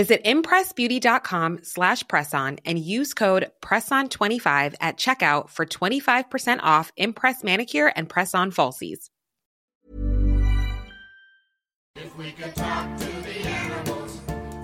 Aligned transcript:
Visit 0.00 0.24
impressbeauty.com 0.24 1.58
slash 1.62 2.04
presson 2.04 2.58
and 2.64 2.78
use 2.78 3.12
code 3.12 3.50
PRESSON25 3.60 4.74
at 4.80 4.96
checkout 4.96 5.50
for 5.50 5.66
25% 5.66 6.60
off 6.62 6.90
Impress 6.96 7.44
Manicure 7.44 7.92
and 7.94 8.08
Press-On 8.08 8.50
Falsies. 8.50 9.10
If 11.96 12.16
we 12.16 12.32
could 12.32 12.54
talk 12.54 12.96
to 12.96 13.04
the 13.04 13.46
animals, 13.46 14.20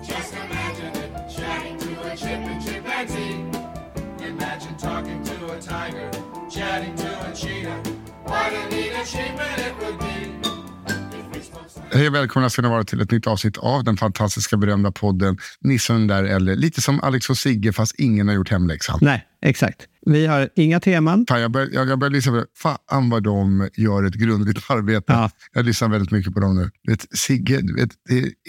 just 0.07 0.33
imagine 0.33 1.03
it. 1.03 1.29
Chatting 1.29 1.77
to 1.77 2.11
a 2.11 2.17
chip 2.17 2.29
and 2.29 2.65
chimpanzee. 2.65 4.25
Imagine 4.25 4.77
talking 4.77 5.23
to 5.23 5.53
a 5.55 5.61
tiger, 5.61 6.09
chatting 6.49 6.95
to 6.95 7.29
a 7.29 7.35
cheetah. 7.35 7.83
What 8.23 8.53
a 8.53 8.69
neat 8.69 8.89
achievement 8.89 9.59
it 9.59 9.77
would 9.77 9.99
be. 9.99 10.16
Hej 11.97 12.07
och 12.07 12.15
välkomna 12.15 12.49
ska 12.49 12.61
ni 12.61 12.69
vara 12.69 12.83
till 12.83 13.01
ett 13.01 13.11
nytt 13.11 13.27
avsnitt 13.27 13.57
av 13.57 13.83
den 13.83 13.97
fantastiska 13.97 14.57
berömda 14.57 14.91
podden 14.91 15.37
Nisse 15.59 15.93
och 15.93 15.99
den 15.99 16.07
där 16.07 16.23
eller 16.23 16.55
lite 16.55 16.81
som 16.81 17.01
Alex 17.01 17.29
och 17.29 17.37
Sigge 17.37 17.73
fast 17.73 17.95
ingen 17.99 18.27
har 18.27 18.35
gjort 18.35 18.49
hemläxan. 18.49 18.99
Nej, 19.01 19.27
exakt. 19.41 19.87
Vi 20.07 20.25
har 20.25 20.49
inga 20.55 20.79
teman. 20.79 21.25
Fan, 21.29 21.41
jag 21.41 21.51
börjar 21.51 21.69
jag, 21.87 21.99
börjar 21.99 22.11
lyssna 22.11 22.31
på 22.31 22.37
det. 22.37 22.45
Fan 22.57 23.09
vad 23.09 23.23
de 23.23 23.69
gör 23.77 24.03
ett 24.03 24.13
grundligt 24.13 24.69
arbete. 24.71 25.13
Ja. 25.13 25.29
Jag 25.53 25.65
lyssnar 25.65 25.89
väldigt 25.89 26.11
mycket 26.11 26.33
på 26.33 26.39
dem 26.39 26.55
nu. 26.55 26.69
Vet, 26.87 27.17
Sigge, 27.17 27.61
vet, 27.75 27.89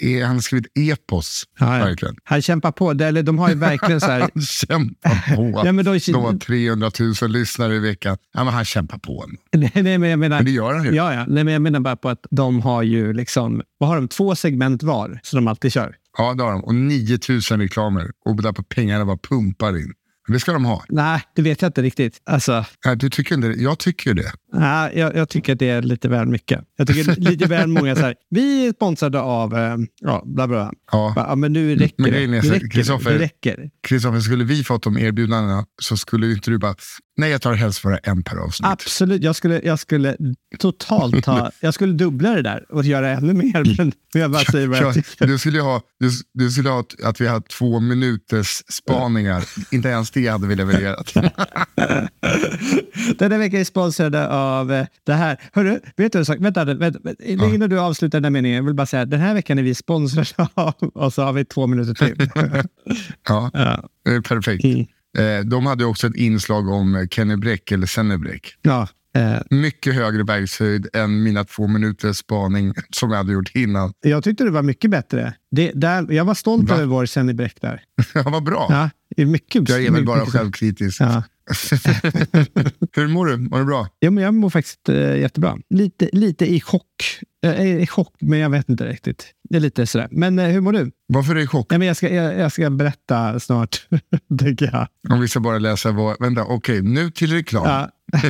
är, 0.01 0.25
han 0.25 0.35
har 0.35 0.41
skrivit 0.41 0.67
epos. 0.79 1.43
Ja, 1.59 1.77
ja. 1.77 1.85
Verkligen. 1.85 2.15
Han 2.23 2.41
kämpar 2.41 2.71
på. 2.71 2.93
Det- 2.93 3.05
Eller 3.05 3.23
de 3.23 3.39
har 3.39 3.49
ju 3.49 3.55
verkligen 3.55 4.01
så 4.01 4.07
här... 4.07 4.19
Han 4.33 4.41
kämpar 4.41 5.35
på. 5.35 5.61
Ja, 5.65 5.71
men 5.71 5.85
då- 5.85 5.91
De 6.07 6.13
har 6.13 6.37
300 6.37 6.91
000 7.21 7.31
lyssnare 7.31 7.75
i 7.75 7.79
veckan. 7.79 8.17
Ja, 8.33 8.43
men 8.43 8.53
han 8.53 8.65
kämpar 8.65 8.97
på. 8.97 9.25
Nej, 9.55 9.71
nej, 9.75 9.97
men 9.97 10.09
jag 10.09 10.19
menar... 10.19 10.37
Men 10.37 10.45
det 10.45 10.51
gör 10.51 10.73
han 10.73 10.83
ju. 10.85 10.91
Ja, 10.95 11.13
ja. 11.13 11.25
Nej, 11.27 11.43
men 11.43 11.53
jag 11.53 11.61
menar 11.61 11.79
bara 11.79 11.95
på 11.95 12.09
att 12.09 12.25
de 12.31 12.61
har 12.61 12.83
ju 12.83 13.13
liksom... 13.13 13.61
Vad 13.77 13.89
har 13.89 13.95
de? 13.95 14.07
Två 14.07 14.35
segment 14.35 14.83
var 14.83 15.19
som 15.23 15.37
de 15.37 15.47
alltid 15.47 15.73
kör. 15.73 15.95
Ja, 16.17 16.33
det 16.33 16.43
har 16.43 16.51
de. 16.51 16.63
Och 16.63 16.75
9000 16.75 17.59
reklamer. 17.59 18.11
Och 18.25 18.41
där 18.43 18.51
på 18.51 18.63
pengarna 18.63 19.05
bara 19.05 19.17
pumpar 19.17 19.77
in. 19.77 19.93
Det 20.33 20.39
ska 20.39 20.53
de 20.53 20.65
ha. 20.65 20.83
Nej, 20.89 21.21
det 21.35 21.41
vet 21.41 21.61
jag 21.61 21.69
inte 21.69 21.81
riktigt. 21.81 22.21
Alltså, 22.25 22.65
Nej, 22.85 22.95
du 22.95 23.09
tycker 23.09 23.35
inte 23.35 23.47
det? 23.47 23.55
Jag 23.55 23.79
tycker 23.79 24.13
det. 24.13 24.31
Nej, 24.53 24.91
jag, 24.95 25.15
jag 25.15 25.29
tycker 25.29 25.53
att 25.53 25.59
det 25.59 25.69
är 25.69 25.81
lite 25.81 26.09
väl 26.09 26.25
mycket. 26.27 26.61
Jag 26.77 26.87
tycker 26.87 27.15
lite 27.21 27.45
väl 27.45 27.67
många 27.67 27.95
så 27.95 28.01
här. 28.01 28.15
Vi 28.29 28.67
är 28.67 28.71
sponsrade 28.73 29.19
av... 29.21 29.57
Eh, 29.57 29.75
ja, 30.01 30.23
bla 30.25 30.47
bla. 30.47 30.71
Ja. 30.91 31.13
Ja, 31.15 31.35
men 31.35 31.53
nu 31.53 31.75
räcker 31.75 31.95
Men 31.97 32.11
det. 32.11 32.23
är 32.23 32.27
Det 32.27 32.49
räcker. 32.55 32.67
Kristoffer- 32.67 33.09
Det 33.09 33.19
räcker. 33.19 33.69
Kristoffer, 33.87 34.19
skulle 34.19 34.43
vi 34.43 34.63
fått 34.63 34.83
de 34.83 34.97
erbjudandena 34.97 35.65
så 35.81 35.97
skulle 35.97 36.31
inte 36.31 36.51
du 36.51 36.57
bara, 36.57 36.75
nej 37.17 37.31
jag 37.31 37.41
tar 37.41 37.53
helst 37.53 37.83
bara 37.83 37.97
en 37.97 38.23
per 38.23 38.37
avsnitt. 38.37 38.67
Absolut. 38.71 39.23
Jag 39.23 39.35
skulle, 39.35 39.61
jag 39.63 39.79
skulle 39.79 40.15
totalt 40.59 41.23
ta... 41.23 41.51
Jag 41.61 41.73
skulle 41.73 41.93
dubbla 41.93 42.29
det 42.35 42.41
där 42.41 42.65
och 42.73 42.83
göra 42.85 43.09
ännu 43.09 43.33
mer. 43.33 43.77
Men 43.77 43.91
jag 44.21 44.31
bara 44.31 44.43
säger 44.43 44.67
vad 44.67 44.77
jag 44.77 44.87
Ja, 44.87 44.93
tycker. 44.93 45.27
du 45.27 45.37
skulle 45.37 45.61
ha, 45.61 45.81
du, 45.99 46.09
du 46.33 46.51
skulle 46.51 46.69
ha 46.69 46.83
att- 47.03 47.21
vi 47.21 47.27
har 47.27 47.39
två 47.41 47.79
minuters 47.79 48.47
spaningar. 48.69 49.43
inte 49.71 49.89
ens 49.89 50.11
det 50.11 50.27
hade 50.27 50.47
vi 50.47 50.55
levererat. 50.55 51.13
Den 53.19 53.31
här 53.31 53.37
veckan 53.37 53.59
är 53.59 53.63
sponsrade 53.63 54.27
av 54.29 54.38
eh, 54.71 54.85
det 55.03 55.13
här. 55.13 55.37
Hörru, 55.53 55.79
vet 55.97 56.11
du 56.13 56.19
en 56.19 56.25
sak? 56.25 56.37
Vänta, 56.39 56.65
vänta, 56.65 56.99
vänta. 57.03 57.23
innan 57.25 57.69
du 57.69 57.79
avslutar 57.79 58.17
den 58.19 58.23
här 58.23 58.31
meningen. 58.31 58.55
Jag 58.57 58.63
vill 58.63 58.73
bara 58.73 58.85
säga 58.87 59.05
den 59.05 59.19
här 59.19 59.33
veckan 59.33 59.59
är 59.59 59.63
vi 59.63 59.75
sponsrade 59.75 60.27
av 60.53 60.73
och 60.93 61.13
så 61.13 61.21
har 61.23 61.33
vi 61.33 61.45
två 61.45 61.67
minuter 61.67 61.93
till. 61.93 62.29
ja, 63.27 63.51
ja. 63.53 63.89
eh, 64.13 64.21
perfekt. 64.21 64.63
Mm. 64.63 64.85
Eh, 65.17 65.45
de 65.45 65.65
hade 65.65 65.85
också 65.85 66.07
ett 66.07 66.15
inslag 66.15 66.69
om 66.69 66.95
eh, 66.95 67.07
Kenny 67.07 67.35
Bräck 67.35 67.71
eller 67.71 67.87
Senne 67.87 68.17
Bräck. 68.17 68.55
ja. 68.61 68.87
Eh, 69.15 69.39
Mycket 69.49 69.95
högre 69.95 70.23
bergshöjd 70.23 70.87
än 70.93 71.23
mina 71.23 71.43
två 71.43 71.67
minuters 71.67 72.17
spaning 72.17 72.73
som 72.89 73.11
jag 73.11 73.17
hade 73.17 73.33
gjort 73.33 73.55
innan. 73.55 73.93
jag 74.01 74.23
tyckte 74.23 74.43
det 74.43 74.51
var 74.51 74.61
mycket 74.63 74.91
bättre. 74.91 75.33
Det, 75.51 75.71
där, 75.75 76.11
jag 76.11 76.25
var 76.25 76.33
stolt 76.33 76.69
Va? 76.69 76.75
över 76.75 76.85
vår 76.85 77.05
Senny 77.05 77.33
Bräck 77.33 77.61
där. 77.61 77.81
Ja, 78.13 78.23
vad 78.29 78.43
bra. 78.43 78.67
Ja, 78.69 78.89
det 79.15 79.21
är 79.21 79.25
mycket. 79.25 79.69
Jag 79.69 79.83
är 79.85 79.91
väl 79.91 80.05
bara 80.05 80.25
självkritisk. 80.25 81.01
Ja. 81.01 81.23
Hur 82.95 83.07
mår 83.07 83.25
du? 83.25 83.37
Mår 83.37 83.59
du 83.59 83.65
bra? 83.65 83.87
Ja, 83.99 84.11
men 84.11 84.23
jag 84.23 84.33
mår 84.33 84.49
faktiskt 84.49 84.89
eh, 84.89 85.17
jättebra. 85.17 85.57
Lite, 85.69 86.09
lite 86.13 86.53
i 86.53 86.61
chock. 86.61 87.19
Jag 87.41 87.55
är 87.55 87.79
i 87.79 87.87
chock, 87.87 88.15
men 88.19 88.39
jag 88.39 88.49
vet 88.49 88.69
inte 88.69 88.87
riktigt. 88.87 89.25
Det 89.49 89.55
är 89.55 89.59
lite 89.59 89.87
sådär. 89.87 90.07
Men 90.11 90.39
eh, 90.39 90.47
hur 90.47 90.61
mår 90.61 90.73
du? 90.73 90.91
Varför 91.07 91.31
är 91.31 91.35
du 91.35 91.43
i 91.43 91.47
chock? 91.47 91.73
Ja, 91.73 91.77
men 91.77 91.87
jag, 91.87 91.97
ska, 91.97 92.13
jag, 92.13 92.37
jag 92.39 92.51
ska 92.51 92.69
berätta 92.69 93.39
snart, 93.39 93.87
tänker 94.39 94.69
jag. 94.73 94.87
Om 95.09 95.21
vi 95.21 95.27
ska 95.27 95.39
bara 95.39 95.59
läsa 95.59 95.91
vad... 95.91 96.15
Vänta, 96.19 96.43
okej, 96.43 96.81
nu 96.81 97.11
till 97.11 97.33
reklam. 97.33 97.65
Ja. 97.65 97.89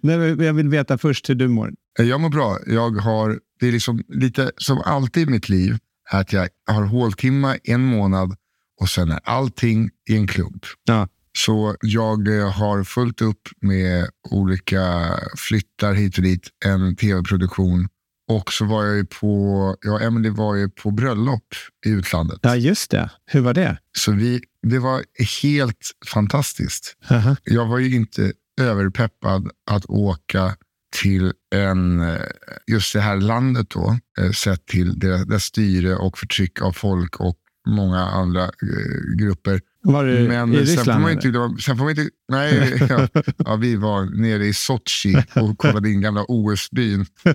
Nej, 0.00 0.18
men 0.18 0.46
jag 0.46 0.54
vill 0.54 0.68
veta 0.68 0.98
först 0.98 1.30
hur 1.30 1.34
du 1.34 1.48
mår. 1.48 1.72
Jag 1.98 2.20
mår 2.20 2.28
bra. 2.28 2.58
Jag 2.66 2.90
har, 2.90 3.38
det 3.60 3.68
är 3.68 3.72
liksom 3.72 4.02
lite 4.08 4.50
som 4.56 4.82
alltid 4.84 5.28
i 5.28 5.30
mitt 5.30 5.48
liv, 5.48 5.78
att 6.10 6.32
jag 6.32 6.48
har 6.66 6.82
håltimma 6.82 7.56
en 7.64 7.80
månad 7.80 8.36
och 8.80 8.88
sen 8.88 9.10
är 9.10 9.20
allting 9.24 9.90
i 10.08 10.16
en 10.16 10.26
klump. 10.26 10.64
Ja. 10.84 11.08
Så 11.36 11.76
jag 11.80 12.28
eh, 12.28 12.52
har 12.52 12.84
fullt 12.84 13.22
upp 13.22 13.48
med 13.60 14.08
olika 14.30 15.14
flyttar 15.36 15.94
hit 15.94 16.16
och 16.16 16.22
dit, 16.22 16.48
en 16.64 16.96
tv-produktion. 16.96 17.88
Och 18.28 18.52
så 18.52 18.64
var 18.64 18.84
jag 18.84 18.96
ju 18.96 19.04
på, 19.04 19.76
ja, 19.80 20.00
Emily 20.00 20.30
var 20.30 20.54
ju 20.54 20.68
på 20.68 20.90
bröllop 20.90 21.54
i 21.86 21.90
utlandet. 21.90 22.38
ja, 22.42 22.56
just 22.56 22.90
det. 22.90 23.10
Hur 23.26 23.40
var 23.40 23.54
det? 23.54 23.78
Så 23.96 24.12
vi, 24.12 24.40
det 24.62 24.78
var 24.78 25.02
helt 25.42 25.90
fantastiskt. 26.06 26.96
Aha. 27.10 27.36
Jag 27.44 27.66
var 27.66 27.78
ju 27.78 27.96
inte 27.96 28.32
överpeppad 28.60 29.50
att 29.70 29.86
åka 29.86 30.56
till 31.02 31.32
en, 31.54 32.00
eh, 32.00 32.20
just 32.66 32.92
det 32.92 33.00
här 33.00 33.16
landet 33.16 33.70
då, 33.70 33.98
eh, 34.18 34.30
sett 34.30 34.66
till 34.66 34.98
det, 34.98 35.24
det 35.24 35.40
styre 35.40 35.96
och 35.96 36.18
förtryck 36.18 36.62
av 36.62 36.72
folk 36.72 37.20
och 37.20 37.36
många 37.66 38.00
andra 38.00 38.44
eh, 38.44 39.16
grupper. 39.18 39.60
Var 39.92 40.04
du 40.04 40.28
Men 40.28 40.54
i 40.54 40.56
sen 40.56 40.66
får 40.66 40.72
Ryssland? 40.76 41.02
man 41.02 41.12
inte, 41.12 41.28
eller? 41.28 41.48
det 41.56 41.62
sen 41.62 41.76
får 41.76 41.84
man 41.84 41.90
inte, 41.90 42.08
nej, 42.32 42.76
ja, 42.90 43.08
ja, 43.38 43.56
vi 43.56 43.76
var 43.76 44.04
nere 44.20 44.46
i 44.46 44.52
Sochi 44.54 45.16
och 45.34 45.58
kollade 45.58 45.90
in 45.90 46.00
gamla 46.00 46.24
OS-byn. 46.28 47.06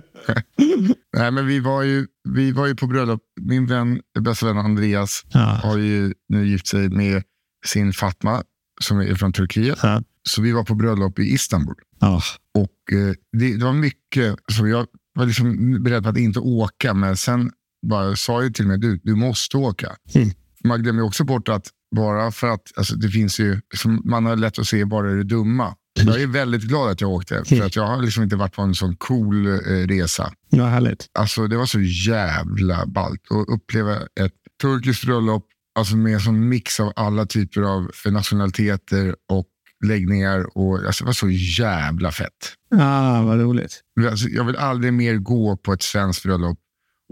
nej, 1.16 1.30
men 1.30 1.46
vi 1.46 1.60
var, 1.60 1.82
ju, 1.82 2.06
vi 2.28 2.52
var 2.52 2.66
ju 2.66 2.74
på 2.74 2.86
bröllop. 2.86 3.20
Min 3.40 3.66
vän, 3.66 4.00
bästa 4.20 4.46
vän 4.46 4.58
Andreas 4.58 5.22
Ja. 5.32 5.40
har 5.62 5.78
ju 5.78 6.14
nu 6.28 6.46
gift 6.46 6.66
sig 6.66 6.88
med 6.88 7.22
sin 7.66 7.92
Fatma 7.92 8.42
som 8.80 8.98
är 9.00 9.14
från 9.14 9.32
Turkiet. 9.32 9.78
Ja. 9.82 10.02
Så 10.28 10.42
vi 10.42 10.52
var 10.52 10.64
på 10.64 10.74
bröllop 10.74 11.18
i 11.18 11.22
Istanbul. 11.22 11.74
Ja. 12.00 12.22
Och 12.58 12.92
eh, 12.98 13.14
det, 13.38 13.56
det 13.58 13.64
var 13.64 13.72
mycket, 13.72 14.36
så 14.52 14.66
jag 14.66 14.86
var 15.14 15.26
liksom 15.26 15.78
beredd 15.82 16.02
på 16.02 16.08
att 16.08 16.16
inte 16.18 16.40
åka, 16.40 16.94
men 16.94 17.16
sen 17.16 17.50
bara 17.86 18.16
sa 18.16 18.42
ju 18.42 18.50
till 18.50 18.66
mig, 18.66 18.78
du, 18.78 19.00
du 19.02 19.14
måste 19.14 19.56
åka. 19.56 19.96
Mm. 20.14 20.30
Man 20.64 20.82
glömmer 20.82 21.02
också 21.02 21.24
bort 21.24 21.48
att 21.48 21.66
bara 21.92 22.32
för 22.32 22.48
att, 22.48 22.62
alltså 22.76 22.94
det 22.94 23.08
finns 23.08 23.40
ju, 23.40 23.60
man 24.04 24.26
har 24.26 24.36
lätt 24.36 24.58
att 24.58 24.66
se 24.66 24.84
bara 24.84 25.10
det 25.10 25.24
dumma. 25.24 25.74
Jag 25.94 26.22
är 26.22 26.26
väldigt 26.26 26.62
glad 26.62 26.90
att 26.90 27.00
jag 27.00 27.10
åkte, 27.10 27.44
för 27.44 27.62
att 27.62 27.76
jag 27.76 27.86
har 27.86 28.02
liksom 28.02 28.22
inte 28.22 28.36
varit 28.36 28.54
på 28.54 28.62
en 28.62 28.74
sån 28.74 28.96
cool 28.96 29.46
eh, 29.46 29.86
resa. 29.86 30.32
ja, 30.50 30.66
härligt. 30.66 31.06
Alltså 31.18 31.46
det 31.46 31.56
var 31.56 31.66
så 31.66 31.80
jävla 31.80 32.86
ballt 32.86 33.20
att 33.30 33.54
uppleva 33.54 33.96
ett 33.96 34.32
turkiskt 34.62 35.04
bröllop 35.04 35.46
alltså 35.74 35.96
med 35.96 36.14
en 36.14 36.20
sån 36.20 36.48
mix 36.48 36.80
av 36.80 36.92
alla 36.96 37.26
typer 37.26 37.62
av 37.62 37.90
nationaliteter 38.06 39.14
och 39.28 39.46
läggningar. 39.84 40.58
Och, 40.58 40.84
alltså 40.86 41.04
det 41.04 41.08
var 41.08 41.12
så 41.12 41.30
jävla 41.30 42.12
fett. 42.12 42.54
Ah, 42.74 43.22
vad 43.22 43.40
roligt. 43.40 43.80
Alltså, 44.10 44.28
jag 44.28 44.44
vill 44.44 44.56
aldrig 44.56 44.92
mer 44.92 45.16
gå 45.16 45.56
på 45.56 45.72
ett 45.72 45.82
svenskt 45.82 46.22
bröllop 46.22 46.58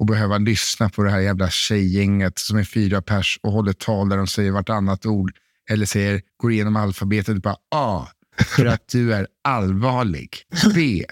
och 0.01 0.07
behöva 0.07 0.39
lyssna 0.39 0.89
på 0.89 1.03
det 1.03 1.11
här 1.11 1.21
jävla 1.21 1.51
tjejgänget 1.51 2.39
som 2.39 2.59
är 2.59 2.65
fyra 2.65 3.03
pers 3.03 3.39
och 3.43 3.53
håller 3.53 3.73
tal 3.73 4.09
där 4.09 4.17
de 4.17 4.27
säger 4.27 4.51
vartannat 4.51 5.07
ord 5.07 5.33
eller 5.71 5.87
säger, 5.87 6.23
går 6.37 6.53
igenom 6.53 6.77
alfabetet 6.77 7.35
och 7.35 7.41
bara 7.41 7.57
A 7.75 8.09
för 8.47 8.67
att 8.67 8.89
du 8.89 9.15
är 9.15 9.27
allvarlig. 9.45 10.37
B. 10.75 11.05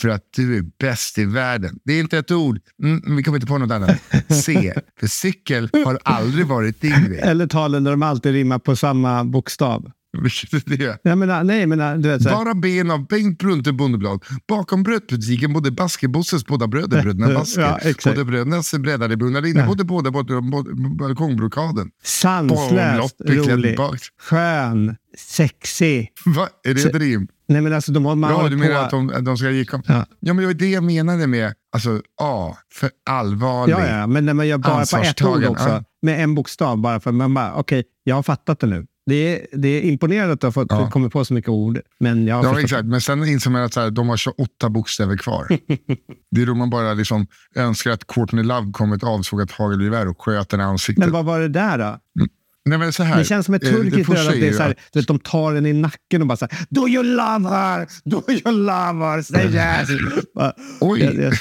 För 0.00 0.08
att 0.08 0.24
du 0.36 0.56
är 0.56 0.64
bäst 0.78 1.18
i 1.18 1.24
världen. 1.24 1.78
Det 1.84 1.92
är 1.92 2.00
inte 2.00 2.18
ett 2.18 2.30
ord. 2.30 2.60
Mm, 2.82 2.98
mm 2.98 3.16
vi 3.16 3.22
kommer 3.22 3.36
inte 3.36 3.46
på 3.46 3.58
något 3.58 3.70
annat. 3.70 4.02
C. 4.28 4.74
För 5.00 5.06
cykel 5.06 5.70
har 5.84 5.98
aldrig 6.04 6.46
varit 6.46 6.80
din 6.80 7.04
grej. 7.04 7.18
Eller 7.22 7.46
talen 7.46 7.84
där 7.84 7.90
de 7.90 8.02
alltid 8.02 8.32
rimmar 8.32 8.58
på 8.58 8.76
samma 8.76 9.24
bokstav. 9.24 9.90
Vilket 10.22 10.52
är 10.54 10.76
det? 10.78 10.98
Nej, 11.44 11.66
men 11.66 12.02
du 12.02 12.08
vet, 12.08 12.22
så 12.22 12.28
här, 12.28 12.36
Bara 12.36 12.54
ben 12.54 12.90
av 12.90 13.06
Bengt 13.06 13.38
Brunte 13.38 13.72
Bondeblad. 13.72 14.24
Bakom 14.48 14.82
brödbutiken 14.82 15.52
bodde 15.52 15.70
Baskebosses 15.70 16.46
båda 16.46 16.66
bröder, 16.66 17.02
bröderna 17.02 17.34
Basker. 17.34 17.60
Ja, 17.62 17.78
exakt. 17.78 18.16
Både 18.16 18.24
brödernas 18.24 18.74
breddade 18.74 19.16
bunnade 19.16 19.50
inne, 19.50 19.66
både 19.66 19.84
båda 19.84 20.12
på 20.12 20.22
balkongbrokaden. 20.98 21.90
sanslöst 22.02 23.16
rolig, 23.20 23.44
klädbak. 23.44 24.00
skön, 24.20 24.96
sexig. 25.18 26.12
Va? 26.24 26.48
Är 26.64 26.74
det 26.74 26.84
ett 26.84 26.94
rim? 26.94 27.28
Nej, 27.48 27.60
men 27.62 27.72
alltså, 27.72 27.92
de, 27.92 28.04
har- 28.04 28.14
man 28.14 28.30
Ja, 28.30 28.48
du 28.48 28.56
menar 28.56 28.74
på- 28.74 28.80
att 28.80 28.90
de, 28.90 29.24
de 29.24 29.36
ska 29.36 29.50
gick 29.50 29.72
Ja. 29.72 29.80
ja. 29.86 30.06
ja, 30.20 30.32
men 30.34 30.36
det 30.36 30.46
var 30.46 30.54
det 30.54 30.70
jag 30.70 30.84
menade 30.84 31.26
med 31.26 31.52
alltså, 31.72 32.02
A, 32.20 32.56
för 32.72 32.90
allvarlig. 33.10 33.74
Ja, 33.74 33.86
ja, 33.86 34.06
men 34.06 34.26
när 34.26 34.34
man 34.34 34.48
gör 34.48 34.58
bara 34.58 34.84
på 34.86 34.96
ett 34.96 35.22
ord 35.22 35.44
också, 35.44 35.84
med 36.02 36.24
en 36.24 36.34
bokstav 36.34 36.78
bara 36.78 37.00
för 37.00 37.12
man 37.12 37.34
bara, 37.34 37.54
okej, 37.54 37.84
jag 38.04 38.14
har 38.14 38.22
fattat 38.22 38.60
det 38.60 38.66
nu. 38.66 38.86
Det 39.08 39.14
är, 39.14 39.46
det 39.58 39.68
är 39.68 39.82
imponerande 39.82 40.32
att 40.34 40.40
du 40.40 40.46
har 40.46 40.52
fått, 40.52 40.66
Ja. 40.70 40.90
kommit 40.90 41.12
på 41.12 41.24
så 41.24 41.34
mycket 41.34 41.48
ord, 41.48 41.80
men 42.00 42.26
jag 42.26 42.44
Ja, 42.44 42.60
exakt. 42.60 42.84
Men 42.84 43.00
sen 43.00 43.24
insåg 43.28 43.52
man 43.52 43.62
att 43.62 43.72
så 43.74 43.80
här, 43.80 43.90
de 43.90 44.08
har 44.08 44.16
28 44.16 44.68
bokstäver 44.70 45.16
kvar. 45.16 45.46
det 46.30 46.42
är 46.42 46.46
då 46.46 46.54
man 46.54 46.70
bara 46.70 46.94
liksom 46.94 47.26
önskar 47.54 47.90
att 47.90 48.06
Courtney 48.06 48.44
Love 48.44 48.72
kom 48.72 48.88
med 48.88 48.96
ett 48.96 49.04
avsågat 49.04 49.50
hagelgevär 49.50 50.08
och 50.08 50.22
sköt 50.22 50.48
den 50.48 50.60
i 50.60 50.62
ansiktet. 50.62 50.98
Men 51.04 51.12
vad 51.12 51.24
var 51.24 51.40
det 51.40 51.48
där 51.48 51.78
då? 51.78 51.98
Nej, 52.64 52.78
men 52.78 52.92
så 52.92 53.02
här, 53.02 53.18
Det 53.18 53.24
känns 53.24 53.46
som 53.46 53.54
ett 53.54 53.64
eh, 53.64 53.70
turkiskt 53.70 54.10
bröd. 54.10 54.26
att 54.26 54.32
Det 54.32 54.38
är 54.40 54.50
ju 54.50 54.52
så 54.54 54.62
här, 54.62 54.70
att- 54.94 55.06
de 55.06 55.18
tar 55.18 55.54
den 55.54 55.66
i 55.66 55.72
nacken 55.72 56.20
och 56.22 56.28
bara 56.28 56.36
så 56.36 56.46
här, 56.50 56.66
Do 56.70 56.88
you 56.88 57.02
love 57.02 57.48
her? 57.48 57.86
Do 58.04 58.22
you 58.28 58.52
love 58.52 59.04
her? 59.04 59.22
Say 59.22 59.46
yes! 59.46 59.88
Bara- 60.34 60.52
Oj. 60.80 61.00
Jag- 61.00 61.14
jag- 61.14 61.34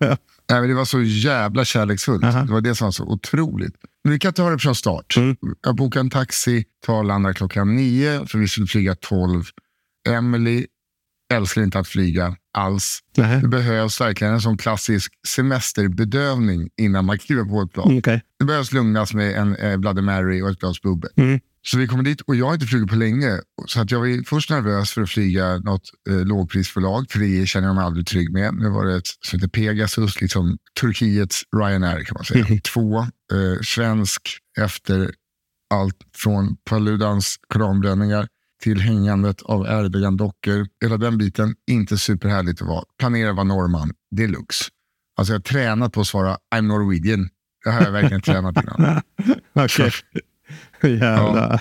Nej, 0.50 0.60
men 0.60 0.68
det 0.68 0.74
var 0.74 0.84
så 0.84 1.02
jävla 1.02 1.64
kärleksfullt. 1.64 2.24
Aha. 2.24 2.40
Det 2.42 2.52
var 2.52 2.60
det 2.60 2.74
som 2.74 2.84
var 2.84 2.92
så 2.92 3.04
otroligt. 3.04 3.74
Vi 4.08 4.18
kan 4.18 4.32
ta 4.32 4.50
det 4.50 4.58
från 4.58 4.74
start. 4.74 5.16
Mm. 5.16 5.36
Jag 5.62 5.76
bokade 5.76 6.00
en 6.00 6.10
taxi, 6.10 6.64
tar 6.86 7.04
landar 7.04 7.32
klockan 7.32 7.76
nio, 7.76 8.26
för 8.26 8.38
vi 8.38 8.48
skulle 8.48 8.66
flyga 8.66 8.94
tolv. 8.94 9.44
Emily 10.08 10.66
älskar 11.34 11.62
inte 11.62 11.78
att 11.78 11.88
flyga 11.88 12.36
alls. 12.58 13.00
Nej. 13.16 13.40
Det 13.40 13.48
behövs 13.48 14.00
verkligen 14.00 14.32
en 14.32 14.40
sån 14.40 14.56
klassisk 14.56 15.12
semesterbedövning 15.28 16.68
innan 16.80 17.04
man 17.04 17.18
kliver 17.18 17.44
på 17.44 17.62
ett 17.62 17.72
plan. 17.72 17.86
Mm, 17.86 17.98
okej. 17.98 18.22
Det 18.38 18.44
behövs 18.44 18.72
lugnas 18.72 19.14
med 19.14 19.36
en 19.36 19.56
eh, 19.56 19.76
Bloody 19.76 20.02
Mary 20.02 20.42
och 20.42 20.50
ett 20.50 20.58
glas 20.58 20.82
bubbel. 20.82 21.10
Mm. 21.16 21.40
Så 21.70 21.78
vi 21.78 21.86
kommer 21.86 22.02
dit 22.02 22.20
och 22.20 22.36
jag 22.36 22.46
har 22.46 22.54
inte 22.54 22.66
flugit 22.66 22.90
på 22.90 22.96
länge. 22.96 23.40
Så 23.66 23.80
att 23.80 23.90
jag 23.90 23.98
var 24.00 24.24
först 24.24 24.50
nervös 24.50 24.90
för 24.90 25.02
att 25.02 25.10
flyga 25.10 25.58
något 25.58 25.90
eh, 26.10 26.24
lågprisbolag, 26.26 27.10
för 27.10 27.18
det 27.18 27.46
känner 27.46 27.66
jag 27.66 27.74
mig 27.76 27.84
aldrig 27.84 28.06
trygg 28.06 28.32
med. 28.32 28.54
Nu 28.54 28.68
var 28.68 28.86
det 28.86 28.96
ett 28.96 29.06
som 29.20 29.38
heter 29.38 29.48
Pegasus, 29.48 30.20
liksom 30.20 30.58
Turkiets 30.80 31.42
Ryanair 31.56 32.04
kan 32.04 32.14
man 32.14 32.24
säga. 32.24 32.60
Två, 32.74 32.98
eh, 32.98 33.60
svensk 33.64 34.22
efter 34.58 35.14
allt 35.74 35.96
från 36.16 36.56
Paludans 36.56 37.36
koranbränningar 37.48 38.28
till 38.62 38.80
hängandet 38.80 39.42
av 39.42 39.66
Erdogan-dockor. 39.66 40.66
Hela 40.82 40.96
den 40.96 41.18
biten, 41.18 41.54
inte 41.70 41.98
superhärligt 41.98 42.62
att 42.62 42.68
vara. 42.68 42.84
Planera 42.98 43.30
att 43.30 43.36
vara 43.36 43.44
norrman, 43.44 43.90
deluxe. 44.16 44.64
Alltså 45.16 45.32
jag 45.32 45.38
har 45.38 45.42
tränat 45.42 45.92
på 45.92 46.00
att 46.00 46.06
svara 46.06 46.38
I'm 46.54 46.60
Norwegian. 46.60 47.28
Det 47.64 47.70
har 47.70 47.82
jag 47.82 47.92
verkligen 47.92 48.22
tränat 48.22 48.62
innan. 48.62 49.02
Okej. 49.52 49.90
Jävlar. 50.82 51.60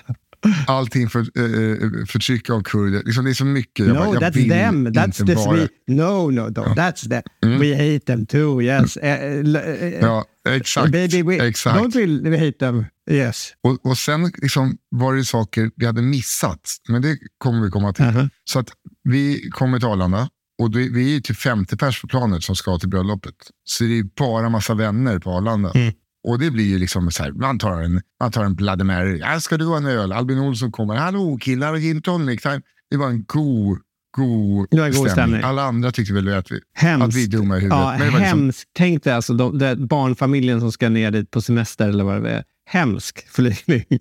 Allting 0.68 1.10
för 1.10 1.20
eh, 1.20 2.06
förtryck 2.06 2.50
av 2.50 2.62
kurder. 2.64 3.02
Liksom 3.06 3.26
det 3.26 3.32
är 3.32 3.34
så 3.34 3.46
mycket. 3.46 3.88
Jag, 3.88 3.96
No, 3.96 4.00
bara, 4.06 4.20
that's 4.20 4.50
them. 4.50 4.88
That's 4.88 5.26
the 5.26 5.52
we. 5.52 5.68
No, 5.88 6.32
no, 6.32 6.42
no. 6.42 6.74
That's 6.76 7.10
them. 7.10 7.60
We 7.60 7.76
hate 7.76 8.00
them 8.00 8.26
too. 8.26 8.62
Yes. 8.62 8.98
Eh, 8.98 9.24
eh, 9.24 9.56
eh, 9.66 9.94
Ja, 10.02 10.26
exakt. 10.50 10.92
Baby, 10.92 11.24
we 11.24 11.48
exakt. 11.48 11.80
don't 11.80 12.22
we, 12.24 12.30
we 12.30 12.38
hate 12.46 12.60
them. 12.60 12.86
Yes. 13.12 13.54
Och, 13.64 13.86
och 13.86 13.98
sen 13.98 14.32
liksom 14.42 14.78
var 14.90 15.14
det 15.16 15.24
saker 15.26 15.72
vi 15.76 15.86
hade 15.86 16.02
missat. 16.02 16.62
Men 16.90 17.02
det 17.02 17.18
kommer 17.38 17.62
vi 17.62 17.70
komma 17.70 17.94
till. 17.94 18.06
Aha. 18.06 18.30
Så 18.44 18.60
att 18.60 18.70
vi 19.04 19.50
kommer 19.52 19.80
till 19.80 19.88
Arlanda. 19.88 20.30
Och 20.62 20.76
vi 20.76 21.06
är 21.06 21.14
ju 21.14 21.22
typ 21.22 21.38
50 21.38 21.78
pers 21.78 22.02
på 22.02 22.08
planet 22.08 22.44
som 22.44 22.56
ska 22.56 22.78
till 22.80 22.90
bröllopet. 22.90 23.36
Så 23.64 23.84
det 23.84 24.00
är 24.00 24.04
bara 24.04 24.50
massa 24.50 24.74
vänner 24.74 25.20
på 25.20 25.32
Arlanda. 25.32 25.72
Mm. 25.76 25.94
Och 26.28 26.40
det 26.40 26.52
blir 26.52 26.66
ju 26.66 26.80
liksom 26.80 27.12
så 27.12 27.24
här, 27.24 27.32
man 27.32 27.60
tar 27.60 27.82
en, 27.82 28.02
man 28.22 28.32
tar 28.32 28.44
en 28.46 28.56
Bloody 28.56 28.84
Mary. 28.84 29.20
Ja, 29.20 29.40
ska 29.40 29.58
du 29.58 29.66
ha 29.66 29.78
en 29.78 29.86
öl? 29.86 30.12
Albin 30.12 30.40
Olsson 30.40 30.72
kommer. 30.72 30.96
Hallå 30.96 31.38
killar, 31.42 31.78
gin 31.78 32.02
tonic 32.02 32.42
time. 32.42 32.62
Det 32.92 32.98
var 32.98 33.08
en 33.08 33.24
god, 33.28 33.78
god, 34.18 34.68
Det 34.72 34.78
var 34.80 34.88
en 34.88 34.94
god 34.94 35.12
stämning. 35.12 35.42
Alla 35.44 35.64
andra 35.64 35.92
tyckte 35.92 36.14
väl 36.14 36.34
att 36.34 36.52
vi, 36.52 36.60
Hemskt. 36.76 37.08
att 37.08 37.14
vi 37.16 37.24
är 37.24 37.28
dumma 37.28 37.58
i 37.58 37.60
huvudet. 37.60 37.78
Ja, 37.80 37.90
Men 37.92 38.00
det 38.00 38.06
liksom- 38.06 38.22
hemskt. 38.24 38.70
Tänk 38.74 39.04
dig 39.04 39.14
alltså 39.14 39.34
de, 39.34 39.58
de, 39.58 39.88
barnfamiljen 39.88 40.60
som 40.60 40.72
ska 40.72 40.90
ner 40.90 41.12
dit 41.12 41.32
på 41.32 41.42
semester 41.42 41.90
eller 41.90 42.04
vad 42.04 42.24
det 42.24 42.30
är. 42.32 42.44
Hemsk 42.70 43.28
flygning. 43.30 43.86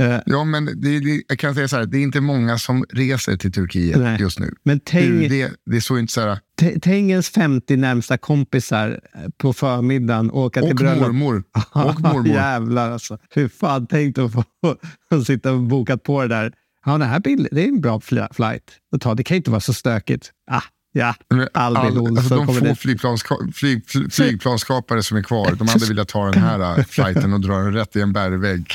Eh, 0.00 0.18
Ja, 0.26 0.44
men 0.44 0.64
det, 0.64 1.00
det, 1.00 1.22
jag 1.28 1.38
kan 1.38 1.54
säga 1.54 1.68
så 1.68 1.76
här, 1.76 1.84
det 1.86 1.98
är 1.98 2.02
inte 2.02 2.20
många 2.20 2.58
som 2.58 2.84
reser 2.92 3.36
till 3.36 3.52
Turkiet 3.52 3.98
Nej. 3.98 4.20
just 4.20 4.38
nu. 4.38 4.54
men 4.64 4.80
tänk, 4.84 5.30
Det, 5.30 5.50
det 5.70 5.76
är 5.76 5.80
så 5.80 5.98
inte 5.98 6.12
så 6.12 6.20
här, 6.20 6.38
t- 6.62 6.78
tänk 6.82 7.10
ens 7.10 7.28
50 7.30 7.76
närmsta 7.76 8.18
kompisar 8.18 9.00
eh, 9.14 9.20
på 9.36 9.52
förmiddagen 9.52 10.30
åka 10.30 10.60
till 10.60 10.70
och 10.70 10.76
bröllop. 10.76 11.02
mormor. 11.06 11.44
Och 11.72 12.00
mormor. 12.00 12.26
Jävlar 12.28 12.90
alltså. 12.90 13.18
Hur 13.30 13.48
fan 13.48 13.86
tänkt 13.86 14.18
att 14.18 14.32
få 14.32 14.44
att 15.10 15.26
sitta 15.26 15.52
och 15.52 15.60
bokat 15.62 16.02
på 16.02 16.22
det 16.22 16.28
där. 16.28 16.52
Ja, 16.86 16.98
det 16.98 17.04
här 17.04 17.20
bild, 17.20 17.48
det 17.52 17.64
är 17.64 17.68
en 17.68 17.80
bra 17.80 17.98
fl- 17.98 18.32
flight 18.34 18.62
att 18.94 19.00
ta. 19.00 19.14
Det 19.14 19.22
kan 19.24 19.36
inte 19.36 19.50
vara 19.50 19.60
så 19.60 19.72
stökigt. 19.72 20.30
Ah, 20.50 20.62
ja, 20.92 21.14
Albin 21.54 21.82
all- 21.84 21.98
Olsson 21.98 22.18
alltså, 22.18 22.60
de 22.64 22.68
få 22.68 22.74
flygplanska, 22.74 23.34
flyg, 23.54 23.88
flyg, 23.88 24.12
flygplanskapare 24.12 25.02
som 25.02 25.16
är 25.16 25.22
kvar, 25.22 25.54
de 25.58 25.68
hade 25.68 25.86
velat 25.86 26.08
ta 26.08 26.30
den 26.30 26.42
här 26.42 26.78
äh, 26.78 26.84
flighten 26.88 27.32
och 27.32 27.40
dra 27.40 27.58
den 27.58 27.72
rätt 27.72 27.96
i 27.96 28.00
en 28.00 28.12
bergvägg. 28.12 28.74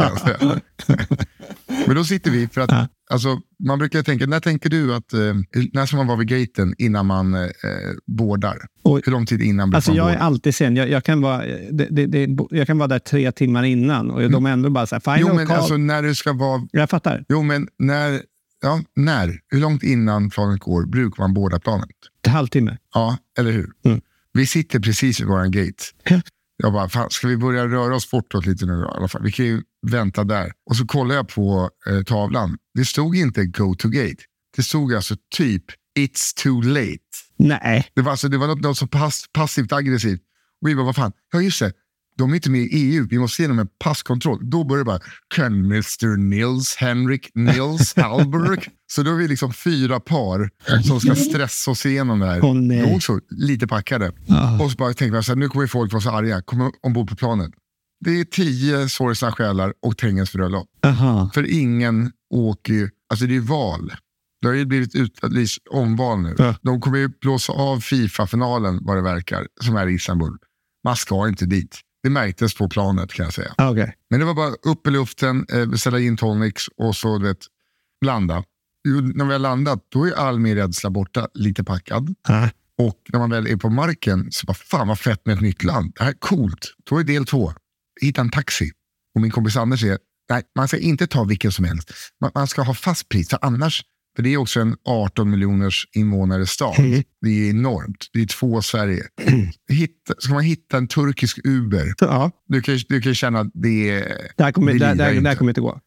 Men 1.88 1.96
då 1.96 2.04
sitter 2.04 2.32
vi, 2.32 2.48
för 2.48 2.62
att 2.62 2.90
alltså, 3.10 3.40
man 3.60 3.80
brukar 3.80 4.04
tänka, 4.04 4.26
när 4.26 4.40
tänker 4.40 4.70
du 4.70 4.96
att, 4.96 5.14
eh, 5.14 5.20
när 5.74 5.86
ska 5.86 5.98
man 5.98 6.08
vara 6.08 6.18
vid 6.18 6.28
gaten 6.28 6.76
innan 6.78 7.06
man 7.06 7.34
eh, 7.34 7.50
boardar? 8.06 8.58
Oj. 8.84 9.02
Hur 9.06 9.12
lång 9.12 9.26
tid 9.26 9.42
innan 9.42 9.76
Alltså 9.76 9.92
man 9.92 9.98
jag 9.98 10.06
är 10.08 10.12
boarda? 10.14 10.26
alltid 10.26 10.56
sen. 10.56 10.76
Jag, 10.76 10.90
jag, 10.90 11.04
kan 11.04 11.22
vara, 11.22 11.46
det, 11.72 11.88
det, 11.92 12.06
det, 12.06 12.38
jag 12.52 12.68
kan 12.68 12.78
vara 12.78 12.88
där 12.88 13.00
tre 13.00 13.32
timmar 13.32 13.64
innan 13.64 14.12
och 14.12 14.32
de 14.32 14.46
är 14.46 14.52
ändå 14.52 14.70
bara 14.70 14.86
så 14.86 14.96
här, 14.96 15.00
final 15.00 15.20
Jo, 15.22 15.34
men 15.36 15.48
call. 15.48 15.58
alltså 15.58 15.78
när 15.78 16.04
du 16.04 16.16
ska 16.16 16.34
vara 16.34 16.68
Jag 16.72 16.90
fattar. 16.90 17.26
Jo, 17.30 17.42
men 17.44 17.68
när, 17.80 18.22
ja, 18.62 18.82
när? 18.96 19.40
Hur 19.48 19.60
långt 19.60 19.84
innan 19.84 20.30
planet 20.30 20.60
går 20.60 20.86
brukar 20.86 21.24
man 21.24 21.34
båda 21.34 21.60
planet? 21.60 21.90
Till 22.22 22.32
halvtimme. 22.32 22.78
Ja, 22.94 23.18
eller 23.40 23.52
hur? 23.52 23.70
Mm. 23.86 24.02
Vi 24.34 24.46
sitter 24.48 24.80
precis 24.80 25.20
vid 25.20 25.28
våran 25.28 25.52
gate. 25.52 25.84
Ja. 26.58 26.68
Jag 26.68 26.74
bara, 26.74 26.90
fan, 26.90 27.10
ska 27.10 27.28
vi 27.28 27.38
börja 27.38 27.68
röra 27.68 27.96
oss 27.96 28.12
bortåt 28.12 28.46
lite 28.46 28.66
nu 28.66 28.74
då? 28.74 28.88
I 28.88 28.98
alla 28.98 29.08
fall? 29.08 29.24
Vi 29.24 29.32
kan 29.32 29.46
ju 29.46 29.62
vänta 29.88 30.24
där. 30.24 30.52
Och 30.70 30.76
så 30.76 30.86
kollar 30.86 31.16
jag 31.16 31.28
på 31.28 31.70
eh, 31.88 32.04
tavlan. 32.04 32.58
Det 32.74 32.86
stod 32.86 33.16
inte 33.16 33.46
go 33.46 33.76
to 33.76 33.90
gate. 33.90 34.24
Det 34.56 34.64
stod 34.64 34.94
alltså 34.94 35.16
typ 35.36 35.64
it's 36.00 36.44
too 36.44 36.62
late. 36.62 36.98
Nej. 37.38 37.88
Det 37.96 38.02
var, 38.02 38.12
alltså, 38.12 38.28
det 38.28 38.38
var 38.38 38.48
något, 38.48 38.62
något 38.62 38.78
så 38.78 38.88
pass, 38.88 39.26
passivt 39.34 39.72
aggressivt. 39.74 40.22
Och 40.62 40.68
vi 40.68 40.76
bara, 40.76 40.86
vad 40.86 40.96
fan? 40.96 41.12
Ja, 41.32 41.42
just 41.42 41.60
det. 41.60 41.74
De 42.18 42.32
är 42.32 42.36
inte 42.36 42.50
med 42.50 42.62
i 42.62 42.70
EU. 42.72 43.08
Vi 43.10 43.20
måste 43.20 43.42
igenom 43.42 43.60
en 43.60 43.68
passkontroll. 43.80 44.50
Då 44.50 44.64
börjar 44.64 44.84
det 44.84 44.86
bara, 44.86 45.00
kan 45.36 45.66
Mr 45.66 46.18
Nils 46.18 46.76
Henrik 46.76 47.30
Nils 47.36 47.98
Alberg? 47.98 48.60
Så 48.92 49.04
då 49.04 49.12
är 49.12 49.16
vi 49.16 49.28
liksom 49.28 49.54
fyra 49.54 50.00
par 50.00 50.50
som 50.84 51.00
ska 51.00 51.16
stressa 51.16 51.72
oss 51.72 51.86
igenom 51.86 52.20
det 52.20 52.26
här. 52.26 52.54
Nej. 52.54 52.80
Är 52.80 52.96
också 52.96 53.20
lite 53.30 53.68
packade. 53.68 54.12
Och 54.62 54.72
så 54.72 54.78
bara 54.78 54.94
tänkte 54.94 55.12
man, 55.12 55.24
så 55.24 55.32
här, 55.32 55.38
nu 55.38 55.50
kommer 55.50 55.68
folk 55.68 55.92
vara 55.94 56.02
så 56.02 56.10
arga. 56.10 56.42
Kommer 56.42 56.72
ombord 56.82 57.10
på 57.10 57.16
planet. 57.16 57.52
Det 58.06 58.20
är 58.20 58.26
tio 58.26 58.90
sorgsna 58.90 59.32
själar 59.32 59.74
och 59.82 59.98
Tengens 59.98 60.34
bröllop. 60.34 60.68
Aha. 60.86 61.30
För 61.34 61.52
ingen 61.52 62.12
åker 62.34 62.74
ju, 62.74 62.90
alltså 63.10 63.26
det 63.26 63.36
är 63.36 63.40
val. 63.40 63.94
Det 64.42 64.48
har 64.48 64.56
ju 64.56 64.66
blivit 64.66 64.96
utlyst 64.96 65.68
omval 65.70 66.20
nu. 66.22 66.36
Ja. 66.38 66.56
De 66.62 66.82
kommer 66.82 66.98
ju 66.98 67.10
blåsa 67.22 67.54
av 67.54 67.80
Fifa-finalen 67.80 68.80
vad 68.82 68.98
det 68.98 69.02
verkar, 69.02 69.48
som 69.62 69.76
är 69.76 69.88
i 69.88 69.94
Istanbul. 69.94 70.38
Man 70.84 70.96
ska 70.96 71.28
inte 71.28 71.46
dit. 71.46 71.80
Det 72.08 72.12
märktes 72.12 72.56
på 72.56 72.70
planet 72.70 73.14
kan 73.14 73.24
jag 73.24 73.34
säga. 73.34 73.54
Ah, 73.58 73.70
Okej. 73.70 73.96
Men 74.10 74.20
det 74.20 74.26
var 74.26 74.34
bara 74.34 74.54
upp 74.72 74.88
i 74.88 74.90
luften, 74.90 75.46
eh, 75.54 75.66
beställa 75.66 76.00
in 76.00 76.18
tonics 76.18 76.68
och 76.78 76.96
så 76.96 77.18
du 77.18 77.28
vet, 77.28 77.38
landa. 78.06 78.44
När 79.14 79.26
vi 79.26 79.32
har 79.32 79.40
landat, 79.40 79.80
då 79.90 80.06
är 80.06 80.12
all 80.12 80.40
min 80.40 80.56
rädsla 80.56 80.90
borta, 80.90 81.28
lite 81.34 81.64
packad. 81.64 82.16
Ah. 82.28 82.50
Och 82.78 83.02
när 83.14 83.20
man 83.20 83.30
väl 83.30 83.48
är 83.48 83.56
på 83.56 83.70
marken, 83.70 84.28
så 84.32 84.46
bara 84.46 84.54
fan 84.54 84.88
vad 84.88 85.00
fett 85.00 85.26
med 85.26 85.36
ett 85.36 85.42
nytt 85.42 85.64
land. 85.64 85.94
Det 85.96 86.04
här 86.04 86.12
är 86.12 86.16
coolt. 86.20 86.74
Då 86.90 86.98
är 86.98 87.04
del 87.04 87.26
två. 87.26 87.54
Hitta 88.02 88.22
en 88.22 88.30
taxi. 88.30 88.72
Och 89.16 89.22
min 89.22 89.32
kompis 89.32 89.58
Anders 89.58 89.80
säger, 89.80 89.98
nej, 90.30 90.44
man 90.56 90.68
ska 90.68 90.78
inte 90.78 91.08
ta 91.08 91.24
vilken 91.24 91.52
som 91.52 91.66
helst. 91.66 91.92
Man, 92.22 92.32
man 92.36 92.48
ska 92.48 92.62
ha 92.62 92.74
fast 92.74 93.10
pris, 93.10 93.30
för 93.30 93.40
annars, 93.42 93.84
för 94.18 94.24
det 94.24 94.34
är 94.34 94.38
också 94.38 94.60
en 94.60 94.76
18 94.86 95.30
miljoners 95.30 95.88
invånare 95.96 96.46
stad. 96.46 96.80
Mm. 96.80 97.04
Det 97.22 97.30
är 97.30 97.50
enormt. 97.50 98.10
Det 98.14 98.22
är 98.22 98.26
två 98.26 98.62
Sverige. 98.62 99.04
Hitta, 99.70 100.14
ska 100.18 100.34
man 100.34 100.44
hitta 100.44 100.78
en 100.78 100.88
turkisk 100.88 101.40
Uber, 101.44 101.94
Ja, 102.00 102.32
du 102.48 102.62
kan, 102.62 102.80
du 102.90 103.02
kan 103.02 103.16
känna 103.16 103.40
att 103.40 103.52
det 103.54 104.00
det 104.38 104.44
här 104.44 104.52
kommer, 104.52 104.74
Det 104.74 104.80
det, 104.80 104.94
lirar 104.94 105.22
det, 105.22 105.30
här 105.30 105.36
kommer 105.36 105.52
inte 105.52 105.62
gå. 105.62 105.80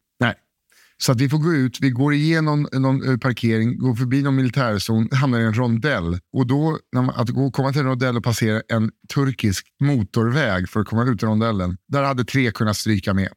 Så 1.03 1.13
att 1.13 1.21
vi 1.21 1.29
får 1.29 1.39
gå 1.39 1.53
ut, 1.53 1.79
vi 1.81 1.91
går 1.91 2.15
igenom 2.15 2.69
någon 2.73 3.09
eh, 3.09 3.17
parkering, 3.17 3.79
går 3.79 3.95
förbi 3.95 4.23
någon 4.23 4.37
militärzon, 4.37 5.09
hamnar 5.13 5.41
i 5.41 5.45
en 5.45 5.55
rondell. 5.55 6.19
Och 6.33 6.47
då, 6.47 6.79
att 7.15 7.29
gå, 7.29 7.51
komma 7.51 7.73
till 7.73 7.81
en 7.81 7.87
rondell 7.87 8.17
och 8.17 8.25
passera 8.25 8.63
en 8.69 8.91
turkisk 9.15 9.67
motorväg 9.81 10.69
för 10.69 10.81
att 10.81 10.87
komma 10.87 11.05
ut 11.05 11.23
i 11.23 11.27
rondellen. 11.27 11.77
Där 11.89 12.03
hade 12.03 12.25
tre 12.25 12.51
kunnat 12.51 12.77
stryka 12.77 13.15
med. 13.15 13.29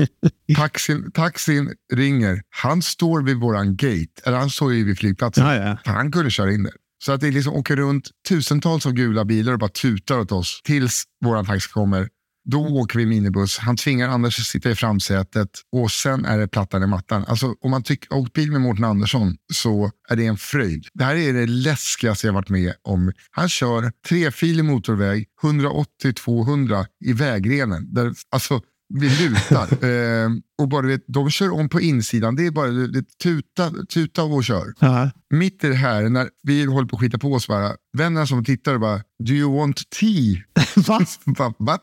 Taxin, 0.56 1.10
taxin 1.12 1.74
ringer. 1.92 2.42
Han 2.50 2.82
står 2.82 3.22
vid 3.22 3.36
våran 3.36 3.76
gate, 3.76 4.22
eller 4.24 4.38
han 4.38 4.50
står 4.50 4.74
ju 4.74 4.84
vid 4.84 4.98
flygplatsen. 4.98 5.46
Ja, 5.46 5.54
ja. 5.54 5.78
För 5.84 5.92
han 5.92 6.12
kunde 6.12 6.30
köra 6.30 6.52
in 6.52 6.62
där. 6.62 6.72
Så 7.04 7.12
att 7.12 7.20
det 7.20 7.30
liksom 7.30 7.54
åker 7.54 7.76
runt 7.76 8.10
tusentals 8.28 8.86
av 8.86 8.92
gula 8.92 9.24
bilar 9.24 9.52
och 9.52 9.58
bara 9.58 9.70
tutar 9.70 10.18
åt 10.18 10.32
oss 10.32 10.60
tills 10.64 11.04
våran 11.24 11.46
taxi 11.46 11.68
kommer. 11.68 12.08
Då 12.50 12.66
åker 12.66 12.98
vi 12.98 13.06
minibuss. 13.06 13.58
Han 13.58 13.76
tvingar 13.76 14.08
Anders 14.08 14.38
att 14.38 14.46
sitta 14.46 14.70
i 14.70 14.74
framsätet 14.74 15.50
och 15.72 15.90
sen 15.90 16.24
är 16.24 16.38
det 16.38 16.48
plattan 16.48 16.82
i 16.82 16.86
mattan. 16.86 17.24
Alltså, 17.28 17.54
om 17.60 17.70
man 17.70 17.82
tycker 17.82 18.12
åkt 18.12 18.32
bil 18.32 18.52
med 18.52 18.60
Mårten 18.60 18.84
Andersson 18.84 19.36
så 19.52 19.90
är 20.08 20.16
det 20.16 20.26
en 20.26 20.36
fröjd. 20.36 20.86
Det 20.94 21.04
här 21.04 21.16
är 21.16 21.32
det 21.32 21.46
läskigaste 21.46 22.26
jag 22.26 22.34
varit 22.34 22.48
med 22.48 22.74
om. 22.82 23.12
Han 23.30 23.48
kör 23.48 23.92
trefilig 24.08 24.64
motorväg, 24.64 25.26
180-200 25.42 26.86
i 27.04 27.12
vägrenen. 27.12 27.94
Där, 27.94 28.12
alltså, 28.30 28.60
vi 28.94 29.08
lutar. 29.08 29.84
eh, 30.24 30.30
och 30.58 30.68
bara, 30.68 30.86
vet, 30.86 31.04
de 31.06 31.30
kör 31.30 31.50
om 31.50 31.68
på 31.68 31.80
insidan. 31.80 32.36
Det 32.36 32.46
är 32.46 32.50
bara 32.50 32.70
det, 32.70 33.18
tuta, 33.22 33.70
tuta 33.88 34.22
och 34.22 34.44
kör. 34.44 34.74
Ja. 34.78 35.10
Mitt 35.30 35.64
i 35.64 35.68
det 35.68 35.74
här, 35.74 36.08
när 36.08 36.28
vi 36.42 36.64
håller 36.64 36.88
på 36.88 36.96
att 36.96 37.00
skita 37.00 37.18
på 37.18 37.32
oss, 37.32 37.48
bara, 37.48 37.72
vännerna 37.92 38.26
som 38.26 38.44
tittar 38.44 38.74
och 38.74 38.80
bara, 38.80 39.00
do 39.24 39.32
you 39.32 39.58
want 39.58 39.90
tea? 39.90 40.42
Va? 40.76 41.00
Va? 41.38 41.54
Va? 41.58 41.78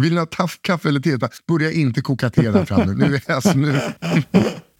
Vill 0.00 0.12
ni 0.12 0.18
ha 0.18 0.26
taff, 0.26 0.58
kaffe 0.60 0.88
eller 0.88 1.00
te? 1.00 1.18
Börja 1.48 1.72
inte 1.72 2.00
koka 2.00 2.30
te 2.30 2.50
där 2.50 2.64
framme. 2.64 2.92
Nu 2.92 3.20
alltså, 3.26 3.52
nu. 3.52 3.80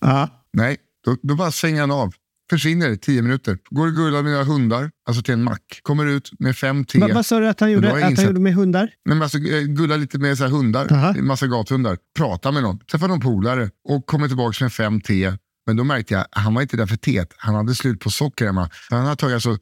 Ja. 0.00 0.46
Nej, 0.52 0.76
då, 1.04 1.16
då 1.22 1.34
bara 1.34 1.50
svänger 1.50 1.80
han 1.80 1.90
av. 1.90 2.12
Försvinner 2.50 2.90
i 2.90 2.98
tio 2.98 3.22
minuter. 3.22 3.58
Går 3.70 3.86
och 3.86 3.94
gullar 3.94 4.22
med 4.22 4.32
några 4.32 4.44
hundar, 4.44 4.90
alltså 5.08 5.22
till 5.22 5.34
en 5.34 5.44
mack. 5.44 5.80
Kommer 5.82 6.06
ut 6.06 6.30
med 6.38 6.56
fem 6.56 6.84
te. 6.84 6.98
Va, 6.98 7.08
vad 7.14 7.26
sa 7.26 7.40
du 7.40 7.48
att 7.48 7.60
han 7.60 7.72
gjorde, 7.72 8.06
att 8.06 8.18
han 8.18 8.26
gjorde 8.26 8.40
med 8.40 8.54
hundar? 8.54 8.80
Nej, 8.80 9.16
men 9.16 9.22
alltså, 9.22 9.38
eh, 9.38 9.62
gulla 9.62 9.96
lite 9.96 10.18
med 10.18 10.38
så 10.38 10.46
hundar, 10.46 10.92
Aha. 10.92 11.14
en 11.18 11.26
massa 11.26 11.46
gathundar. 11.46 11.98
Prata 12.16 12.52
med 12.52 12.62
någon, 12.62 12.78
träffa 12.78 13.06
någon 13.06 13.20
polare 13.20 13.70
och 13.88 14.06
kommer 14.06 14.28
tillbaka 14.28 14.64
med 14.64 14.72
fem 14.72 15.00
te. 15.00 15.32
Men 15.70 15.76
då 15.76 15.84
märkte 15.84 16.14
jag 16.14 16.20
att 16.20 16.28
han 16.30 16.54
var 16.54 16.62
inte 16.62 16.76
där 16.76 16.86
för 16.86 16.96
teet. 16.96 17.28
Han 17.36 17.54
hade 17.54 17.74
slut 17.74 18.00
på 18.00 18.10
socker 18.10 18.46
hemma. 18.46 18.70
Han 18.90 19.04
hade 19.04 19.16
tagit 19.16 19.34
alltså 19.34 19.58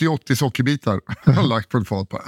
70-80 0.00 0.34
sockerbitar 0.34 1.00
har 1.32 1.42
lagt 1.48 1.68
på 1.68 1.78
ett 1.78 1.88
fat 1.88 2.08
bara. 2.08 2.22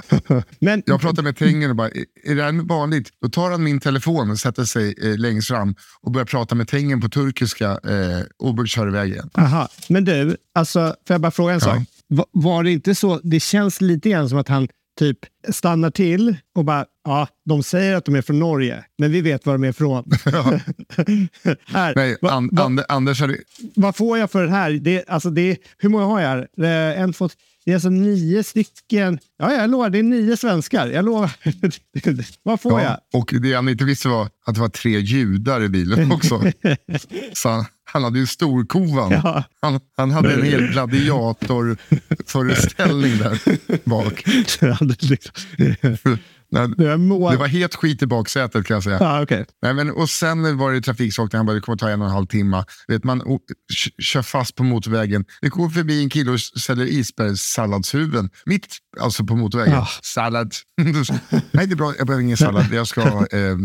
Men, 0.59 0.83
Jag 0.85 1.01
pratade 1.01 1.21
med 1.21 1.37
Tengen 1.37 1.69
och 1.69 1.75
bara, 1.75 1.89
"Är- 1.89 2.35
det 2.35 2.43
här 2.43 2.67
vanligt? 2.67 3.09
Då 3.21 3.29
tar 3.29 3.51
han 3.51 3.63
min 3.63 3.79
telefon 3.79 4.31
och 4.31 4.39
sätter 4.39 4.63
sig 4.63 4.95
eh, 5.03 5.17
längst 5.17 5.47
fram 5.47 5.75
och 6.01 6.11
börjar 6.11 6.25
prata 6.25 6.55
med 6.55 6.67
Tengen 6.67 7.01
på 7.01 7.09
turkiska 7.09 7.69
eh, 7.71 8.21
och 8.39 8.67
kör 8.67 8.87
iväg 8.87 9.11
igen. 9.11 9.29
aha. 9.37 9.67
Men 9.89 10.05
du, 10.05 10.37
alltså, 10.55 10.79
får 11.07 11.13
jag 11.13 11.21
bara 11.21 11.31
fråga 11.31 11.53
en 11.53 11.59
Ja. 11.63 11.65
sak? 11.75 11.79
Va, 12.09 12.25
var 12.31 12.63
det 12.63 12.71
inte 12.71 12.95
så, 12.95 13.19
det 13.23 13.39
känns 13.39 13.81
lite 13.81 14.09
grann 14.09 14.29
som 14.29 14.37
att 14.37 14.47
han 14.47 14.67
typ 14.99 15.17
stannar 15.51 15.91
till 15.91 16.37
och 16.55 16.65
bara, 16.65 16.85
ja, 17.09 17.27
de 17.45 17.63
säger 17.63 17.95
att 17.95 18.05
de 18.05 18.15
är 18.15 18.21
från 18.21 18.39
Norge, 18.39 18.83
men 18.97 19.11
vi 19.11 19.21
vet 19.21 19.45
var 19.45 19.53
de 19.53 19.63
är 19.63 19.69
ifrån. 19.69 20.03
här, 21.65 21.95
Nej, 21.95 22.17
va, 22.21 22.31
an, 22.31 22.49
va, 22.51 22.63
Ande- 22.63 22.85
Anders 22.89 23.21
hade, 23.21 23.37
vad 23.75 23.95
får 23.95 24.17
jag 24.17 24.31
för 24.31 24.43
det 24.43 24.51
här? 24.51 24.71
Det, 24.71 25.09
alltså 25.09 25.29
det, 25.29 25.57
hur 25.77 25.89
många 25.89 26.05
har 26.05 26.19
jag 26.19 26.27
här? 26.27 26.47
En, 26.95 27.13
två, 27.13 27.29
det 27.65 27.71
är 27.71 27.75
alltså 27.75 27.89
nio 27.89 28.43
stycken. 28.43 29.19
Ja, 29.37 29.53
jag 29.53 29.69
lovar, 29.69 29.89
det 29.89 29.99
är 29.99 30.03
nio 30.03 30.37
svenskar. 30.37 30.87
Jag 30.87 31.05
lovar. 31.05 31.31
vad 32.43 32.61
får 32.61 32.81
jag? 32.81 32.91
ja, 32.91 32.99
och 33.13 33.33
det 33.41 33.53
han 33.53 33.69
inte 33.69 33.83
visste 33.83 34.07
var 34.07 34.29
att 34.45 34.55
det 34.55 34.61
var 34.61 34.69
tre 34.69 34.99
judar 34.99 35.63
i 35.63 35.69
bilen 35.69 36.11
också. 36.11 36.43
Så 37.33 37.49
han, 37.49 37.65
han 37.83 38.03
hade 38.03 38.19
ju 38.19 38.27
storkovan. 38.27 39.11
Ja. 39.11 39.43
Han, 39.61 39.79
han 39.97 40.11
hade 40.11 40.33
en 40.33 40.43
hel 40.43 40.67
gladiatorföreställning 40.67 43.17
där 43.17 43.39
bak. 43.89 44.23
Nej, 46.51 46.67
Det 47.31 47.37
var 47.37 47.47
helt 47.47 47.75
skit 47.75 48.01
i 48.01 48.07
baksätet 48.07 48.65
kan 48.65 48.73
jag 48.73 48.83
säga. 48.83 48.97
Ja, 48.99 49.21
okej. 49.23 49.45
Nej, 49.61 49.73
men, 49.73 49.91
och 49.91 50.09
sen 50.09 50.57
var 50.57 50.71
det 50.73 50.81
trafikstockning. 50.81 51.37
Han 51.37 51.45
bara, 51.45 51.53
det 51.53 51.61
kommer 51.61 51.77
ta 51.77 51.89
en 51.89 52.01
och 52.01 52.07
en 52.07 52.13
halv 52.13 52.25
timme. 52.27 52.63
Vet, 52.87 53.03
man 53.03 53.21
o- 53.21 53.37
k- 53.37 53.89
kör 54.01 54.21
fast 54.21 54.55
på 54.55 54.63
motorvägen. 54.63 55.25
Det 55.41 55.49
går 55.49 55.69
förbi 55.69 56.03
en 56.03 56.09
kille 56.09 56.31
och 56.31 56.39
säljer 56.39 56.85
isbergssalladshuvuden. 56.85 58.29
Mitt 58.45 58.67
alltså 58.99 59.23
på 59.25 59.35
motorvägen. 59.35 59.73
Ja. 59.73 59.87
Sallad. 60.03 60.53
Nej, 61.51 61.67
det 61.67 61.73
är 61.73 61.75
bra. 61.75 61.93
Jag 61.97 62.07
behöver 62.07 62.23
ingen 62.23 62.37
sallad. 62.37 62.65
Jag 62.73 62.87
ska, 62.87 63.01
eh, 63.01 63.07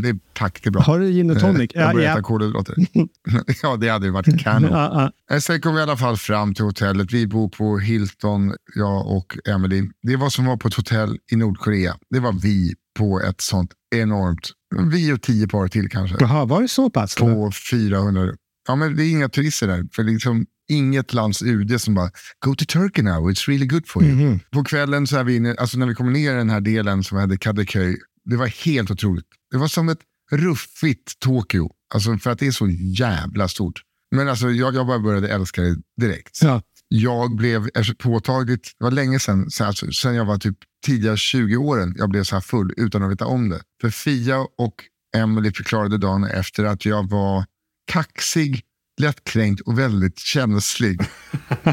det 0.03 0.09
är, 0.09 0.19
tack, 0.33 0.61
det 0.63 0.69
är 0.69 0.71
bra. 0.71 0.83
Har 0.83 0.99
du 1.01 1.07
gin 1.13 1.31
och 1.31 1.41
tonic? 1.41 1.71
Eh, 1.75 1.81
Jag 1.81 1.89
Ja, 1.89 1.93
börjar 1.93 2.07
ja. 2.09 2.13
äta 2.13 2.23
kolhydrater. 2.23 2.75
ja, 3.63 3.77
det 3.77 3.89
hade 3.89 4.07
ju 4.07 4.13
varit 4.13 4.41
kanon. 4.41 4.71
Ja, 4.71 5.13
ja. 5.29 5.35
Eh, 5.37 5.41
Sen 5.41 5.61
kom 5.61 5.75
vi 5.75 5.81
i 5.81 5.83
alla 5.83 5.97
fall 5.97 6.17
fram 6.17 6.55
till 6.55 6.65
hotellet. 6.65 7.13
Vi 7.13 7.27
bor 7.27 7.49
på 7.49 7.79
Hilton, 7.79 8.55
jag 8.75 9.07
och 9.17 9.39
Emily. 9.49 9.83
Det 10.03 10.17
var 10.17 10.31
som 10.31 10.45
var 10.47 10.57
på 10.57 10.69
ett 10.69 10.75
hotell 10.75 11.19
i 11.33 11.37
Nordkorea. 11.37 11.97
Det 12.11 12.21
var 12.21 12.33
vi 12.33 12.75
på 12.99 13.21
ett 13.21 13.41
sånt 13.41 13.71
enormt, 13.95 14.51
vi 14.93 15.13
och 15.13 15.23
tio 15.23 15.49
par 15.49 15.69
till 15.69 15.89
kanske, 15.89 16.17
Jaha, 16.21 16.45
var 16.45 16.63
det 16.63 16.69
så 16.69 16.91
pass? 16.91 17.15
på 17.15 17.53
400. 17.71 18.33
Ja, 18.69 18.75
men 18.77 18.97
det 18.97 19.05
är 19.05 19.11
inga 19.11 19.29
turister 19.29 19.67
där. 19.67 19.85
För 19.93 20.03
liksom 20.03 20.47
inget 20.69 21.13
lands 21.13 21.43
UD 21.43 21.81
som 21.81 21.95
bara, 21.95 22.11
go 22.45 22.55
to 22.55 22.65
Turkey 22.69 23.03
now, 23.03 23.31
it's 23.31 23.49
really 23.49 23.67
good 23.67 23.89
for 23.89 24.05
you. 24.05 24.15
Mhm. 24.15 24.41
På 24.51 24.65
kvällen 24.65 25.07
så 25.07 25.17
är 25.17 25.25
vi 25.25 25.37
inne, 25.37 25.55
alltså 25.59 25.79
när 25.79 25.87
vi 25.87 25.95
kommer 25.95 26.11
ner 26.11 26.33
i 26.33 26.37
den 26.37 26.51
här 26.51 26.61
delen 26.61 27.05
som 27.05 27.19
hade 27.19 27.37
Kadeköy, 27.37 27.97
det 28.25 28.37
var 28.37 28.47
helt 28.47 28.91
otroligt. 28.91 29.27
Det 29.51 29.57
var 29.57 29.69
som 29.69 29.89
ett 29.89 30.01
ruffigt 30.33 31.19
Tokyo, 31.19 31.71
alltså 31.95 32.19
för 32.19 32.31
att 32.31 32.39
det 32.39 32.47
är 32.47 32.51
så 32.51 32.69
jävla 32.99 33.49
stort. 33.49 33.83
Men 34.11 34.29
alltså 34.29 34.51
jag, 34.51 34.75
jag 34.75 34.87
bara 34.87 34.99
började 34.99 35.29
älska 35.29 35.63
det 35.63 35.77
direkt. 36.01 36.39
Ja. 36.43 36.63
Jag 36.89 37.37
blev 37.37 37.69
alltså, 37.75 37.95
påtagligt, 37.95 38.73
det 38.79 38.85
var 38.85 38.91
länge 38.91 39.19
sedan, 39.19 39.51
så 39.51 39.65
alltså, 39.65 39.93
sen 39.93 40.15
jag 40.15 40.25
var 40.25 40.39
typ 40.39 40.59
tidiga 40.87 41.15
20-åren, 41.15 41.95
jag 41.99 42.11
blev 42.11 42.25
så 42.25 42.37
här 42.37 42.41
full 42.41 42.75
utan 42.77 43.03
att 43.03 43.11
veta 43.11 43.27
om 43.27 43.49
det. 43.49 43.61
För 43.81 43.91
Fia 43.91 44.39
och 44.39 44.75
Emily 45.17 45.53
förklarade 45.53 45.99
dagen 45.99 46.25
efter 46.25 46.65
att 46.65 46.85
jag 46.85 47.11
var 47.11 47.45
kaxig, 47.93 48.63
lättkränkt 49.01 49.61
och 49.61 49.79
väldigt 49.79 50.19
känslig. 50.19 51.01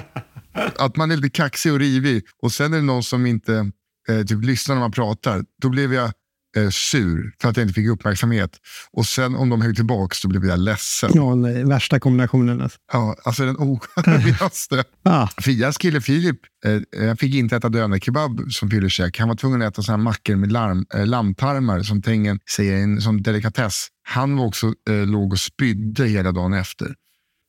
att 0.79 0.95
man 0.95 1.11
är 1.11 1.15
lite 1.15 1.29
kaxig 1.29 1.73
och 1.73 1.79
rivig 1.79 2.23
och 2.41 2.51
sen 2.51 2.73
är 2.73 2.77
det 2.77 2.83
någon 2.83 3.03
som 3.03 3.25
inte 3.25 3.71
eh, 4.09 4.25
typ 4.25 4.43
lyssnar 4.43 4.75
när 4.75 4.79
man 4.79 4.91
pratar. 4.91 5.45
Då 5.61 5.69
blev 5.69 5.93
jag 5.93 6.11
eh, 6.57 6.69
sur 6.69 7.33
för 7.41 7.49
att 7.49 7.57
jag 7.57 7.63
inte 7.63 7.73
fick 7.73 7.87
uppmärksamhet. 7.87 8.57
Och 8.91 9.05
sen 9.05 9.35
om 9.35 9.49
de 9.49 9.61
höll 9.61 9.75
tillbaka 9.75 10.15
då 10.23 10.29
blev 10.29 10.45
jag 10.45 10.59
ledsen. 10.59 11.11
Ja, 11.13 11.35
nej, 11.35 11.63
värsta 11.63 11.99
kombinationen. 11.99 12.61
Alltså. 12.61 12.77
Ja, 12.93 13.15
alltså 13.23 13.45
den 13.45 13.57
oskönaste. 13.57 14.83
Ah, 15.03 15.27
Fias 15.41 15.77
kille 15.77 16.01
Filip 16.01 16.37
eh, 16.65 17.05
jag 17.07 17.19
fick 17.19 17.35
inte 17.35 17.55
äta 17.55 17.69
dönerkebab 17.69 18.51
som 18.51 18.69
fyllekäk. 18.69 19.19
Han 19.19 19.27
var 19.27 19.35
tvungen 19.35 19.61
att 19.61 19.73
äta 19.73 19.81
såna 19.81 19.97
här 19.97 20.03
mackor 20.03 20.35
med 20.35 20.51
larm, 20.51 20.85
eh, 20.93 21.05
lammtarmar 21.05 21.83
som 21.83 22.01
Tengen 22.01 22.39
säger 22.55 22.73
är 22.73 22.83
en 22.83 23.01
sån 23.01 23.21
delikatess. 23.21 23.87
Han 24.03 24.37
var 24.37 24.45
också 24.45 24.73
eh, 24.89 25.07
låg 25.07 25.31
och 25.31 25.39
spydde 25.39 26.05
hela 26.05 26.31
dagen 26.31 26.53
efter. 26.53 26.95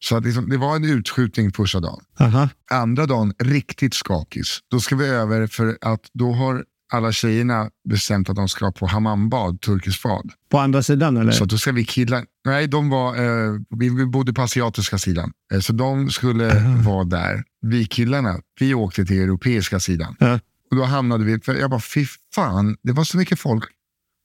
Så 0.04 0.16
att 0.16 0.24
liksom, 0.24 0.48
det 0.48 0.56
var 0.56 0.76
en 0.76 0.84
utskjutning 0.84 1.52
första 1.52 1.80
dagen. 1.80 2.00
aha. 2.20 2.48
Andra 2.70 3.06
dagen 3.06 3.32
riktigt 3.38 3.94
skakis. 3.94 4.58
Då 4.70 4.80
ska 4.80 4.96
vi 4.96 5.06
över 5.06 5.46
för 5.46 5.78
att 5.80 6.00
då 6.12 6.32
har 6.32 6.64
alla 6.92 7.12
tjejerna 7.12 7.70
bestämt 7.88 8.30
att 8.30 8.36
de 8.36 8.48
ska 8.48 8.72
på 8.72 8.86
hammambad, 8.86 9.60
turkisk 9.60 10.02
bad. 10.02 10.30
På 10.50 10.58
andra 10.58 10.82
sidan 10.82 11.16
eller? 11.16 11.32
Så 11.32 11.44
då 11.44 11.58
ska 11.58 11.72
vi 11.72 11.84
killar, 11.84 12.24
nej 12.44 12.68
de 12.68 12.88
var, 12.88 13.16
eh, 13.16 13.58
vi, 13.70 14.06
bodde 14.06 14.32
på 14.32 14.42
asiatiska 14.42 14.98
sidan. 14.98 15.32
Eh, 15.54 15.60
så 15.60 15.72
de 15.72 16.10
skulle 16.10 16.54
vara 16.84 17.04
där. 17.04 17.44
Vi 17.60 17.86
killarna, 17.86 18.40
vi 18.60 18.74
åkte 18.74 19.04
till 19.04 19.22
europeiska 19.22 19.80
sidan. 19.80 20.16
Ja. 20.18 20.40
Och 20.70 20.76
då 20.76 20.84
hamnade 20.84 21.24
vi, 21.24 21.40
för 21.40 21.54
jag 21.54 21.70
bara 21.70 21.80
fy 21.80 22.06
fan, 22.34 22.76
det 22.82 22.92
var 22.92 23.04
så 23.04 23.16
mycket 23.16 23.38
folk. 23.38 23.64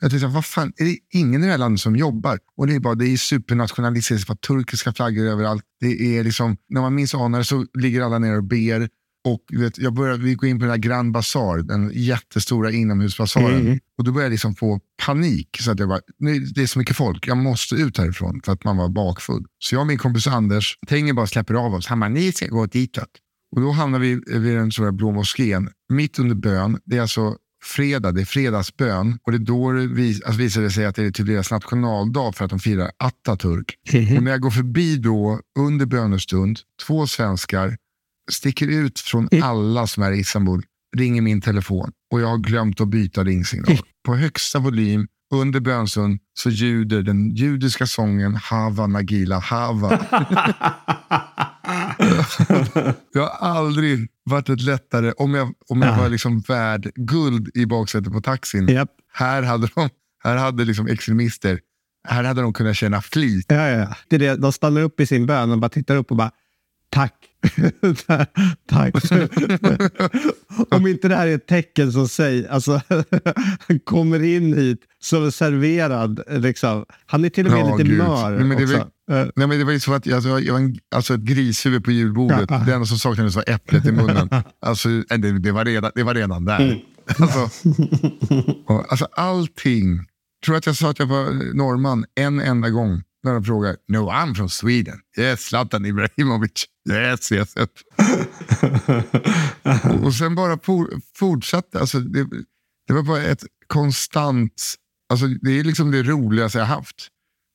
Jag 0.02 0.12
tänkte, 0.12 0.28
vad 0.28 0.46
fan, 0.46 0.74
är 0.78 0.86
det 0.86 0.98
ingen 1.14 1.44
i 1.44 1.46
det 1.46 1.52
här 1.52 1.58
landet 1.58 1.82
som 1.82 1.96
jobbar? 1.96 2.40
Och 2.58 2.68
det 2.68 2.76
är 2.76 2.80
bara, 2.80 2.96
det 2.96 3.08
är 3.08 3.18
supernationalistiskt, 3.18 4.30
var 4.30 4.36
turkiska 4.36 4.94
flaggor 4.94 5.26
överallt. 5.26 5.64
Det 5.80 6.18
är 6.18 6.24
liksom, 6.24 6.58
när 6.70 6.82
man 6.82 6.96
minns 6.96 7.16
anar 7.16 7.44
så 7.44 7.66
ligger 7.74 8.02
alla 8.02 8.20
ner 8.20 8.38
och 8.38 8.44
ber. 8.44 8.90
Och 9.26 9.62
vet, 9.62 9.78
jag 9.78 9.94
började, 9.94 10.24
vi 10.24 10.36
går 10.36 10.50
in 10.50 10.60
på 10.60 10.66
den 10.66 10.72
här 10.72 10.78
Grand 10.78 11.12
Bazaar, 11.12 11.58
den 11.58 11.92
jättestora 11.94 12.72
inomhusbasaren. 12.72 13.62
Mm. 13.62 13.80
Och 13.98 14.04
då 14.04 14.12
började 14.12 14.26
jag 14.26 14.32
liksom 14.32 14.56
få 14.56 14.80
panik. 15.06 15.58
Så 15.60 15.72
att 15.72 15.80
jag 15.80 15.90
bara, 15.90 16.00
nu, 16.20 16.40
det 16.40 16.62
är 16.62 16.68
så 16.68 16.80
mycket 16.80 16.96
folk, 16.96 17.28
jag 17.28 17.38
måste 17.38 17.76
ut 17.76 17.98
härifrån 17.98 18.42
för 18.46 18.52
att 18.52 18.64
man 18.64 18.78
var 18.78 18.90
bakfull. 18.90 19.46
Så 19.60 19.76
jag 19.76 19.82
och 19.82 19.88
min 19.88 19.98
kompis 19.98 20.28
Anders, 20.28 20.78
Tenger 20.88 21.14
bara 21.14 21.28
släpper 21.28 21.54
av 21.54 21.74
oss. 21.74 21.88
Han 21.88 22.00
bara, 22.00 22.10
ni 22.10 22.32
ska 22.32 22.48
gå 22.48 22.66
ditåt. 22.66 23.10
Och 23.56 23.62
då 23.62 23.72
hamnar 23.72 24.00
vi 24.00 24.22
vid 24.28 24.56
den 24.56 24.72
stora 24.72 24.92
blå 24.92 25.12
moskén, 25.12 25.70
mitt 25.90 26.20
under 26.20 26.36
bön. 26.36 26.80
Det 26.86 26.98
är 26.98 27.02
alltså 27.02 27.36
fredag, 27.68 28.12
det 28.12 28.22
är 28.22 28.26
fredagsbön. 28.26 29.20
Och 29.24 29.32
det 29.32 29.38
då 29.38 29.72
det 29.72 29.88
vis, 29.88 30.22
alltså 30.22 30.40
visar 30.40 30.62
det 30.62 30.72
sig 30.72 30.86
att 30.86 30.96
det 30.96 31.04
är 31.04 31.12
typ 31.12 31.28
deras 31.28 31.52
nationaldag 31.52 32.36
för 32.36 32.46
att 32.46 32.50
de 32.50 32.60
firar 32.60 32.92
Atatürk. 33.04 33.74
Och 34.18 34.24
när 34.24 34.32
jag 34.32 34.42
går 34.42 34.52
förbi 34.52 34.98
då 34.98 35.40
under 35.60 35.86
bönestund, 35.86 36.60
två 36.88 37.08
svenskar 37.08 37.78
sticker 38.32 38.68
ut 38.68 39.00
från 39.00 39.30
alla 39.44 39.88
som 39.88 40.04
är 40.04 40.12
i 40.12 40.20
Istanbul, 40.20 40.64
ringer 40.98 41.22
min 41.22 41.42
telefon 41.42 41.92
och 42.12 42.22
jag 42.22 42.28
har 42.28 42.38
glömt 42.38 42.82
att 42.82 42.88
byta 42.88 43.24
ringsignal. 43.24 43.78
På 44.06 44.16
högsta 44.16 44.60
volym 44.60 45.08
under 45.34 45.60
bönstund 45.60 46.20
så 46.34 46.50
ljuder 46.50 47.02
den 47.02 47.36
judiska 47.36 47.88
sången 47.88 48.36
Hava 48.36 48.88
Nagila 48.88 49.40
Hava. 49.40 50.00
det 53.14 53.20
har 53.20 53.30
aldrig 53.40 54.08
varit 54.24 54.50
ett 54.50 54.62
lättare, 54.62 55.12
om 55.18 55.34
jag, 55.34 55.54
om 55.70 55.82
jag 55.82 55.98
var 55.98 56.10
liksom 56.10 56.40
värd 56.40 56.92
guld 56.96 57.50
i 57.58 57.66
baksätet 57.66 58.14
på 58.14 58.22
taxin. 58.22 58.68
Japp. 58.68 58.90
Här 59.14 59.44
hade, 59.44 59.68
de, 59.76 59.90
här 60.24 60.36
hade 60.38 60.66
liksom 60.66 60.88
extremister, 60.88 61.60
här 62.08 62.24
hade 62.24 62.42
de 62.42 62.54
kunnat 62.54 62.76
känna 62.76 63.02
flit. 63.02 63.46
Ja, 63.50 63.68
ja. 63.70 63.96
Det 64.10 64.16
är 64.16 64.20
det. 64.20 64.36
De 64.36 64.52
stannar 64.54 64.82
upp 64.82 65.00
i 65.00 65.06
sin 65.06 65.26
bön 65.26 65.52
och 65.52 65.58
bara 65.60 65.70
tittar 65.70 65.96
upp 65.96 66.12
och 66.12 66.18
bara 66.18 66.32
tack. 66.90 67.14
tack. 68.70 68.94
Om 70.72 70.88
inte 70.88 71.08
det 71.08 71.16
här 71.16 71.28
är 71.28 71.36
ett 71.36 71.48
tecken 71.48 71.92
som 71.92 72.08
säger, 72.08 72.50
alltså 72.50 72.82
han 73.68 73.80
kommer 73.80 74.24
in 74.24 74.54
hit 74.54 74.80
som 75.00 75.32
serverad. 75.32 76.20
Liksom. 76.30 76.86
Han 77.06 77.26
är 77.26 77.30
till 77.30 77.46
och 77.46 77.52
med 77.52 77.62
Ja, 77.62 77.76
lite 77.78 77.90
gud. 77.90 77.98
mör 77.98 78.30
Nej, 78.30 78.44
men 78.44 78.58
det 78.58 78.64
också. 78.64 78.78
var- 78.78 78.88
Eh, 79.12 79.28
Nej, 79.36 79.48
men 79.48 79.50
det 79.50 79.64
var 79.64 79.72
ju 79.72 79.80
så 79.80 79.94
att 79.94 80.06
jag, 80.06 80.16
alltså, 80.16 80.40
jag 80.40 80.54
var 80.54 80.60
en, 80.60 80.80
alltså 80.96 81.14
ett 81.14 81.22
grishuvud 81.22 81.84
på 81.84 81.92
julbordet. 81.92 82.50
Ja. 82.50 82.58
Det 82.58 82.74
enda 82.74 82.86
som 82.86 83.00
saknades 83.00 83.36
var 83.36 83.44
äpplet 83.48 83.86
i 83.86 83.92
munnen. 83.92 84.30
Alltså, 84.60 84.90
eh, 84.90 85.18
det, 85.18 85.40
det, 85.40 85.52
var 85.52 85.66
redan, 85.66 85.92
det 85.96 86.04
var 86.04 86.14
redan 86.14 86.46
där. 86.46 86.60
Mm. 86.60 86.80
Alltså, 87.20 87.70
och, 88.66 88.92
alltså 88.92 89.08
allting. 89.12 90.06
Tror 90.46 90.56
att 90.56 90.66
jag 90.66 90.76
sa 90.76 90.90
att 90.90 91.00
jag 91.00 91.06
var 91.06 91.54
norrman 91.54 92.06
en 92.16 92.40
enda 92.40 92.70
gång. 92.70 93.04
När 93.24 93.34
de 93.34 93.44
frågade, 93.44 93.78
no 93.88 93.98
I'm 93.98 94.36
from 94.36 94.50
Sweden. 94.50 95.00
Yes, 95.18 95.42
Zlatan 95.42 95.86
Ibrahimovic. 95.86 96.66
Yes, 96.90 97.32
yes. 97.32 97.58
yes. 97.58 97.70
och, 99.94 100.04
och 100.06 100.14
sen 100.14 100.36
bara 100.36 100.60
for, 100.60 100.90
fortsatte. 101.16 101.80
Alltså, 101.80 102.00
det, 102.00 102.28
det 102.88 102.94
var 102.94 103.04
bara 103.04 103.22
ett 103.22 103.44
konstant, 103.68 104.76
alltså, 105.10 105.28
det 105.28 105.60
är 105.60 105.64
liksom 105.64 105.92
det 105.92 106.04
roligaste 106.04 106.58
jag 106.58 106.66
haft. 106.66 107.08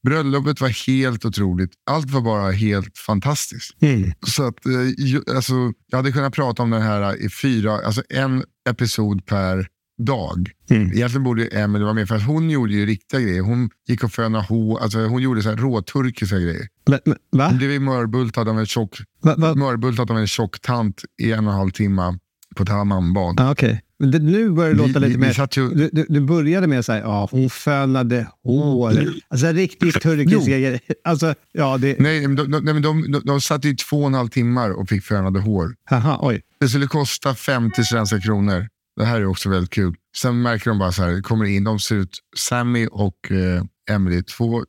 Bröllopet 0.07 0.61
var 0.61 0.87
helt 0.87 1.25
otroligt. 1.25 1.71
Allt 1.91 2.11
var 2.11 2.21
bara 2.21 2.51
helt 2.51 2.99
fantastiskt. 2.99 3.83
Mm. 3.83 4.13
Så 4.27 4.43
att, 4.47 4.67
eh, 4.67 5.37
alltså, 5.37 5.73
jag 5.91 5.99
hade 5.99 6.13
kunnat 6.13 6.35
prata 6.35 6.63
om 6.63 6.71
den 6.71 6.83
här 6.83 7.23
i 7.25 7.29
fyra, 7.31 7.73
alltså 7.73 8.03
en 8.09 8.45
episod 8.71 9.27
per 9.27 9.69
dag. 9.99 10.51
Mm. 10.71 10.93
Egentligen 10.93 11.25
borde 11.25 11.47
Emelie 11.47 11.85
vara 11.85 11.95
med 11.95 12.09
för 12.09 12.15
att 12.15 12.27
hon 12.27 12.51
gjorde 12.51 12.73
ju 12.73 12.87
riktiga 12.87 13.21
grejer. 13.21 13.43
Hon 13.43 13.71
gick 13.89 14.05
och 14.05 14.13
fönade 14.13 14.45
hår, 14.45 14.81
alltså 14.81 14.99
hon 15.07 15.23
gjorde 15.23 15.43
så 15.43 15.49
här 15.49 15.57
råturkiska 15.57 16.39
grejer. 16.39 16.69
Men, 16.87 17.01
men, 17.05 17.17
va? 17.33 17.49
Hon 17.49 17.59
blev 17.59 17.81
mörbultad 17.81 18.49
av 18.49 18.59
en 18.59 18.67
tjock, 18.67 18.99
va, 19.23 19.35
va? 19.39 19.55
mörbultad 19.55 20.11
av 20.11 20.19
en 20.19 20.27
tjock 20.27 20.61
tant 20.61 21.03
i 21.23 21.33
en 21.33 21.47
och 21.47 21.53
en 21.53 21.59
halv 21.59 21.71
timme 21.71 22.19
på 22.57 22.63
ett 22.63 22.69
hammambad. 22.69 23.41
Ah, 23.41 23.51
Okej. 23.51 23.83
Det- 24.11 24.19
Nu 24.19 24.51
börjar 24.51 24.71
det 24.71 24.77
låta 24.79 25.01
Vi- 25.01 25.07
lite 25.07 25.19
vi- 25.19 25.27
mer... 25.27 25.49
ju- 25.59 25.89
Du, 25.93 26.07
du, 26.09 26.21
började 26.21 26.67
med 26.67 26.79
att 26.79 26.87
säga 26.87 26.99
ja, 27.01 27.29
hon 27.31 27.51
fönade 27.51 28.27
hår. 28.43 28.93
Alltså 29.29 29.47
riktigt 29.47 30.01
turkiska. 30.03 30.79
Alltså, 31.05 31.35
ja, 31.53 31.79
det... 31.79 31.97
Nej, 31.99 32.29
men 32.29 32.37
de, 32.37 32.51
de, 32.51 32.83
de, 32.83 33.13
de, 33.13 33.21
de 33.25 33.41
satt 33.41 33.65
i 33.65 33.75
två 33.77 34.01
och 34.01 34.07
en 34.07 34.15
halv 34.15 34.29
timmar 34.29 34.71
och 34.71 34.89
fick 34.89 35.05
fönade 35.05 35.41
hår. 35.41 35.75
Aha, 35.91 36.19
oj. 36.23 36.43
Det 36.61 36.69
skulle 36.69 36.87
kosta 36.87 37.35
50 37.35 37.85
svenska 37.85 38.21
kronor. 38.21 38.69
Det 38.97 39.05
här 39.05 39.21
är 39.21 39.27
också 39.27 39.49
väldigt 39.49 39.71
kul. 39.71 39.95
Sen 40.17 40.43
märker 40.43 40.71
de 40.71 40.79
bara 40.79 40.93
så 40.93 41.03
här, 41.03 41.21
kommer 41.23 41.45
in, 41.45 41.65
de 41.65 41.79
ser 41.79 41.95
ut, 41.97 42.19
Sammy 42.37 42.87
och 42.91 43.33
eh, 43.33 43.65
Emily, 43.91 44.23
två 44.23 44.65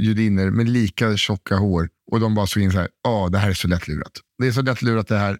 judinnor 0.00 0.50
med 0.50 0.68
lika 0.68 1.16
tjocka 1.16 1.56
hår. 1.56 1.88
Och 2.10 2.20
de 2.20 2.34
bara 2.34 2.46
såg 2.46 2.62
in 2.62 2.72
så 2.72 2.78
här, 2.78 2.88
ja 3.04 3.28
det 3.32 3.38
här 3.38 3.50
är 3.50 3.54
så 3.54 3.68
lättlurat. 3.68 4.12
Det 4.38 4.46
är 4.46 4.52
så 4.52 4.62
lättlurat 4.62 5.08
det 5.08 5.18
här. 5.18 5.38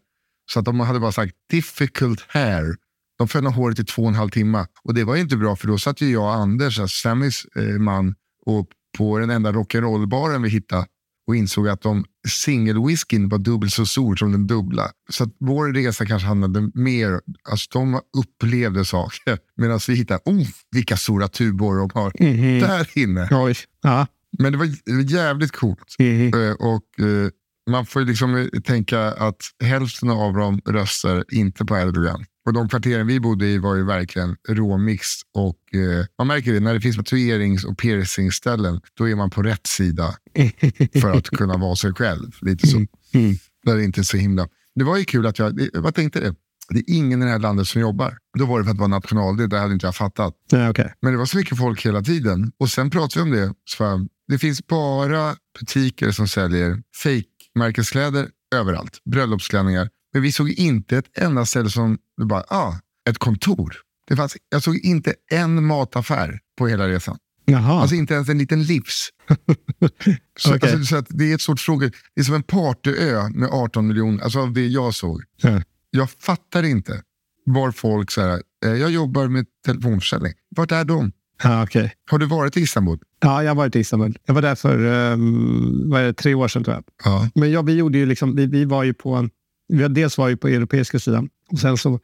Så 0.53 0.59
att 0.59 0.65
de 0.65 0.81
hade 0.81 1.01
bara 1.01 1.13
sagt 1.13 1.33
difficult 1.51 2.25
hair. 2.29 2.77
De 3.19 3.29
fönade 3.29 3.57
håret 3.57 3.79
i 3.79 3.85
två 3.85 4.03
och 4.03 4.09
en 4.09 4.15
halv 4.15 4.31
timme. 4.31 4.67
Och 4.83 4.95
det 4.95 5.05
var 5.05 5.15
ju 5.15 5.21
inte 5.21 5.37
bra 5.37 5.57
för 5.57 5.67
då 5.67 5.79
satt 5.79 6.01
ju 6.01 6.11
jag 6.11 6.23
och 6.23 6.35
Anders, 6.35 6.79
alltså 6.81 6.95
Sammys 7.09 7.45
eh, 7.57 7.63
man, 7.79 8.15
och 8.47 8.69
på 8.99 9.19
den 9.19 9.31
enda 9.31 9.53
rock'n'roll-baren 9.53 10.43
vi 10.43 10.49
hittade 10.49 10.87
och 11.27 11.37
insåg 11.37 11.69
att 11.69 11.83
de 11.83 12.05
singelwhiskyn 12.29 13.29
var 13.29 13.39
dubbelt 13.39 13.73
så 13.73 13.87
stor 13.87 14.17
som 14.17 14.33
den 14.33 14.47
dubbla. 14.47 14.91
Så 15.11 15.25
att 15.25 15.31
vår 15.41 15.73
resa 15.73 16.07
kanske 16.07 16.29
handlade 16.29 16.71
mer, 16.75 17.21
alltså 17.51 17.69
de 17.73 18.01
upplevde 18.19 18.85
saker. 18.85 19.39
Medan 19.57 19.81
vi 19.89 19.95
hittade, 19.95 20.21
oh 20.25 20.47
vilka 20.71 20.97
stora 20.97 21.29
tubor 21.29 21.77
de 21.77 21.91
har 21.95 22.13
där 22.61 22.99
inne. 22.99 23.29
Oj. 23.31 23.55
Ja. 23.83 24.07
Men 24.39 24.53
det 24.53 24.59
var, 24.59 24.67
jävligt 25.11 25.53
coolt. 25.53 25.97
Mhm. 25.99 26.33
Eh, 26.35 26.53
Och 26.53 27.01
eh, 27.07 27.31
man 27.71 27.87
får 27.87 28.03
ju 28.03 28.09
liksom 28.09 28.51
tänka 28.65 29.01
att 29.01 29.43
hälften 29.65 30.11
av 30.11 30.35
dem 30.35 30.61
röstar 30.69 31.25
inte 31.33 31.65
på 31.65 31.77
Erdogan. 31.77 32.25
Och 32.49 32.55
de 32.55 32.69
kvarteren 32.69 33.07
vi 33.07 33.21
bodde 33.21 33.47
i 33.47 33.59
var 33.59 33.75
ju 33.75 33.85
verkligen 33.85 34.37
råmix. 34.49 35.07
Och 35.35 35.75
eh, 35.75 36.07
man 36.19 36.27
märker 36.27 36.53
det, 36.53 36.61
när 36.61 36.75
det 36.75 36.81
finns 36.81 36.97
tatuerings 36.97 37.65
och 37.65 37.79
piercingställen, 37.79 38.81
då 38.95 39.09
är 39.09 39.15
man 39.15 39.31
på 39.31 39.43
rätt 39.43 39.67
sida 39.67 40.15
för 41.01 41.11
att 41.11 41.29
kunna 41.29 41.57
vara 41.57 41.77
sig 41.77 41.95
själv. 41.95 42.31
Lite 42.41 42.67
så. 42.67 42.77
Mm. 42.77 43.37
Där 43.65 43.77
det 43.77 43.85
inte 43.85 44.01
är 44.01 44.03
så 44.03 44.17
himla... 44.17 44.49
Det 44.75 44.85
var 44.85 44.97
ju 44.97 45.05
kul 45.05 45.27
att 45.27 45.39
jag, 45.39 45.57
det, 45.57 45.71
vad 45.75 45.95
tänkte 45.95 46.21
det? 46.21 46.35
Det 46.69 46.79
är 46.79 46.85
ingen 46.87 47.23
i 47.23 47.25
det 47.25 47.31
här 47.31 47.39
landet 47.39 47.69
som 47.69 47.81
jobbar. 47.81 48.19
Då 48.39 48.47
var 48.47 48.59
det 48.59 48.65
för 48.65 48.73
att 48.73 48.79
vara 48.79 48.89
nationaldag, 48.89 49.47
det 49.47 49.59
hade 49.59 49.73
inte 49.73 49.87
jag 49.87 49.97
fattat. 49.97 50.35
Ja, 50.51 50.71
okej. 50.71 50.95
Men 51.03 51.13
det 51.13 51.19
var 51.19 51.27
så 51.27 51.37
mycket 51.37 51.59
folk 51.59 51.87
hela 51.87 52.03
tiden. 52.03 52.53
Och 52.59 52.71
sen 52.71 52.91
pratade 52.91 53.25
vi 53.25 53.31
om 53.31 53.37
det. 53.37 53.55
Så 53.65 54.07
det 54.29 54.39
finns 54.39 54.67
bara 54.67 55.37
butiker 55.61 56.11
som 56.11 56.29
säljer 56.29 56.83
fake-märkeskläder 57.03 58.29
överallt. 58.55 58.99
Bröllopsklänningar. 59.05 59.89
Men 60.13 60.23
vi 60.23 60.33
såg 60.33 60.51
inte 60.51 60.99
ett 60.99 61.19
enda 61.19 61.47
ställe 61.47 61.71
som 61.71 61.99
det 62.17 62.25
bara, 62.25 62.45
ah, 62.49 62.81
ett 63.09 63.19
kontor. 63.19 63.77
Det 64.09 64.17
fanns, 64.17 64.37
jag 64.49 64.63
såg 64.63 64.77
inte 64.77 65.15
en 65.31 65.67
mataffär 65.67 66.41
på 66.59 66.69
hela 66.69 66.89
resan. 66.89 67.19
Jaha. 67.45 67.81
Alltså 67.81 67.97
inte 67.97 68.15
ens 68.15 68.29
en 68.29 68.39
liten 68.39 68.63
livs. 68.63 69.09
så, 70.39 70.55
Okej. 70.55 70.73
alltså, 70.73 70.85
så 70.85 70.97
att 70.97 71.07
det 71.09 71.31
är 71.31 71.35
ett 71.35 71.41
stort 71.41 71.61
fråga. 71.61 71.91
Det 72.15 72.21
är 72.21 72.25
som 72.25 72.35
en 72.35 72.43
partyö 72.43 73.29
med 73.29 73.49
18 73.53 73.87
miljoner, 73.87 74.23
alltså 74.23 74.41
av 74.41 74.53
det 74.53 74.67
jag 74.67 74.95
såg. 74.95 75.23
Ja. 75.37 75.63
Jag 75.91 76.11
fattar 76.11 76.63
inte 76.63 77.03
var 77.45 77.71
folk 77.71 78.11
så 78.11 78.21
här, 78.21 78.43
eh, 78.65 78.73
jag 78.73 78.91
jobbar 78.91 79.29
med 79.29 79.47
telefonförsäljning. 79.67 80.33
Vart 80.57 80.73
är 80.73 80.85
de? 80.85 81.13
Ja, 81.43 81.63
okej. 81.63 81.93
Har 82.11 82.19
du 82.19 82.27
varit 82.27 82.57
i 82.57 82.61
Istanbul? 82.61 82.99
Ja, 83.21 83.43
jag 83.43 83.51
har 83.51 83.57
varit 83.57 83.77
i 83.77 83.79
Istanbul. 83.79 84.19
Jag 84.27 84.35
var 84.35 84.43
där 84.43 84.55
för 84.55 84.85
um, 85.13 85.91
vad 85.91 86.01
är 86.01 86.05
det, 86.05 86.13
tre 86.13 86.35
år 86.35 86.49
sedan 86.49 86.65
tror 86.65 86.77
jag. 86.77 86.85
Ja. 87.05 87.29
Men 87.35 87.51
ja, 87.51 87.63
vi, 87.63 87.73
gjorde 87.73 87.99
ju 87.99 88.07
liksom, 88.07 88.37
vi, 88.37 88.47
vi 88.47 88.65
var 88.65 88.85
ju 88.85 88.95
på 88.95 89.15
en, 89.15 89.31
vi 89.69 89.89
dels 89.89 90.19
var 90.19 90.29
ju 90.29 90.37
på 90.37 90.49
europeiska 90.49 90.99
sidan 90.99 91.29
och 91.53 91.59
sen 91.59 91.77
så 91.77 92.01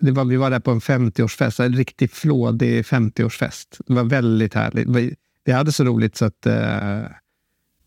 det 0.00 0.10
var, 0.10 0.24
vi 0.24 0.36
var 0.36 0.50
där 0.50 0.60
på 0.60 0.70
en 0.70 0.80
50-årsfest, 0.80 1.62
en 1.64 1.72
riktigt 1.76 2.12
flådig 2.12 2.82
50-årsfest. 2.84 3.80
Det 3.86 3.92
var 3.94 4.04
väldigt 4.04 4.54
härligt. 4.54 4.88
Vi, 4.88 5.14
vi 5.44 5.52
hade 5.52 5.72
så 5.72 5.84
roligt 5.84 6.16
så 6.16 6.24
att 6.24 6.46
eh, 6.46 7.02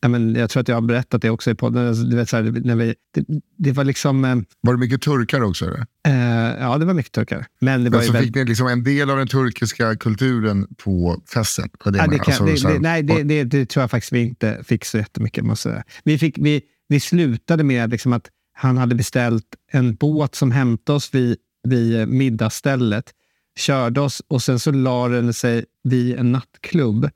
ja, 0.01 0.07
men 0.09 0.35
jag 0.35 0.49
tror 0.49 0.61
att 0.61 0.67
jag 0.67 0.75
har 0.75 0.81
berättat 0.81 1.21
det 1.21 1.29
också 1.29 1.51
i 1.51 1.55
podden. 1.55 1.87
Alltså, 1.87 2.03
Du 2.03 2.15
vet, 2.15 2.29
så 2.29 2.35
här, 2.35 2.43
när 2.43 2.75
vi, 2.75 2.95
det, 3.13 3.25
det 3.57 3.71
var 3.71 3.83
liksom, 3.83 4.25
eh, 4.25 4.35
Var 4.61 4.73
det 4.73 4.79
mycket 4.79 5.01
turkar 5.01 5.41
också? 5.41 5.65
Eller? 5.65 5.85
eh, 6.07 6.55
ja 6.61 6.77
det 6.77 6.85
var 6.85 6.93
mycket 6.93 7.11
turkar. 7.11 7.45
Men 7.59 7.83
det 7.83 7.89
var 7.89 7.95
ju 7.97 7.99
Alltså, 7.99 8.13
väldigt, 8.13 8.27
fick 8.27 8.35
ni 8.35 8.45
liksom 8.45 8.67
en 8.67 8.83
del 8.83 9.09
av 9.09 9.17
den 9.17 9.27
turkiska 9.27 9.95
kulturen 9.95 10.67
på 10.77 11.21
festen? 11.33 11.69
Var 11.85 11.91
det 11.91 11.97
Ja, 11.97 12.03
jag 12.03 12.11
det 12.11 12.11
menar. 12.11 12.23
kan, 12.23 12.31
Alltså, 12.33 12.45
det, 12.45 12.57
så 12.57 12.67
här- 12.67 13.01
det, 13.03 13.23
nej, 13.23 13.43
det, 13.45 13.65
tror 13.65 13.83
jag 13.83 13.91
faktiskt 13.91 14.13
vi 14.13 14.19
inte 14.21 14.63
fick 14.63 14.85
så 14.85 14.97
jättemycket. 14.97 15.43
Måste 15.45 15.69
jag 15.69 15.83
vi, 16.03 16.17
fick, 16.17 16.37
vi, 16.37 16.61
vi 16.87 16.99
slutade 16.99 17.63
med 17.63 17.89
liksom 17.89 18.13
att 18.13 18.29
han 18.57 18.77
hade 18.77 18.95
beställt 18.95 19.45
en 19.71 19.95
båt 19.95 20.35
som 20.35 20.51
hämtade 20.51 20.95
oss 20.97 21.13
vid, 21.13 21.37
vid 21.63 22.07
middagsstället, 22.07 23.13
körde 23.57 24.01
oss 24.01 24.21
och 24.27 24.41
sen 24.43 24.59
så 24.59 24.71
la 24.71 25.07
den 25.07 25.33
sig 25.33 25.65
vid 25.83 26.15
en 26.19 26.31
nattklubb. 26.31 27.09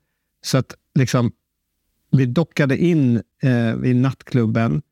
Så 0.44 0.58
att 0.58 0.74
liksom, 0.94 1.32
vi 2.12 2.26
dockade 2.26 2.76
in 2.76 3.16
eh, 3.42 3.74
vid 3.76 3.96
nattklubben. 3.96 4.82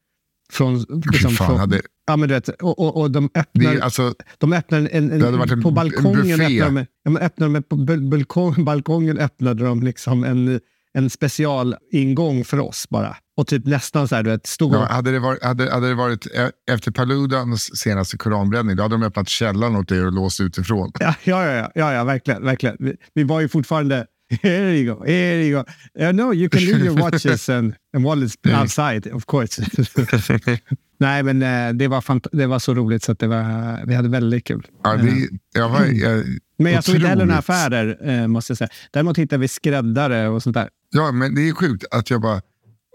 Från, 0.51 0.79
liksom, 1.13 1.31
fan, 1.31 1.47
från, 1.47 1.59
hade- 1.59 1.81
ja, 2.07 2.17
men 2.17 2.29
du 2.29 2.35
vet, 2.35 2.49
och, 2.49 2.79
och, 2.79 2.97
och 3.01 3.11
de 3.11 3.31
det 3.35 3.41
öppnar... 3.41 3.75
är, 3.75 3.81
alltså, 3.81 4.15
De 4.39 4.53
öppnade 4.53 4.89
en, 4.89 5.11
en, 5.13 5.19
Det 5.21 5.27
en- 5.29 5.63
på 5.63 5.69
en 5.69 5.75
balkongen. 5.75 6.23
buffé. 6.39 6.63
öppnade 6.63 6.87
de, 7.05 7.11
ja, 7.15 7.19
öppnade 7.21 7.53
de 7.53 7.63
på 7.63 7.77
bal- 7.77 8.09
balkong, 8.11 8.65
balkongen 8.65 9.19
öppnade 9.19 9.65
de 9.65 9.83
liksom 9.83 10.25
en, 10.25 10.61
en 10.95 11.11
specialingång 11.11 12.45
för 12.45 12.59
oss 12.59 12.89
bara. 12.89 13.17
Och 13.37 13.47
typ 13.47 13.67
nästan 13.67 14.09
så 14.09 14.15
här, 14.15 14.23
du 14.23 14.31
vet, 14.31 14.47
stod 14.47 14.75
ja, 14.75 14.87
hade, 14.91 15.13
det 15.13 15.19
varit, 15.19 15.45
hade, 15.45 15.73
hade 15.73 15.89
det 15.89 15.95
varit 15.95 16.27
e- 16.27 16.51
efter 16.71 16.91
Paludans 16.91 17.79
senaste 17.79 18.17
koranbränning, 18.17 18.77
då 18.77 18.83
hade 18.83 18.95
de 18.95 19.03
öppnat 19.03 19.29
källaren 19.29 19.77
åt 19.77 19.93
er 19.93 20.07
och 20.07 20.13
låst 20.13 20.41
utifrån. 20.41 20.93
Ja, 21.01 21.15
ja, 21.25 21.47
ja, 21.47 21.71
ja, 21.75 21.93
ja 21.93 22.05
verkligen. 22.05 22.45
verkligen. 22.45 22.77
Vi, 22.79 22.97
vi 23.15 23.25
var 23.25 23.41
ju 23.41 23.49
fortfarande... 23.49 24.07
Here 24.43 24.77
you 24.77 24.95
go, 24.95 25.05
here 25.07 25.45
you 25.45 25.63
go. 25.63 25.65
Uh, 26.05 26.13
no, 26.13 26.35
you 26.35 26.49
can 26.49 26.61
leave 26.61 26.85
your 26.85 26.97
watches 26.97 27.49
and, 27.57 27.75
and 27.95 28.05
wallets 28.05 28.37
outside, 28.61 29.07
of 29.13 29.27
course. 29.27 29.63
Nej, 31.01 31.23
men 31.23 31.43
eh, 31.43 31.75
det, 31.75 31.89
var 31.89 32.37
det 32.37 32.47
var 32.47 32.59
så 32.59 32.75
roligt 32.75 33.03
så 33.03 33.13
att 33.13 33.19
det 33.19 33.27
var, 33.27 33.87
vi 33.87 33.95
hade 33.95 34.09
väldigt 34.09 34.45
kul. 34.47 34.67
Ja, 34.85 34.97
det, 34.97 35.29
jag 35.55 35.69
var, 35.69 35.85
jag, 35.85 36.25
Men 36.59 36.73
jag 36.73 36.85
såg 36.85 36.95
inte 36.95 37.09
heller 37.09 37.25
några 37.25 37.39
affärer, 37.39 37.99
eh, 38.11 38.27
måste 38.27 38.51
jag 38.51 38.59
säga. 38.59 38.69
Däremot 38.91 39.19
hittade 39.19 39.41
vi 39.41 39.49
skräddare 39.49 40.29
och 40.29 40.43
sånt 40.43 40.55
där. 40.55 40.69
Ja, 40.91 41.13
men 41.13 41.35
det 41.35 41.49
är 41.49 41.53
sjukt 41.55 41.85
att 41.91 42.11
jag 42.11 42.21
bara, 42.21 42.41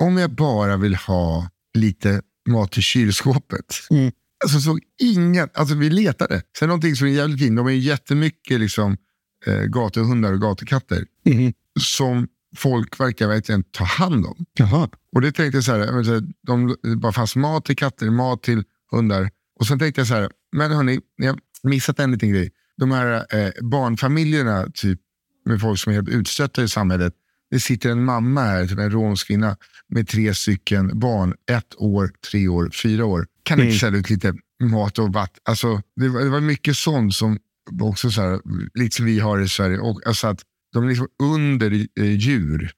om 0.02 0.18
jag 0.18 0.32
bara 0.36 0.78
vill 0.78 0.96
ha 0.96 1.50
lite 1.74 2.22
mat 2.50 2.78
i 2.78 2.82
kylskåpet. 2.82 3.66
Mm. 3.90 4.12
Alltså 4.44 4.60
såg 4.60 4.80
ingen, 5.02 5.50
alltså 5.54 5.76
vi 5.76 5.90
letade. 5.90 6.42
Sen 6.60 6.68
någonting 6.68 6.96
som 6.96 7.08
är 7.08 7.12
jävligt 7.12 7.40
fint, 7.40 7.58
de 7.58 7.68
är 7.68 7.72
jättemycket 7.72 8.60
liksom 8.60 8.98
eh, 9.46 9.62
gatuhundar 9.62 10.34
och 10.34 10.42
gatukatter 10.42 11.06
Mhm. 11.26 11.54
som 11.80 12.28
folk 12.56 13.00
verkar 13.00 13.28
verkligen 13.28 13.64
ta 13.64 13.84
hand 13.84 14.26
om. 14.26 14.46
Jaha. 14.58 14.90
Och 15.16 15.22
det 15.22 15.32
tänkte 15.32 15.58
jag 15.58 15.64
så 15.64 15.72
här, 15.72 15.80
här, 15.80 16.22
de, 16.48 16.76
det 16.84 16.96
bara 16.96 17.12
fanns 17.12 17.36
mat 17.36 17.66
till 17.66 17.76
katter, 17.76 18.10
mat 18.10 18.44
till 18.44 18.64
hundar. 18.92 19.30
Och 19.60 19.68
sen 19.68 19.80
tänkte 19.80 20.02
jag 20.02 20.08
så 20.08 20.14
här, 20.14 20.30
men 20.56 20.72
hörni, 20.72 21.00
ni 21.18 21.28
har 21.28 21.40
missat 21.64 22.00
en 22.00 22.12
liten 22.12 22.30
grej. 22.30 22.52
De 22.78 22.92
här 22.92 23.26
eh, 23.38 23.52
barnfamiljerna, 23.62 24.68
typ 24.74 25.00
med 25.46 25.62
folk 25.62 25.80
som 25.80 25.90
är 25.92 25.96
helt 25.96 26.10
utstötta 26.10 26.64
i 26.64 26.68
samhället. 26.70 27.14
Det 27.54 27.60
sitter 27.60 27.90
en 27.90 28.04
mamma 28.04 28.42
här, 28.42 28.68
typ 28.68 28.80
en 28.80 28.92
romsk 28.92 29.28
kvinna, 29.28 29.58
med 29.90 30.08
tre 30.08 30.34
stycken 30.34 31.00
barn. 31.00 31.34
Ett 31.52 31.76
år, 31.78 32.12
tre 32.32 32.48
år, 32.48 32.70
fyra 32.84 33.06
år. 33.06 33.28
Kan 33.44 33.58
Mm. 33.60 33.68
inte 33.68 33.80
sälja 33.80 34.00
ut 34.00 34.10
lite 34.10 34.34
mat 34.64 35.00
och 35.00 35.14
vatten? 35.14 35.40
Alltså, 35.50 35.82
det, 35.96 36.08
var, 36.10 36.22
det 36.22 36.30
var 36.30 36.40
mycket 36.42 36.78
sånt 36.78 37.16
som 37.16 37.38
också 37.82 38.12
så 38.12 38.22
här, 38.22 38.40
lite 38.74 38.96
som 38.96 39.06
vi 39.06 39.20
har 39.20 39.40
i 39.40 39.48
Sverige. 39.50 39.80
Och, 39.80 40.08
alltså 40.08 40.28
att 40.28 40.42
de 40.74 40.84
är 40.84 40.88
liksom 40.88 41.08
under 41.24 41.72
eh, 42.00 42.12
djur, 42.12 42.72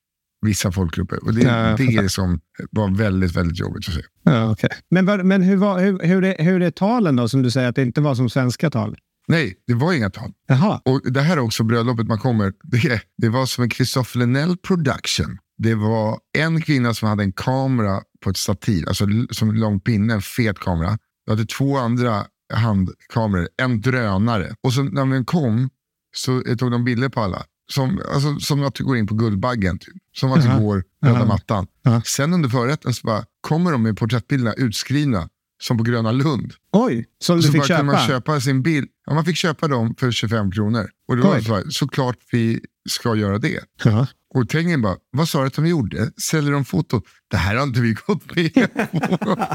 vissa 0.46 0.72
folkgrupper. 0.72 1.24
Och 1.26 1.34
det, 1.34 1.42
Ja, 1.42 1.76
det 1.78 1.84
är 1.84 2.02
det 2.02 2.10
som 2.10 2.40
var 2.72 2.98
väldigt, 2.98 3.32
väldigt 3.36 3.60
jobbigt 3.60 3.88
att 3.88 3.94
se. 3.96 4.02
Ja, 4.24 4.52
okay. 4.52 4.70
Men, 4.90 5.28
men 5.28 5.42
hur, 5.42 5.56
var, 5.58 5.80
hur, 5.80 6.00
hur, 6.00 6.24
är, 6.24 6.44
hur 6.44 6.62
är 6.62 6.72
talen 6.72 7.16
då, 7.16 7.30
som 7.30 7.42
du 7.42 7.52
säger 7.52 7.70
att 7.70 7.76
det 7.76 7.82
inte 7.82 8.02
var 8.02 8.16
som 8.16 8.30
svenska 8.30 8.70
tal? 8.70 8.98
Nej, 9.28 9.56
det 9.68 9.74
var 9.74 9.94
inga 9.94 10.10
tal. 10.10 10.32
Jaha. 10.48 10.82
Och 10.86 11.12
det 11.12 11.22
här 11.22 11.38
är 11.38 11.42
också 11.42 11.64
bröllopet 11.64 12.08
man 12.08 12.20
kommer. 12.20 12.54
Det, 12.64 13.02
det 13.18 13.30
var 13.30 13.46
som 13.46 13.64
en 13.64 13.70
Christopher 13.70 14.20
Lenell 14.20 14.58
production. 14.58 15.38
Det 15.58 15.76
var 15.76 16.20
en 16.38 16.62
kvinna 16.62 16.94
som 16.94 17.10
hade 17.10 17.24
en 17.24 17.34
kamera 17.34 18.02
på 18.24 18.30
ett 18.30 18.38
stativ, 18.38 18.88
alltså 18.88 19.06
som 19.32 19.50
en 19.50 19.60
lång 19.60 19.80
pinne, 19.80 20.14
en 20.14 20.22
fet 20.22 20.60
kamera. 20.60 20.98
Du 21.26 21.32
hade 21.32 21.46
två 21.46 21.78
andra 21.78 22.26
handkameror, 22.54 23.48
en 23.58 23.82
drönare. 23.82 24.56
Och 24.62 24.74
så 24.74 24.84
när 24.84 25.06
den 25.06 25.26
kom 25.26 25.70
så 26.16 26.42
tog 26.58 26.72
de 26.72 26.84
bilder 26.84 27.10
på 27.10 27.22
alla. 27.22 27.44
Som, 27.72 28.02
alltså, 28.14 28.40
som 28.40 28.64
att 28.64 28.76
du 28.76 28.84
går 28.84 28.98
in 28.98 29.08
på 29.08 29.16
Guldbaggen, 29.16 29.80
typ. 29.80 29.94
som 30.18 30.32
att 30.32 30.42
du 30.42 30.48
Jaha. 30.48 30.60
går 30.60 30.84
röda 31.06 31.26
mattan. 31.26 31.68
Ja. 31.84 32.02
Sen 32.06 32.34
under 32.34 32.50
förrätten 32.50 32.94
så 32.94 33.08
bara, 33.08 33.26
kommer 33.42 33.72
de 33.72 33.84
med 33.84 33.98
porträttbilderna 33.98 34.54
utskrivna 34.54 35.30
som 35.64 35.78
på 35.78 35.84
Gröna 35.84 36.12
Lund. 36.12 36.54
Oj, 36.72 37.06
som 37.20 37.38
du 37.38 37.44
så 37.44 37.52
fick 37.52 37.62
bara 37.62 37.68
köpa? 37.68 37.78
kunde 37.80 37.94
man 37.94 38.08
köpa 38.08 38.40
sin 38.42 38.62
bild. 38.62 38.88
Ja, 39.06 39.14
man 39.14 39.26
fick 39.26 39.36
köpa 39.38 39.68
dem 39.68 39.96
för 40.00 40.12
25 40.12 40.52
kronor. 40.52 40.90
Och 41.08 41.16
det 41.16 41.22
var 41.22 41.40
så 41.40 41.56
här, 41.56 41.64
såklart 41.70 42.18
vi 42.32 42.60
ska 42.90 43.16
göra 43.16 43.38
det. 43.38 43.60
Ja. 43.84 44.08
Och 44.36 44.50
Tengen 44.50 44.82
bara, 44.82 44.96
vad 45.12 45.30
sa 45.30 45.42
du 45.42 45.48
att 45.48 45.54
de 45.54 45.68
gjorde? 45.68 46.12
Säljer 46.30 46.52
de 46.52 46.66
foton? 46.66 47.02
Det 47.32 47.38
här 47.38 47.56
har 47.56 47.64
inte 47.64 47.80
vi 47.82 47.94
gått 48.08 48.36
med 48.36 48.54
på. 48.54 49.36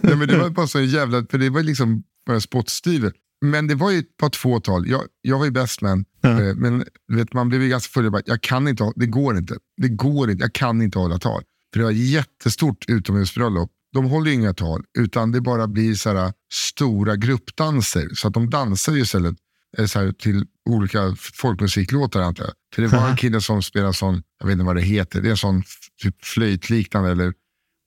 Nej, 0.00 0.16
men 0.16 0.28
det 0.28 0.38
var 0.38 0.50
bara 0.50 0.66
så 0.66 0.80
jävla, 0.80 1.26
för 1.30 1.38
det 1.38 1.50
var 1.50 1.62
liksom 1.62 2.02
bara 2.26 2.40
spottstyver. 2.40 3.12
Men 3.44 3.66
det 3.66 3.74
var 3.74 3.90
ju 3.90 3.98
ett 3.98 4.16
par 4.16 4.28
två 4.30 4.60
tal. 4.60 4.88
Jag, 4.88 5.02
jag 5.22 5.38
var 5.38 5.44
ju 5.44 5.50
best 5.50 5.82
man, 5.82 6.04
Ja. 6.20 6.42
eh, 6.42 6.54
men 6.54 6.84
vet, 7.12 7.32
man 7.32 7.48
blev 7.48 7.62
ju 7.62 7.68
ganska 7.68 7.90
full. 7.92 8.04
Jag, 8.04 8.12
bara, 8.12 8.22
jag 8.26 8.40
kan 8.42 8.68
inte, 8.68 8.92
det 8.96 9.06
går 9.06 9.36
inte. 9.38 9.56
Det 9.76 9.88
går 9.88 10.30
inte, 10.30 10.44
jag 10.44 10.52
kan 10.52 10.82
inte 10.82 10.98
hålla 10.98 11.18
tal. 11.18 11.42
För 11.72 11.78
det 11.80 11.84
var 11.84 11.92
jättestort 11.92 12.84
utomhusbröllop. 12.88 13.70
De 13.92 14.04
håller 14.04 14.30
inga 14.30 14.54
tal, 14.54 14.84
utan 14.98 15.32
det 15.32 15.40
bara 15.40 15.68
blir 15.68 15.94
så 15.94 16.14
här, 16.14 16.32
stora 16.52 17.16
gruppdanser. 17.16 18.08
Så 18.14 18.28
att 18.28 18.34
de 18.34 18.50
dansar 18.50 18.92
ju 18.92 19.02
istället 19.02 19.36
eh, 19.78 19.86
så 19.86 20.12
till 20.12 20.46
olika 20.70 21.16
folkmusiklåtar 21.18 22.20
antar 22.20 22.44
jag. 22.44 22.52
För 22.74 22.82
det 22.82 22.88
var 22.88 23.08
en 23.08 23.16
kille 23.22 23.40
som 23.40 23.62
spelar 23.62 23.92
sån, 23.92 24.22
jag 24.40 24.46
vet 24.46 24.52
inte 24.52 24.64
vad 24.64 24.76
det 24.76 24.82
heter, 24.82 25.20
det 25.22 25.28
är 25.28 25.30
en 25.30 25.36
sån 25.36 25.62
typ 26.02 26.24
flöjtliknande 26.24 27.10
eller 27.10 27.32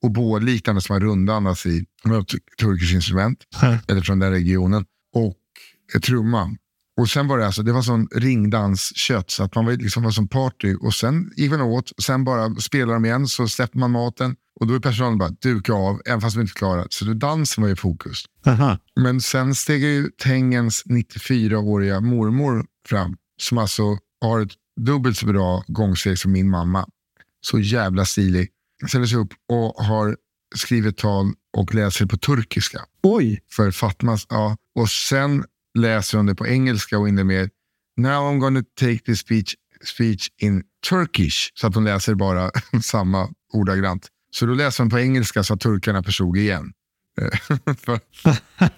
oboe-liknande 0.02 0.82
som 0.82 0.94
har 0.94 1.00
rundandas 1.00 1.66
i 1.66 1.86
turkiskt 2.60 2.94
instrument, 2.94 3.44
eller 3.88 4.02
från 4.02 4.20
den 4.20 4.32
regionen, 4.32 4.86
och 5.14 5.38
eh, 5.96 6.00
trumma. 6.00 6.56
Och 7.02 7.10
sen 7.10 7.28
var 7.28 7.38
det 7.38 7.46
alltså, 7.46 7.64
det 7.64 7.72
var 7.72 7.82
sån 7.82 8.08
ringdanskött 8.16 9.32
så 9.32 9.44
att 9.44 9.56
man 9.56 9.66
var, 9.66 9.74
liksom 9.74 10.04
var 10.04 10.12
som 10.12 10.28
party 10.28 10.76
och 10.76 10.94
sen 10.94 11.32
gick 11.36 11.52
man 11.52 11.62
åt, 11.62 11.92
sen 12.04 12.24
bara 12.24 12.56
spelade 12.56 12.94
de 12.94 13.06
igen 13.06 13.28
så 13.28 13.48
släppte 13.48 13.78
man 13.78 13.92
maten 13.92 14.36
och 14.60 14.68
då 14.68 14.74
är 14.74 14.80
personalen 14.80 15.18
bara 15.18 15.30
duka 15.30 15.74
av, 15.74 16.02
även 16.06 16.22
fast 16.22 16.36
de 16.36 16.42
inte 16.42 16.54
klarat. 16.54 16.94
Så 16.94 17.06
då 17.06 17.14
dansen 17.14 17.64
var 17.64 17.72
i 17.72 17.76
fokus. 17.76 18.24
Aha. 18.46 18.78
Men 18.96 19.22
sen 19.22 19.56
steg 19.56 19.84
ju 19.84 20.10
Tengens 20.10 20.84
94-åriga 20.86 22.00
mormor 22.00 22.66
fram, 22.88 23.18
som 23.42 23.58
alltså 23.58 23.98
har 24.22 24.42
ett 24.42 24.52
dubbelt 24.82 25.18
så 25.18 25.26
bra 25.26 25.64
gångsteg 25.68 26.20
som 26.20 26.32
min 26.32 26.50
mamma. 26.50 26.86
Så 27.42 27.60
jävla 27.60 28.06
stilig. 28.06 28.50
Ställer 28.88 29.06
sig 29.06 29.18
upp 29.18 29.34
och 29.50 29.86
har 29.86 30.18
skrivit 30.56 30.98
tal 30.98 31.34
och 31.58 31.76
läser 31.76 32.06
på 32.06 32.18
turkiska 32.18 32.82
Oj, 33.04 33.40
för 33.52 33.72
Fatmas. 33.72 34.26
Ja. 34.30 34.58
Och 34.76 34.90
sen 34.90 35.44
läser 35.80 36.18
hon 36.18 36.26
det 36.26 36.36
på 36.36 36.48
engelska 36.48 36.98
och 37.00 37.10
inne 37.10 37.24
med 37.24 37.50
Now 37.98 38.24
I'm 38.34 38.40
gonna 38.40 38.64
take 38.80 39.00
this 39.00 39.20
speech, 39.20 39.54
speech 39.86 40.28
in 40.42 40.64
Turkish. 40.90 41.52
Så 41.54 41.68
att 41.68 41.76
hon 41.76 41.84
läser 41.84 42.16
bara 42.16 42.52
samma 42.84 43.30
ordagrant. 43.54 44.08
Så 44.34 44.46
då 44.46 44.54
läser 44.54 44.84
hon 44.84 44.90
på 44.90 45.00
engelska 45.00 45.44
så 45.44 45.54
att 45.54 45.60
turkarna 45.60 46.04
förstod 46.04 46.38
igen. 46.38 46.72
För, 47.78 48.00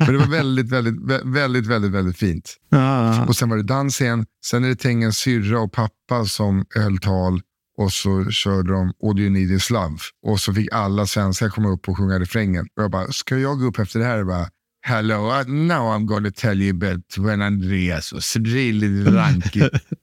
för 0.05 0.11
det 0.11 0.17
var 0.17 0.27
väldigt, 0.27 0.69
väldigt, 0.69 0.95
vä- 0.95 1.33
väldigt, 1.33 1.67
väldigt, 1.67 1.91
väldigt 1.91 2.17
fint. 2.17 2.57
ja. 2.69 3.25
Och 3.25 3.35
sen 3.35 3.49
var 3.49 3.57
det 3.57 3.63
dans 3.63 4.01
igen. 4.01 4.25
Sen 4.45 4.63
är 4.63 4.69
det 4.69 4.75
Tengens 4.75 5.17
syrra 5.17 5.59
och 5.59 5.71
pappa 5.71 6.25
som 6.25 6.65
höll 6.75 6.97
tal. 6.97 7.41
Och 7.77 7.91
så 7.93 8.25
körde 8.29 8.73
de 8.73 8.93
All 9.03 9.19
You 9.19 9.29
Need 9.29 9.51
Is 9.51 9.69
Love. 9.69 9.97
Och 10.25 10.39
så 10.39 10.53
fick 10.53 10.73
alla 10.73 11.05
svenskar 11.05 11.49
komma 11.49 11.69
upp 11.69 11.89
och 11.89 11.97
sjunga 11.97 12.19
refrängen. 12.19 12.65
Och 12.77 12.83
jag 12.83 12.91
bara, 12.91 13.11
ska 13.11 13.37
jag 13.37 13.59
gå 13.59 13.65
upp 13.65 13.79
efter 13.79 13.99
det 13.99 14.05
här 14.05 14.23
bara 14.23 14.47
Hello, 14.85 15.29
uh, 15.29 15.45
now 15.47 15.87
I'm 15.87 16.05
gonna 16.05 16.31
tell 16.31 16.61
you 16.61 16.71
about 16.71 17.17
when 17.17 17.41
Andreas 17.41 18.11
was 18.11 18.35
really 18.35 19.03
drunk. 19.03 19.43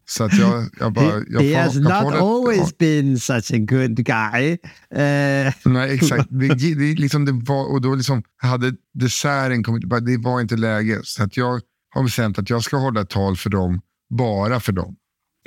så 0.09 0.25
att 0.25 0.39
jag, 0.39 0.71
jag 0.81 0.93
bara... 0.93 1.23
Jag 1.29 1.43
He 1.43 1.63
has 1.63 1.77
not 1.77 2.15
always 2.15 2.79
been 2.79 3.19
such 3.19 3.53
a 3.53 3.59
good 3.59 4.05
guy. 4.05 4.59
Eh, 4.95 5.53
Nej, 5.65 5.95
exakt. 5.95 6.27
Det, 6.31 6.49
det, 6.55 6.95
liksom, 7.01 7.25
det 7.25 7.33
var, 7.33 7.73
och 7.73 7.81
då 7.81 7.95
liksom 7.95 8.23
hade 8.37 8.73
desserten 8.95 9.65
kommit, 9.65 9.85
det 10.07 10.17
var 10.17 10.41
inte 10.41 10.57
läge. 10.57 11.01
Så 11.05 11.23
att 11.23 11.37
jag 11.37 11.61
har 11.95 12.03
bestämt 12.03 12.39
att 12.39 12.51
jag 12.51 12.63
ska 12.63 12.77
hålla 12.77 13.01
ett 13.01 13.11
tal 13.11 13.37
för 13.37 13.51
dem, 13.51 13.81
bara 14.11 14.61
för 14.61 14.73
dem. 14.73 14.97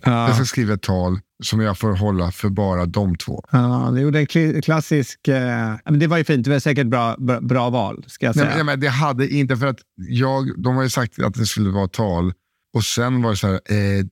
Jag 0.04 0.30
ja. 0.30 0.34
ska 0.34 0.46
skriva 0.46 0.74
ett 0.74 0.82
tal 0.82 1.20
som 1.44 1.60
jag 1.60 1.78
får 1.78 1.94
hålla 1.98 2.32
för 2.32 2.50
bara 2.50 2.86
de 2.86 3.18
två. 3.18 3.44
Ja, 3.52 3.92
det 3.94 4.02
gjorde 4.02 4.20
en 4.20 4.62
klassisk... 4.62 5.28
Eh, 5.28 5.76
men 5.86 6.00
det 6.00 6.08
var 6.08 6.18
ju 6.18 6.24
fint. 6.24 6.46
Det 6.46 6.52
var 6.52 6.60
säkert 6.60 6.88
bra, 6.88 7.16
bra, 7.20 7.42
bra 7.42 7.70
val, 7.70 8.06
ska 8.08 8.26
jag 8.26 8.36
Nej, 8.36 8.46
säga. 8.46 8.50
men, 8.50 8.58
ja, 8.58 8.64
men 8.64 8.80
det 8.80 8.90
hade 8.90 9.28
inte, 9.28 9.58
för 9.58 9.68
att 9.68 9.80
jag, 9.96 10.64
de 10.64 10.76
har 10.76 10.84
ju 10.84 10.90
sagt 10.90 11.20
att 11.20 11.34
det 11.34 11.46
skulle 11.46 11.70
vara 11.70 11.88
tal 11.88 12.34
och 12.74 12.84
sen 12.84 13.22
var 13.22 13.30
det 13.30 13.38
så 13.38 13.48
här, 13.48 13.60
eh, 13.70 14.06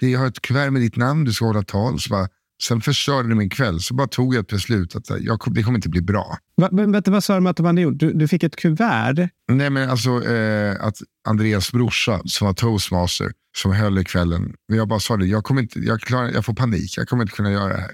jag 0.00 0.18
har 0.20 0.26
ett 0.26 0.42
kuvert 0.42 0.70
med 0.70 0.82
ditt 0.82 0.96
namn, 0.96 1.24
du 1.24 1.32
ska 1.32 1.44
hålla 1.44 1.62
tal. 1.62 2.00
Så 2.00 2.10
bara, 2.10 2.28
sen 2.62 2.80
förstörde 2.80 3.28
det 3.28 3.34
min 3.34 3.50
kväll, 3.50 3.80
så 3.80 3.94
bara 3.94 4.08
tog 4.08 4.34
jag 4.34 4.40
ett 4.40 4.48
beslut 4.48 4.96
att 4.96 5.10
jag, 5.20 5.40
det 5.46 5.62
kommer 5.62 5.78
inte 5.78 5.88
bli 5.88 6.02
bra. 6.02 6.36
Va, 6.56 6.68
men, 6.72 6.92
du, 6.92 7.10
vad 7.10 7.24
sa 7.24 7.34
de 7.34 7.46
att 7.46 7.56
de 7.56 7.66
hade 7.66 7.80
gjort? 7.80 7.98
Du, 7.98 8.12
du 8.12 8.28
fick 8.28 8.42
ett 8.42 8.56
kuvert. 8.56 9.28
Nej, 9.52 9.70
men 9.70 9.90
alltså 9.90 10.24
eh, 10.24 10.84
att 10.84 10.96
Andreas 11.28 11.72
brorsa 11.72 12.20
som 12.24 12.46
var 12.46 12.54
toastmaster 12.54 13.32
som 13.56 13.72
höll 13.72 13.98
i 13.98 14.04
kvällen. 14.04 14.54
Men 14.68 14.78
jag 14.78 14.88
bara 14.88 15.00
sa 15.00 15.16
det, 15.16 15.26
jag, 15.26 15.44
kommer 15.44 15.62
inte, 15.62 15.78
jag, 15.78 16.00
klarar, 16.00 16.30
jag 16.30 16.44
får 16.44 16.54
panik, 16.54 16.94
jag 16.96 17.08
kommer 17.08 17.22
inte 17.22 17.36
kunna 17.36 17.52
göra 17.52 17.74
det 17.74 17.80
här. 17.80 17.92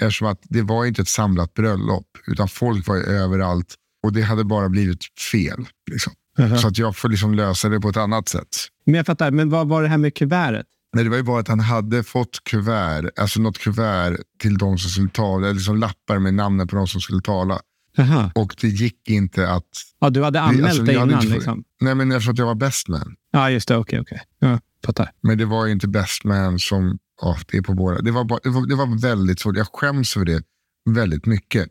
Eftersom 0.00 0.28
att 0.28 0.40
det 0.42 0.62
var 0.62 0.84
inte 0.84 1.02
ett 1.02 1.08
samlat 1.08 1.54
bröllop, 1.54 2.06
utan 2.26 2.48
folk 2.48 2.86
var 2.86 2.96
överallt 2.96 3.74
och 4.04 4.12
det 4.12 4.22
hade 4.22 4.44
bara 4.44 4.68
blivit 4.68 5.04
fel. 5.32 5.66
Liksom. 5.90 6.12
Så 6.60 6.68
att 6.68 6.78
jag 6.78 6.96
får 6.96 7.08
liksom 7.08 7.34
lösa 7.34 7.68
det 7.68 7.80
på 7.80 7.88
ett 7.88 7.96
annat 7.96 8.28
sätt. 8.28 8.48
Men 8.86 8.94
jag 8.94 9.06
fattar, 9.06 9.30
men 9.30 9.50
vad 9.50 9.68
var 9.68 9.82
det 9.82 9.88
här 9.88 9.98
med 9.98 10.14
kuvertet? 10.14 10.66
Nej, 10.94 11.04
det 11.04 11.10
var 11.10 11.16
ju 11.16 11.22
bara 11.22 11.40
att 11.40 11.48
han 11.48 11.60
hade 11.60 12.02
fått 12.02 12.44
kuvert, 12.44 13.10
alltså 13.16 13.40
något 13.40 13.58
kuvert 13.58 14.18
till 14.38 14.58
de 14.58 14.78
som 14.78 14.90
skulle 14.90 15.08
tala, 15.08 15.46
eller 15.46 15.54
liksom 15.54 15.76
lappar 15.76 16.18
med 16.18 16.34
namnen 16.34 16.68
på 16.68 16.76
de 16.76 16.86
som 16.86 17.00
skulle 17.00 17.20
tala. 17.20 17.60
Jaha. 17.96 18.30
Och 18.34 18.54
det 18.60 18.68
gick 18.68 19.08
inte 19.08 19.48
att... 19.48 19.64
Ja, 20.00 20.10
du 20.10 20.22
hade 20.22 20.40
anmält 20.40 20.66
alltså, 20.66 20.82
dig 20.82 20.94
innan? 20.94 21.10
inte 21.10 21.26
Liksom. 21.26 21.64
Nej, 21.80 21.94
men 21.94 22.12
eftersom 22.12 22.32
att 22.32 22.38
jag 22.38 22.46
var 22.46 22.54
best 22.54 22.88
man. 22.88 23.14
Ja, 23.30 23.50
just 23.50 23.68
det. 23.68 23.76
Okej, 23.76 24.00
okej. 24.00 24.22
Ja, 24.38 24.60
fattar. 24.86 25.10
Men 25.20 25.38
det 25.38 25.44
var 25.44 25.66
inte 25.66 25.88
best 25.88 26.24
man 26.24 26.58
som, 26.58 26.98
ja, 27.20 27.36
det 27.50 27.56
är 27.56 27.62
på 27.62 27.72
våra. 27.72 27.98
Det 28.00 28.10
var, 28.10 28.24
bara, 28.24 28.38
det, 28.42 28.48
var, 28.50 28.66
det 28.66 28.74
var 28.74 29.00
väldigt 29.00 29.40
svårt. 29.40 29.56
Jag 29.56 29.66
skäms 29.72 30.12
för 30.12 30.24
det 30.24 30.42
väldigt 30.90 31.26
mycket. 31.26 31.68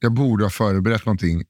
Jag 0.00 0.12
borde 0.12 0.44
ha 0.44 0.50
förberett 0.50 1.06
någonting 1.06 1.44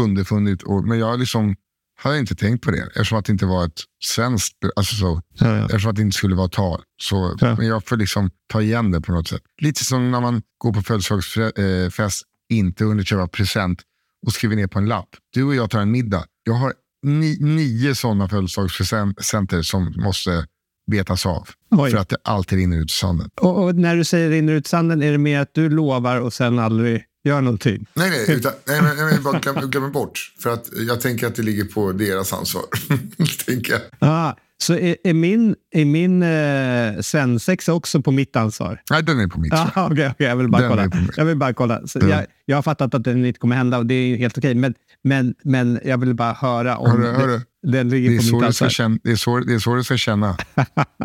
underfundigt, 0.00 0.62
och, 0.62 0.84
men 0.84 0.98
jag 0.98 1.18
liksom 1.20 1.56
hade 1.98 2.18
inte 2.18 2.34
tänkt 2.34 2.64
på 2.64 2.70
det 2.70 2.82
eftersom 2.86 3.18
att 3.18 3.24
det 3.24 3.32
inte 3.32 3.46
var 3.46 3.64
ett 3.64 3.80
svenskt, 4.04 4.56
alltså 4.76 4.94
så, 4.94 5.22
Ja, 5.34 5.56
ja. 5.56 5.64
eftersom 5.64 5.90
att 5.90 5.96
det 5.96 6.02
inte 6.02 6.16
skulle 6.16 6.36
vara 6.36 6.48
tal. 6.48 6.82
Så, 7.02 7.36
Ja. 7.40 7.54
Men 7.58 7.66
jag 7.66 7.84
får 7.84 7.96
liksom 7.96 8.30
ta 8.46 8.62
igen 8.62 8.90
det 8.90 9.00
på 9.00 9.12
något 9.12 9.28
sätt. 9.28 9.42
Lite 9.62 9.84
som 9.84 10.10
när 10.10 10.20
man 10.20 10.42
går 10.58 10.72
på 10.72 10.82
födelsedagsfest, 10.82 12.22
inte 12.48 12.84
hunnit 12.84 13.06
köpa 13.06 13.28
present 13.28 13.82
och 14.26 14.32
skriver 14.32 14.56
ner 14.56 14.66
på 14.66 14.78
en 14.78 14.86
lapp. 14.86 15.08
Du 15.32 15.42
och 15.44 15.54
jag 15.54 15.70
tar 15.70 15.80
en 15.80 15.90
middag. 15.90 16.24
Jag 16.44 16.54
har 16.54 16.74
ni, 17.02 17.38
nio 17.40 17.94
sådana 17.94 18.28
födelsedagspresenter 18.28 19.62
som 19.62 19.94
måste 19.96 20.46
betas 20.90 21.26
av. 21.26 21.48
Oj. 21.70 21.90
För 21.90 21.98
att 21.98 22.08
det 22.08 22.16
alltid 22.24 22.58
rinner 22.58 22.76
ut 22.76 22.90
i 22.90 22.94
sanden. 22.94 23.30
Och, 23.40 23.64
och 23.64 23.74
när 23.74 23.96
du 23.96 24.04
säger 24.04 24.30
rinner 24.30 24.52
ut 24.52 24.66
sanden, 24.66 25.02
är 25.02 25.12
det 25.12 25.18
mer 25.18 25.40
att 25.40 25.54
du 25.54 25.70
lovar 25.70 26.20
och 26.20 26.32
sen 26.32 26.58
aldrig 26.58 27.04
gör 27.24 27.40
någonting? 27.40 27.86
Nej, 27.94 28.10
nej, 28.10 28.36
utan, 28.36 28.52
nej, 28.66 28.82
men, 28.82 28.96
nej, 28.96 29.14
men 29.14 29.22
bara 29.22 29.38
glöm, 29.38 29.70
glöm 29.70 29.92
bort. 29.92 30.32
För 30.38 30.50
att 30.50 30.68
jag 30.88 31.00
tänker 31.00 31.26
att 31.26 31.34
det 31.34 31.42
ligger 31.42 31.64
på 31.64 31.92
deras 31.92 32.32
ansvar. 32.32 32.64
tänker 33.46 33.72
jag. 33.72 33.82
Ah, 33.98 34.34
Så 34.62 34.74
är, 34.74 34.96
är 35.04 35.14
min, 35.14 35.54
är 35.70 35.84
min 35.84 36.22
eh, 36.22 37.00
svensexa 37.00 37.72
också 37.72 38.02
på 38.02 38.10
mitt 38.12 38.36
ansvar? 38.36 38.80
Nej, 38.90 39.02
den 39.02 39.20
är 39.20 39.26
på 39.28 39.40
mitt. 39.40 39.52
Ja. 39.52 39.66
okay, 39.90 40.08
okay, 40.10 40.26
jag 40.26 40.36
vill 40.36 40.48
bara 40.48 40.62
Den 40.62 40.90
kolla. 40.90 41.06
Jag 41.16 41.24
vill 41.24 41.36
bara 41.36 41.52
kolla. 41.52 41.86
Så 41.86 41.98
Ja. 42.02 42.08
jag, 42.08 42.26
jag 42.44 42.56
har 42.56 42.62
fattat 42.62 42.94
att 42.94 43.04
den 43.04 43.24
inte 43.26 43.40
kommer 43.40 43.56
hända 43.56 43.78
och 43.78 43.86
det 43.86 43.94
är 43.94 44.16
helt 44.16 44.38
okej. 44.38 44.54
Men, 44.54 44.74
men, 45.04 45.34
men 45.44 45.80
jag 45.84 45.98
vill 45.98 46.14
bara 46.14 46.32
höra 46.32 46.76
om 46.76 46.90
Hörru, 46.90 47.12
hörru. 47.12 47.32
Den, 47.62 47.72
den 47.72 47.88
ligger 47.88 48.10
Det 48.10 48.16
är, 48.16 48.30
på 48.30 48.36
mitt 48.36 48.46
ansvar. 48.46 48.68
känna, 48.68 48.98
det, 49.04 49.10
är 49.10 49.16
så, 49.16 49.38
det 49.38 49.54
är 49.54 49.58
så 49.58 49.74
du 49.74 49.84
ska 49.84 49.96
känna. 49.96 50.36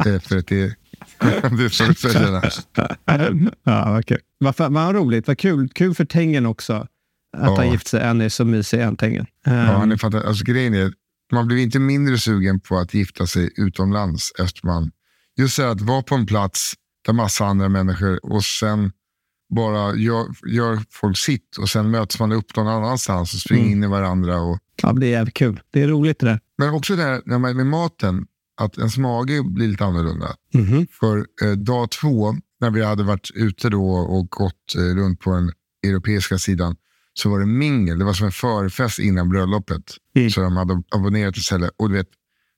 det, 0.04 0.10
är 0.10 0.20
för 0.20 0.38
att 0.38 0.48
det, 0.48 0.62
är- 0.62 0.74
det 1.58 1.64
är 1.66 1.70
så 1.70 1.84
du 1.84 1.94
ska 1.94 2.10
känna. 2.10 2.42
ja, 3.64 4.02
kul. 4.08 4.18
Vad, 4.40 4.56
fan- 4.56 4.74
vad 4.74 4.96
roligt. 4.96 5.28
Vad 5.28 5.38
kul. 5.38 5.70
Kul 5.70 5.96
för 5.96 6.06
Tengen 6.06 6.46
också. 6.46 6.74
Att 6.74 6.88
Ja. 7.48 7.56
han 7.58 7.72
gift 7.72 7.88
sig. 7.88 8.04
Han 8.06 8.22
är 8.22 8.30
så 8.30 8.46
mysig, 8.46 8.80
han 8.82 8.96
Tengen. 8.96 9.26
Um, 9.48 9.54
Ja, 9.54 9.62
han 9.62 9.92
är 9.92 9.98
fantastisk. 9.98 10.28
Alltså, 10.30 10.44
grejen 10.46 10.74
är, 10.74 10.92
man 11.32 11.48
blir 11.48 11.58
inte 11.58 11.80
mindre 11.80 12.18
sugen 12.18 12.60
på 12.60 12.78
att 12.78 12.94
gifta 12.94 13.28
sig 13.28 13.52
utomlands 13.58 14.32
efter 14.40 14.68
man... 14.68 14.92
Just 15.38 15.58
här 15.58 15.68
att 15.68 15.82
vara 15.82 16.02
på 16.04 16.16
en 16.16 16.26
plats 16.26 16.74
där 17.06 17.14
massa 17.14 17.46
andra 17.46 17.70
människor 17.70 18.26
och 18.26 18.44
sen 18.44 18.92
bara 19.56 19.96
gör, 19.96 20.26
gör 20.48 20.80
folk 20.90 21.18
sitt 21.18 21.58
och 21.58 21.70
sen 21.70 21.92
möts 21.92 22.20
man 22.20 22.32
upp 22.32 22.56
någon 22.56 22.68
annanstans 22.68 23.34
och 23.34 23.40
springer 23.40 23.64
Mm. 23.66 23.78
in 23.78 23.84
i 23.84 23.88
varandra. 23.88 24.42
Och, 24.42 24.60
ja, 24.82 24.94
det 24.94 25.06
är 25.08 25.12
jävligt 25.12 25.34
kul. 25.36 25.62
Det 25.72 25.82
är 25.82 25.88
roligt 25.88 26.20
det 26.20 26.26
där. 26.26 26.40
men 26.58 26.70
också 26.74 26.96
det 26.96 27.04
här 27.04 27.54
med 27.54 27.66
maten, 27.68 28.26
att 28.62 28.78
ens 28.78 28.98
mage 28.98 29.44
blir 29.44 29.68
lite 29.68 29.86
annorlunda. 29.86 30.36
Mhm. 30.54 30.88
För 31.00 31.26
eh, 31.44 31.52
dag 31.52 31.92
två, 31.92 32.36
när 32.60 32.70
vi 32.70 32.84
hade 32.84 33.04
varit 33.04 33.32
ute 33.36 33.70
då 33.70 33.92
och 33.94 34.30
gått 34.30 34.76
eh, 34.78 34.82
runt 34.82 35.20
på 35.20 35.32
den 35.34 35.52
europeiska 35.88 36.38
sidan, 36.38 36.76
så 37.14 37.30
var 37.30 37.40
det 37.40 37.46
mingel. 37.46 38.00
Det 38.00 38.06
var 38.06 38.14
som 38.14 38.26
en 38.26 38.32
förfest 38.32 39.00
innan 39.00 39.30
bröllopet. 39.30 39.84
Mm. 40.16 40.30
Så 40.30 40.42
de 40.42 40.58
hade 40.58 40.84
abonnerat 40.92 41.38
istället. 41.38 41.72
Och 41.78 41.90
du 41.90 41.96
vet, 41.96 42.08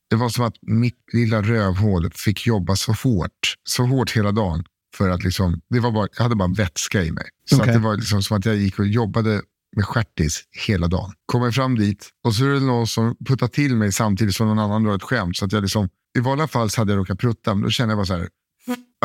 det 0.10 0.16
var 0.16 0.30
som 0.30 0.46
att 0.46 0.56
mitt 0.62 1.00
lilla 1.14 1.42
rövhål 1.42 2.12
fick 2.16 2.48
jobba 2.48 2.76
så 2.76 2.92
hårt, 2.92 3.56
så 3.64 3.86
hårt 3.86 4.12
hela 4.12 4.32
dagen. 4.32 4.64
För 4.98 5.10
att 5.10 5.24
liksom, 5.24 5.62
det 5.70 5.80
var 5.80 5.92
bara, 5.92 6.08
jag 6.18 6.24
hade 6.24 6.36
bara 6.36 6.54
vätska 6.54 7.04
i 7.04 7.12
mig. 7.12 7.26
Så 7.50 7.56
Okej. 7.56 7.70
att 7.70 7.74
det 7.74 7.80
var 7.80 7.96
liksom 7.96 8.24
som 8.24 8.38
att 8.38 8.46
jag 8.46 8.56
gick 8.56 8.80
och 8.80 8.88
jobbade 8.88 9.42
med 9.76 9.86
stjärtis 9.86 10.44
hela 10.68 10.88
dagen. 10.88 11.14
Kommer 11.26 11.52
fram 11.52 11.76
dit 11.76 12.10
och 12.24 12.36
så 12.36 12.46
är 12.46 12.50
det 12.50 12.60
någon 12.60 12.88
som 12.88 13.16
puttar 13.26 13.48
till 13.48 13.76
mig 13.76 13.92
samtidigt 13.92 14.36
som 14.36 14.48
någon 14.48 14.60
annan 14.60 14.84
drar 14.84 14.96
ett 14.96 15.04
skämt. 15.04 15.38
Så 15.38 15.46
att 15.46 15.52
jag 15.52 15.62
liksom, 15.62 15.90
I 16.18 16.20
vanliga 16.20 16.48
fall 16.48 16.70
så 16.70 16.82
hade 16.82 16.92
jag 16.92 17.00
råkat 17.00 17.20
prutta, 17.20 17.56
men 17.56 17.64
då 17.64 17.70
kände 17.70 17.92
jag 17.92 17.98
bara 17.98 18.06
så 18.06 18.14
här. 18.14 18.30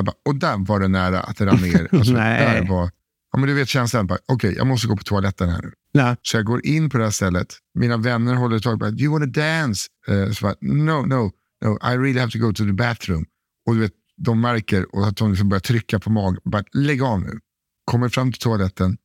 Bara, 0.03 0.15
och 0.29 0.35
där 0.35 0.67
var 0.67 0.81
det 0.81 0.89
nära 0.89 1.21
att 1.21 1.37
det 1.37 1.47
rann 1.47 1.63
ner. 1.63 1.89
Alltså, 1.93 2.13
där 2.13 2.69
var, 2.69 2.91
men 3.39 3.49
du 3.49 3.55
vet 3.55 3.69
känslan, 3.69 4.09
okej 4.27 4.55
jag 4.57 4.67
måste 4.67 4.89
gå 4.89 4.97
på 4.97 5.03
toaletten 5.03 5.49
här 5.49 5.63
nu. 5.63 5.73
Ja. 5.93 6.17
Så 6.23 6.37
jag 6.37 6.45
går 6.45 6.67
in 6.67 6.91
på 6.91 6.99
det 6.99 7.05
här 7.05 7.11
stället. 7.11 7.55
Mina 7.75 7.97
vänner 7.97 8.35
håller 8.35 8.59
tag 8.59 8.81
på 8.81 8.91
Do 8.91 9.03
you 9.05 9.13
want 9.13 9.35
to 9.35 9.41
dance? 9.41 9.87
Eh, 10.09 10.31
så 10.31 10.45
bara, 10.45 10.55
no, 10.61 11.07
no, 11.07 11.31
no, 11.65 11.79
I 11.93 11.97
really 11.97 12.21
have 12.21 12.33
to 12.33 12.39
go 12.39 12.53
to 12.53 12.65
the 12.65 12.73
bathroom. 12.73 13.25
Och 13.67 13.75
du 13.75 13.81
vet, 13.81 13.93
de 14.17 14.41
märker 14.41 14.95
och 14.97 15.07
att 15.07 15.17
de 15.17 15.31
liksom 15.31 15.49
börjar 15.49 15.61
trycka 15.61 15.99
på 15.99 16.11
magen. 16.11 16.41
Bara, 16.45 16.65
lägg 16.73 17.03
av 17.03 17.21
nu. 17.21 17.39
Kommer 17.85 18.09
fram 18.09 18.33
till 18.33 18.41
toaletten, 18.41 18.97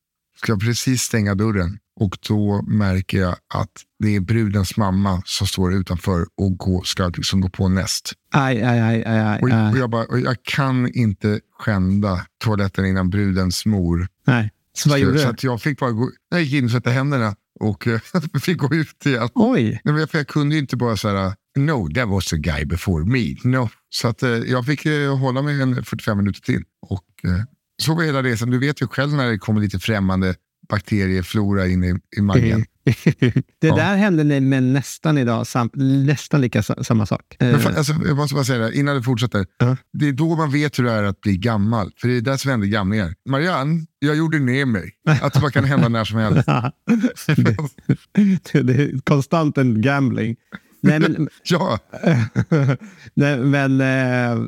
ska 0.41 0.57
precis 0.57 1.01
stänga 1.01 1.35
dörren 1.35 1.77
och 1.99 2.17
då 2.27 2.61
märker 2.61 3.17
jag 3.17 3.35
att 3.53 3.71
det 3.99 4.15
är 4.15 4.19
brudens 4.19 4.77
mamma 4.77 5.21
som 5.25 5.47
står 5.47 5.73
utanför 5.73 6.25
och 6.37 6.57
går, 6.57 6.83
ska 6.83 7.07
liksom 7.07 7.41
gå 7.41 7.49
på 7.49 7.69
näst. 7.69 8.13
Aj, 8.31 8.63
aj, 8.63 8.79
aj, 8.79 9.03
aj, 9.05 9.19
aj, 9.19 9.39
Och, 9.41 9.71
och 9.71 9.77
jag, 9.77 9.89
bara, 9.89 10.05
och 10.05 10.19
jag 10.19 10.37
kan 10.43 10.93
inte 10.93 11.39
skända 11.59 12.25
toaletten 12.43 12.85
innan 12.85 13.09
brudens 13.09 13.65
mor 13.65 14.07
Nej. 14.27 14.51
Så 14.73 14.89
vad 14.89 14.99
gjorde 14.99 15.17
så 15.19 15.23
du? 15.23 15.29
att 15.29 15.43
jag 15.43 15.61
fick 15.61 15.79
bara 15.79 15.91
gå, 15.91 16.09
jag 16.29 16.41
gick 16.41 16.53
in 16.53 16.65
och 16.65 16.71
sätta 16.71 16.89
händerna 16.89 17.35
och 17.59 17.87
eh, 17.87 17.99
fick 18.41 18.57
gå 18.57 18.75
ut 18.75 19.05
igen. 19.05 19.29
Oj. 19.35 19.81
Nej, 19.83 20.07
för 20.07 20.17
jag 20.17 20.27
kunde 20.27 20.55
ju 20.55 20.61
inte 20.61 20.77
bara 20.77 20.97
säga 20.97 21.35
no, 21.57 21.93
that 21.93 22.09
was 22.09 22.25
the 22.25 22.37
guy 22.37 22.65
before 22.65 23.05
me. 23.05 23.35
No. 23.43 23.69
Så 23.89 24.07
att, 24.07 24.23
eh, 24.23 24.29
jag 24.29 24.65
fick 24.65 24.85
eh, 24.85 25.17
hålla 25.17 25.41
mig 25.41 25.61
en 25.61 25.83
45 25.85 26.17
minuter 26.17 26.41
till. 26.41 26.63
Och, 26.81 27.05
så 27.81 27.95
var 27.95 28.03
hela 28.03 28.23
resan. 28.23 28.49
Du 28.49 28.59
vet 28.59 28.81
ju 28.81 28.87
själv 28.87 29.13
när 29.13 29.31
det 29.31 29.37
kommer 29.37 29.61
lite 29.61 29.79
främmande 29.79 30.35
bakterieflora 30.73 31.67
in 31.67 31.83
i, 31.83 31.95
i 32.17 32.21
magen. 32.21 32.65
det 33.61 33.67
Ja. 33.67 33.75
där 33.75 33.95
hände 33.95 34.39
med 34.41 34.63
nästan 34.63 35.17
idag, 35.17 35.47
sam, 35.47 35.69
nästan 36.05 36.41
lika 36.41 36.63
sa, 36.63 36.83
samma 36.83 37.05
sak. 37.05 37.35
Men 37.39 37.55
Eh, 37.55 37.59
fa- 37.59 37.77
alltså, 37.77 37.93
jag 38.05 38.17
måste 38.17 38.35
bara 38.35 38.43
säga 38.43 38.57
det 38.59 38.65
här, 38.65 38.71
innan 38.71 38.95
du 38.95 39.03
fortsätter. 39.03 39.45
Ja. 39.57 39.77
Det 39.93 40.07
är 40.07 40.11
då 40.13 40.35
man 40.35 40.51
vet 40.51 40.79
hur 40.79 40.83
det 40.83 40.91
är 40.91 41.03
att 41.03 41.21
bli 41.21 41.37
gammal. 41.37 41.91
För 41.97 42.07
det 42.07 42.17
är 42.17 42.21
där 42.21 42.37
som 42.37 42.51
händer 42.51 42.67
gamlingar. 42.67 43.13
Marianne, 43.29 43.85
jag 43.99 44.15
gjorde 44.15 44.39
ner 44.39 44.65
mig. 44.65 44.91
Att 45.21 45.33
det 45.33 45.39
bara 45.39 45.51
kan 45.51 45.63
hända 45.63 45.89
när 45.89 46.05
som 46.05 46.17
helst. 46.19 46.47
det, 48.53 48.61
det 48.61 48.73
är 48.73 48.99
konstant 49.03 49.57
en 49.57 49.81
gambling. 49.81 50.35
Nej, 50.83 50.99
men, 50.99 51.29
ja, 51.43 51.79
Nej, 53.13 53.37
men 53.37 53.81
eh, 53.81 54.47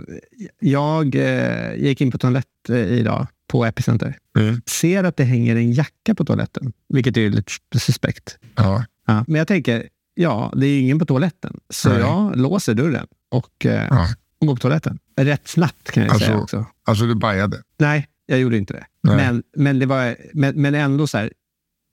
jag 0.60 1.16
eh, 1.16 1.74
gick 1.76 2.02
in 2.02 2.12
på 2.12 2.18
toalett 2.18 2.70
eh, 2.70 2.76
idag 2.78 3.28
på 3.48 3.66
Epicenter. 3.66 4.18
Mm. 4.38 4.62
Ser 4.66 5.04
att 5.04 5.18
det 5.18 5.24
hänger 5.24 5.56
en 5.56 5.72
jacka 5.74 6.16
på 6.16 6.26
toaletten, 6.26 6.74
vilket 6.90 7.18
är 7.18 7.30
lite 7.30 7.80
suspekt. 7.80 8.38
ja. 8.56 8.86
Ja, 9.08 9.24
men 9.28 9.36
jag 9.36 9.48
tänker, 9.48 9.90
ja, 10.14 10.54
det 10.56 10.66
är 10.68 10.80
ingen 10.80 11.00
på 11.00 11.06
toaletten. 11.06 11.60
Så 11.70 11.90
Nej. 11.90 12.00
jag 12.00 12.38
låser 12.38 12.74
dörren 12.74 13.08
och, 13.32 13.66
eh, 13.66 13.88
ja. 13.90 14.08
och 14.40 14.48
går 14.48 14.56
på 14.56 14.60
toaletten. 14.60 15.00
Rätt 15.18 15.48
snabbt 15.48 15.92
kan 15.92 16.04
jag 16.04 16.12
Alltså- 16.12 16.26
säga 16.26 16.38
också. 16.40 16.66
Alltså 16.86 17.06
du 17.06 17.16
bajade. 17.16 17.62
Nej, 17.80 18.08
jag 18.26 18.40
gjorde 18.40 18.58
inte 18.58 18.74
det. 18.74 18.86
Nej. 19.04 19.16
Men, 19.16 19.44
men, 19.56 19.80
det 19.80 19.86
var, 19.86 20.16
men, 20.34 20.62
men 20.62 20.76
ändå 20.76 21.08
så 21.08 21.18
här. 21.18 21.32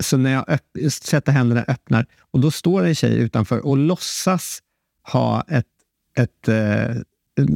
Så 0.03 0.17
när 0.17 0.33
jag 0.33 0.45
öpp, 0.49 0.93
sätter 1.03 1.33
händerna 1.33 1.65
öppnar 1.69 2.07
och 2.31 2.41
då 2.41 2.51
står 2.51 2.85
en 2.85 2.95
tjej 2.95 3.19
utanför 3.19 3.67
och 3.67 3.77
låtsas 3.77 4.59
ha 5.13 5.45
ett, 5.49 5.67
ett 6.19 6.49
eh, 6.49 6.97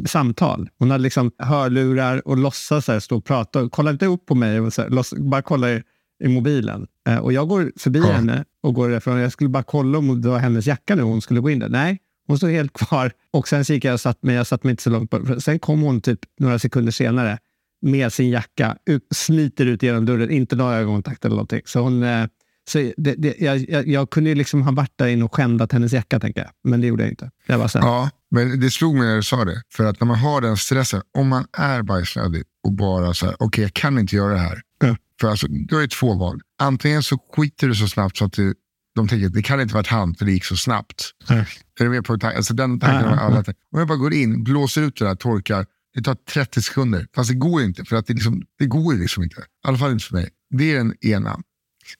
samtal. 0.06 0.68
Hon 0.78 0.90
hade 0.90 1.02
liksom 1.02 1.30
hörlurar 1.38 2.28
och 2.28 2.36
låtsas 2.36 2.88
här, 2.88 3.00
stå 3.00 3.16
och 3.16 3.24
prata. 3.24 3.62
Och 3.62 3.72
kollar 3.72 3.92
inte 3.92 4.06
upp 4.06 4.26
på 4.26 4.34
mig 4.34 4.60
och 4.60 4.72
så 4.72 4.82
här, 4.82 4.88
låts, 4.88 5.14
bara 5.14 5.42
kollar 5.42 5.68
i, 5.68 5.82
i 6.24 6.28
mobilen. 6.28 6.86
Eh, 7.08 7.18
och 7.18 7.32
jag 7.32 7.48
går 7.48 7.72
förbi 7.76 7.98
Ja. 7.98 8.12
henne 8.12 8.44
och 8.62 8.74
går 8.74 8.88
därifrån. 8.88 9.18
Jag 9.18 9.32
skulle 9.32 9.50
bara 9.50 9.62
kolla 9.62 9.98
om 9.98 10.22
det 10.22 10.28
var 10.28 10.38
hennes 10.38 10.66
jacka 10.66 10.94
nu 10.94 11.02
hon 11.02 11.20
skulle 11.20 11.40
gå 11.40 11.50
in 11.50 11.58
där. 11.58 11.68
Nej, 11.68 11.98
hon 12.26 12.36
stod 12.36 12.50
helt 12.50 12.72
kvar. 12.72 13.12
Och 13.30 13.48
sen 13.48 13.62
gick 13.62 13.84
jag 13.84 13.94
och 13.94 14.00
satt 14.00 14.22
mig. 14.22 14.34
Jag 14.34 14.46
satt 14.46 14.64
mig 14.64 14.70
inte 14.70 14.82
så 14.82 14.90
långt 14.90 15.10
på. 15.10 15.40
Sen 15.40 15.58
kom 15.58 15.80
hon 15.82 16.00
typ 16.00 16.20
några 16.38 16.58
sekunder 16.58 16.92
senare 16.92 17.38
med 17.82 18.12
sin 18.12 18.30
jacka, 18.30 18.76
ut, 18.86 19.06
sliter 19.14 19.66
ut 19.66 19.82
genom 19.82 20.06
dörren, 20.06 20.30
inte 20.30 20.56
några 20.56 20.76
ögonkontakt 20.76 21.24
eller 21.24 21.34
någonting. 21.34 21.62
Så 21.64 21.80
hon, 21.80 22.02
eh, 22.02 22.26
så 22.68 22.92
det, 22.96 23.14
det, 23.14 23.34
jag, 23.38 23.88
jag, 23.88 24.10
kunde 24.10 24.30
ju 24.30 24.36
liksom 24.36 24.62
ha 24.62 24.72
varit 24.72 24.92
där 24.96 25.06
inne 25.06 25.24
och 25.24 25.34
skändat 25.34 25.72
hennes 25.72 25.92
jacka, 25.92 26.20
tänker 26.20 26.40
jag. 26.40 26.50
Men 26.64 26.80
det 26.80 26.86
gjorde 26.86 27.02
jag 27.02 27.10
inte. 27.10 27.30
Jag 27.46 27.58
var. 27.58 27.70
Ja, 27.74 28.10
men 28.30 28.60
det 28.60 28.70
slog 28.70 28.94
mig 28.94 29.06
när 29.06 29.16
du 29.16 29.22
sa 29.22 29.44
det. 29.44 29.62
För 29.72 29.84
att 29.84 30.00
när 30.00 30.06
man 30.06 30.18
har 30.18 30.40
den 30.40 30.56
stressen, 30.56 31.02
om 31.18 31.28
man 31.28 31.46
är 31.52 31.82
bajsnödig 31.82 32.42
och 32.64 32.72
bara 32.72 33.14
så 33.14 33.26
här, 33.26 33.36
okej 33.38 33.62
jag 33.64 33.74
kan 33.74 33.98
inte 33.98 34.16
göra 34.16 34.32
det 34.32 34.38
här. 34.38 34.62
Ja. 34.80 34.96
För 35.20 35.28
alltså, 35.28 35.46
du 35.48 35.74
har 35.74 35.82
ju 35.82 35.88
två 35.88 36.14
val. 36.14 36.40
Antingen 36.58 37.02
så 37.02 37.18
skiter 37.36 37.68
du 37.68 37.74
så 37.74 37.88
snabbt 37.88 38.16
så 38.16 38.24
att 38.24 38.32
du, 38.32 38.54
de 38.94 39.08
tänker 39.08 39.26
att 39.26 39.32
det 39.32 39.42
kan 39.42 39.60
inte 39.60 39.74
varit 39.74 39.86
han 39.86 40.14
för 40.14 40.24
det 40.24 40.32
gick 40.32 40.44
så 40.44 40.56
snabbt. 40.56 41.10
Ja. 41.28 41.34
Är 41.80 41.84
du 41.84 41.88
med 41.88 42.04
på 42.04 42.18
tanken? 42.18 42.36
Alltså 42.36 42.54
den 42.54 42.80
tanken 42.80 43.08
har 43.08 43.16
alla. 43.16 43.38
Om 43.72 43.78
jag 43.78 43.88
bara 43.88 43.98
går 43.98 44.14
in, 44.14 44.44
blåser 44.44 44.82
ut 44.82 44.96
det 44.96 45.04
där, 45.04 45.14
torkar. 45.14 45.66
Det 45.94 46.02
tar 46.02 46.14
30 46.14 46.62
sekunder. 46.62 47.06
Fast 47.14 47.30
det 47.30 47.36
går 47.36 47.62
inte. 47.62 47.84
För 47.84 47.96
att 47.96 48.06
det, 48.06 48.14
liksom, 48.14 48.42
det 48.58 48.66
går 48.66 48.94
liksom 48.94 49.22
inte. 49.22 49.40
I 49.40 49.68
alla 49.68 49.78
fall 49.78 49.92
inte 49.92 50.04
för 50.04 50.14
mig. 50.14 50.28
Det 50.50 50.72
är 50.72 50.76
den 50.76 50.94
ena. 51.00 51.40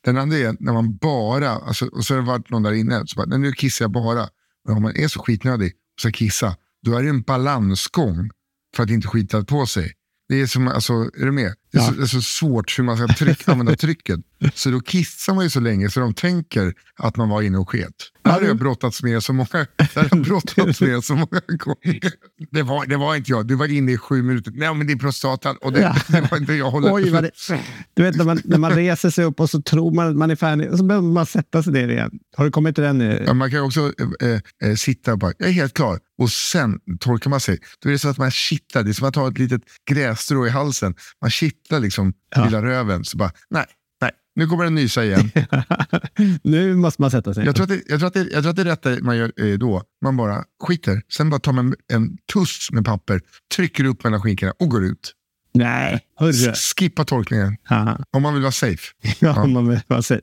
Den 0.05 0.17
andra 0.17 0.37
är 0.37 0.57
när 0.61 0.73
man 0.73 0.97
bara, 0.97 1.51
alltså, 1.51 1.87
och 1.87 2.05
så 2.05 2.15
har 2.15 2.21
det 2.21 2.27
varit 2.27 2.51
någon 2.51 2.63
där 2.63 2.73
inne, 2.73 3.03
så 3.07 3.17
bara, 3.17 3.37
nu 3.37 3.53
kissar 3.53 3.85
jag 3.85 3.93
bara. 3.93 4.29
Men 4.65 4.77
om 4.77 4.83
man 4.83 4.97
är 4.97 5.09
så 5.09 5.23
skitnödig 5.23 5.73
och 5.95 6.01
ska 6.01 6.11
kissa, 6.11 6.57
då 6.83 6.97
är 6.97 7.03
det 7.03 7.09
en 7.09 7.23
balansgång 7.23 8.31
för 8.77 8.83
att 8.83 8.91
inte 8.91 9.09
skita 9.09 9.45
på 9.45 9.67
sig. 9.67 9.93
Det 10.29 10.41
är 10.41 10.47
som, 10.47 10.69
alltså, 10.69 10.93
är 10.93 11.25
du 11.25 11.33
med? 11.33 11.55
Det 11.73 11.79
är, 11.79 11.83
Ja. 11.83 11.89
så, 11.89 11.93
det 11.95 12.03
är 12.03 12.07
så 12.07 12.23
svårt 12.23 12.79
hur 12.79 12.85
man 12.85 12.97
ska 12.97 13.07
tryck, 13.15 13.43
använda 13.49 13.77
trycket. 13.77 14.21
Så 14.55 14.71
då 14.71 14.81
kissar 14.81 15.35
man 15.35 15.45
ju 15.45 15.51
så 15.51 15.61
länge 15.61 15.91
så 15.91 16.01
de 16.01 16.15
tänker 16.15 16.75
att 16.99 17.17
man 17.17 17.29
var 17.29 17.43
inne 17.43 17.59
och 17.59 17.69
sket. 17.71 17.93
Det 18.23 18.31
här 18.31 18.41
har 18.41 18.47
jag 18.47 18.59
brottats 18.59 19.03
med 19.03 19.23
så 19.23 19.33
många, 19.33 19.49
det 19.53 19.95
här 19.95 20.09
har 20.11 20.19
brottats 20.19 20.81
med 20.81 21.05
så 21.05 21.13
många 21.15 21.41
gånger. 21.59 22.01
Det 22.51 22.63
var, 22.63 22.87
det 22.87 22.97
var 22.97 23.17
inte 23.17 23.31
jag, 23.31 23.47
du 23.47 23.55
var 23.55 23.73
inne 23.73 23.93
i 23.93 23.99
sju 23.99 24.23
minuter. 24.23 24.53
Nej 24.55 24.75
men 24.75 24.87
det 24.87 24.93
är 24.93 24.97
prostatan 24.97 25.57
och 25.61 25.73
det, 25.73 25.81
Ja. 25.81 25.97
det 26.09 26.29
var 26.31 26.39
inte 26.39 26.53
jag. 26.55 26.71
Håller. 26.71 26.93
Oj, 26.95 27.11
det, 27.11 27.31
du 27.95 28.03
vet 28.03 28.17
när 28.17 28.25
man, 28.25 28.41
när 28.45 28.59
man 28.59 28.71
reser 28.73 29.11
sig 29.11 29.25
upp 29.25 29.41
och 29.41 29.51
så 29.51 29.63
tror 29.63 29.91
man 29.95 30.09
att 30.09 30.17
man 30.17 30.31
är 30.31 30.37
färdig 30.37 30.71
och 30.71 30.79
så 30.79 30.85
behöver 30.85 31.09
man 31.09 31.27
sätta 31.27 31.63
sig 31.63 31.73
ner 31.73 31.89
igen. 31.89 32.11
Har 32.37 32.45
du 32.45 32.51
kommit 32.51 32.75
till 32.75 32.85
den 32.85 32.99
nu? 32.99 33.23
Ja, 33.27 33.35
man 33.35 33.51
kan 33.51 33.61
också 33.61 33.93
eh, 34.21 34.69
eh, 34.71 34.75
sitta 34.77 35.13
och 35.13 35.19
bara, 35.19 35.33
jag 35.39 35.49
är 35.49 35.53
helt 35.53 35.75
klar. 35.75 35.99
Och 36.19 36.31
sen 36.31 36.79
torkar 37.01 37.31
man 37.31 37.41
sig. 37.41 37.59
Då 37.83 37.89
är 37.89 37.93
det 37.93 37.99
så 37.99 38.09
att 38.09 38.19
man 38.19 38.31
kittlar. 38.31 38.83
Det 38.83 38.91
är 38.91 38.93
som 38.93 39.09
att 39.09 39.17
ha 39.17 39.29
ett 39.29 39.39
litet 39.39 39.63
grässtrå 39.91 40.47
i 40.47 40.51
halsen. 40.51 40.95
Man 41.21 41.31
kittlar 41.67 41.81
liksom 41.81 42.13
Ja. 42.37 42.45
lilla 42.45 42.63
röven. 42.63 43.05
Så 43.05 43.17
bara, 43.17 43.31
nej, 43.51 43.65
nej, 44.01 44.11
nu 44.35 44.47
kommer 44.47 44.65
den 44.65 44.75
nysa 44.75 45.05
igen. 45.05 45.31
nu 46.43 46.75
måste 46.77 47.03
man 47.03 47.11
sätta 47.11 47.35
sig. 47.35 47.45
Jag 47.45 47.55
tror 47.57 47.63
att 47.65 47.69
det, 47.69 47.83
jag 47.89 47.99
tror 47.99 48.07
att 48.07 48.15
det, 48.15 48.29
jag 48.33 48.43
tror 48.43 48.51
att 48.51 48.57
det 48.57 48.63
är 48.63 48.67
rätta 48.67 48.97
man 49.05 49.17
gör 49.17 49.33
eh, 49.37 49.59
då. 49.59 49.83
Man 50.05 50.17
bara 50.17 50.45
skiter. 50.65 51.03
Sen 51.09 51.31
bara 51.31 51.41
tar 51.41 51.53
man 51.53 51.75
en 51.93 52.17
tuss 52.33 52.69
med 52.73 52.85
papper, 52.85 53.21
trycker 53.57 53.85
upp 53.85 54.05
mellan 54.05 54.23
skinkorna 54.23 54.53
och 54.59 54.69
går 54.69 54.85
ut. 54.85 55.13
Nej, 55.55 56.01
hörru. 56.17 56.53
Skippa 56.79 57.05
torkningen. 57.05 57.57
Ja, 57.69 57.99
Om 58.11 58.23
man 58.23 58.35
vill 58.35 58.43
vara 58.43 58.53
safe. 58.53 58.83
ja. 59.19 59.47
man 59.47 59.69
vill 59.69 59.81
vara 59.87 60.03
safe. 60.03 60.23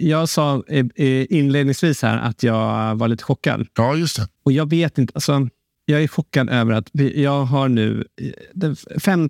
Jag 0.00 0.28
sa 0.28 0.62
eh, 0.68 0.86
eh, 0.96 1.26
inledningsvis 1.30 2.02
här 2.02 2.18
att 2.18 2.42
jag 2.42 2.94
var 2.94 3.08
lite 3.08 3.24
chockad. 3.24 3.66
Ja, 3.76 3.94
just 3.94 4.16
det. 4.16 4.28
Och 4.44 4.52
jag 4.52 4.70
vet 4.70 4.98
inte. 4.98 5.12
Alltså, 5.14 5.48
jag 5.84 6.02
är 6.02 6.08
chockad 6.08 6.50
över 6.50 6.72
att 6.72 6.88
jag 7.14 7.44
har 7.44 7.68
nu... 7.68 8.04
Den 8.54 8.76
5 8.76 9.28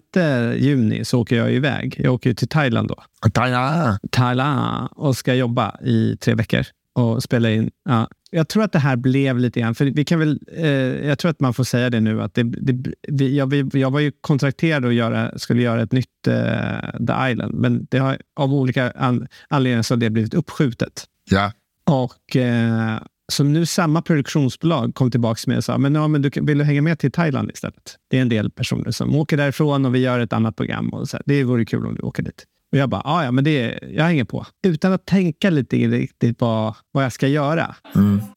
juni 0.57 1.05
så 1.05 1.21
åker 1.21 1.37
jag 1.37 1.53
iväg. 1.53 2.01
Jag 2.05 2.15
åker 2.15 2.35
till 2.35 2.49
Thailand 2.49 2.89
då. 2.89 3.31
Taja. 3.33 3.99
Thailand 4.11 4.89
och 4.97 5.17
ska 5.17 5.35
jobba 5.35 5.77
i 5.85 6.17
tre 6.17 6.35
veckor 6.35 6.67
och 6.93 7.23
spela 7.23 7.51
in. 7.51 7.71
Ja. 7.85 8.09
Jag 8.33 8.49
tror 8.49 8.63
att 8.63 8.73
det 8.73 8.79
här 8.79 8.97
blev 8.97 9.39
lite 9.39 9.61
grann, 9.61 9.75
för 9.75 9.85
vi 9.85 10.05
kan 10.05 10.19
väl, 10.19 10.41
eh, 10.53 10.69
jag 11.07 11.19
tror 11.19 11.31
att 11.31 11.41
man 11.41 11.55
får 11.55 11.65
säga 11.65 11.91
det 11.91 12.01
nu, 12.01 12.23
att 12.23 12.35
det, 12.35 12.43
det, 12.43 12.93
vi, 13.09 13.37
jag, 13.37 13.47
vi, 13.51 13.81
jag 13.81 13.91
var 13.91 14.01
ju 14.01 14.13
kontrakterad 14.21 14.85
att 14.85 14.95
göra, 14.95 15.39
skulle 15.39 15.63
göra 15.63 15.83
ett 15.83 15.93
nytt 15.93 16.27
eh, 16.27 17.07
The 17.07 17.31
Island, 17.31 17.55
men 17.55 17.87
det 17.91 17.99
har, 17.99 18.19
av 18.37 18.55
olika 18.55 18.91
an, 18.91 19.27
anledningar 19.49 19.83
så 19.83 19.95
har 19.95 19.99
det 19.99 20.11
blivit 20.11 20.35
uppskjutet. 20.35 21.05
Ja. 21.31 21.53
Och 21.85 22.37
eh, 22.37 22.99
så 23.31 23.45
nu 23.45 23.67
samma 23.67 24.03
produktionsbolag 24.03 24.95
kom 24.95 25.11
tillbaka 25.11 25.39
till 25.39 25.49
mig 25.49 25.59
och 25.59 25.65
sa, 25.65 25.79
men, 25.79 25.95
ja, 25.95 26.09
men 26.09 26.23
du 26.23 26.31
vill 26.41 26.59
du 26.59 26.65
hänga 26.65 26.83
med 26.83 26.99
till 26.99 27.13
Thailand 27.13 27.51
istället? 27.51 27.97
Det 28.09 28.19
är 28.19 28.23
en 28.23 28.29
del 28.29 28.51
personer 28.51 28.91
som 28.91 29.15
åker 29.15 29.37
därifrån 29.37 29.87
och 29.87 29.95
vi 29.95 29.99
gör 29.99 30.21
ett 30.21 30.33
annat 30.33 30.57
program. 30.57 30.89
Och 30.89 31.09
så 31.09 31.17
här, 31.17 31.23
det 31.27 31.45
vore 31.45 31.65
kul 31.65 31.87
om 31.87 31.95
du 31.95 32.03
åker 32.03 32.23
dit. 32.23 32.47
Och 32.73 32.79
jag 32.79 32.89
bara, 32.89 33.03
"Ja, 33.05 33.25
ja, 33.25 33.31
men 33.31 33.45
det, 33.45 33.79
jag 33.91 34.05
hänger 34.05 34.25
på. 34.25 34.47
Utan 34.67 34.93
att 34.93 35.07
tänka 35.07 35.51
lite 35.51 35.77
riktigt 35.77 36.41
vad, 36.41 36.75
vad 36.93 37.05
jag 37.05 37.13
ska 37.13 37.29
göra. 37.29 37.75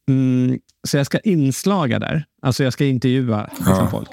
Mm, 0.10 0.60
så 0.88 0.98
jag 0.98 1.06
ska 1.06 1.20
inslaga 1.20 2.00
där. 2.00 2.26
Alltså 2.42 2.64
jag 2.64 2.74
ska 2.74 2.86
intervjua 2.86 3.50
liksom, 3.58 3.92
folk. 3.92 4.10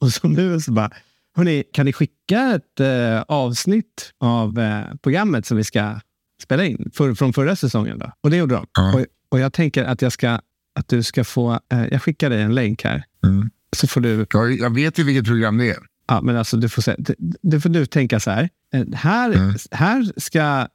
Och 0.00 0.10
så 0.10 0.28
nu 0.28 0.60
så 0.60 0.72
bara, 0.72 0.90
hörni, 1.36 1.64
kan 1.72 1.86
ni 1.86 1.92
skicka 1.92 2.54
ett 2.54 2.80
eh, 2.80 3.20
avsnitt 3.28 4.12
av 4.20 4.58
eh, 4.58 4.82
programmet 5.02 5.46
som 5.46 5.56
vi 5.56 5.64
ska 5.64 6.00
spela 6.42 6.64
in 6.64 6.90
för, 6.94 7.14
från 7.14 7.32
förra 7.32 7.56
säsongen? 7.56 7.98
Då? 7.98 8.12
Och 8.20 8.30
det 8.30 8.36
gjorde 8.36 8.54
de. 8.54 8.66
Ja. 8.72 8.94
Och, 8.94 9.06
och 9.28 9.38
jag 9.40 9.52
tänker 9.52 9.84
att, 9.84 10.02
jag 10.02 10.12
ska, 10.12 10.40
att 10.78 10.88
du 10.88 11.02
ska 11.02 11.24
få, 11.24 11.52
eh, 11.72 11.86
jag 11.90 12.02
skickar 12.02 12.30
dig 12.30 12.42
en 12.42 12.54
länk 12.54 12.84
här. 12.84 13.04
Mm. 13.24 13.50
Så 13.76 13.86
får 13.86 14.00
du, 14.00 14.26
Jag, 14.32 14.52
jag 14.58 14.74
vet 14.74 14.98
ju 14.98 15.02
vilket 15.04 15.24
program 15.26 15.58
det 15.58 15.70
är. 15.70 15.78
Ja, 16.08 16.20
men 16.22 16.36
alltså 16.36 16.56
du 16.56 16.68
får, 16.68 16.82
se, 16.82 16.94
du, 16.98 17.14
du 17.42 17.60
får 17.60 17.68
nu 17.68 17.86
tänka 17.86 18.20
så 18.20 18.30
här. 18.30 18.48
Eh, 18.74 18.84
här, 18.94 19.32
Mm. 19.32 19.54
här 19.70 20.12
ska 20.20 20.66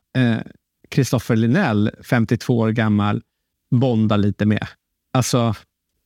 Kristoffer 0.89 1.36
Linell, 1.36 1.91
52 2.04 2.58
år 2.58 2.70
gammal, 2.70 3.22
bonda 3.72 4.17
lite 4.17 4.46
med. 4.46 4.67
Alltså, 5.13 5.56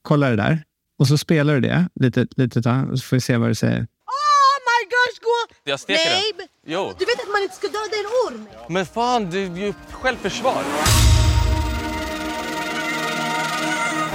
kolla 0.01 0.29
det 0.29 0.35
där. 0.35 0.63
Och 0.99 1.07
så 1.07 1.17
spelar 1.17 1.53
du 1.53 1.59
det 1.61 1.89
lite, 1.95 2.27
lite 2.35 2.63
så 2.63 2.97
får 3.03 3.15
vi 3.15 3.21
se 3.21 3.37
vad 3.37 3.49
du 3.49 3.55
säger. 3.55 3.77
Oh 3.79 4.55
my 4.67 4.85
gosh, 4.89 5.19
gå! 5.21 5.55
Jag 5.63 5.79
steker 5.79 6.09
Nej, 6.09 6.31
den. 6.37 6.47
Jo. 6.67 6.93
Du 6.99 7.05
vet 7.05 7.19
att 7.21 7.31
man 7.33 7.41
inte 7.43 7.55
ska 7.55 7.67
döda 7.67 7.95
en 7.99 8.35
orm? 8.35 8.47
Men 8.69 8.85
fan, 8.85 9.29
det 9.29 9.39
är 9.39 9.57
ju 9.57 9.73
självförsvar. 9.91 10.63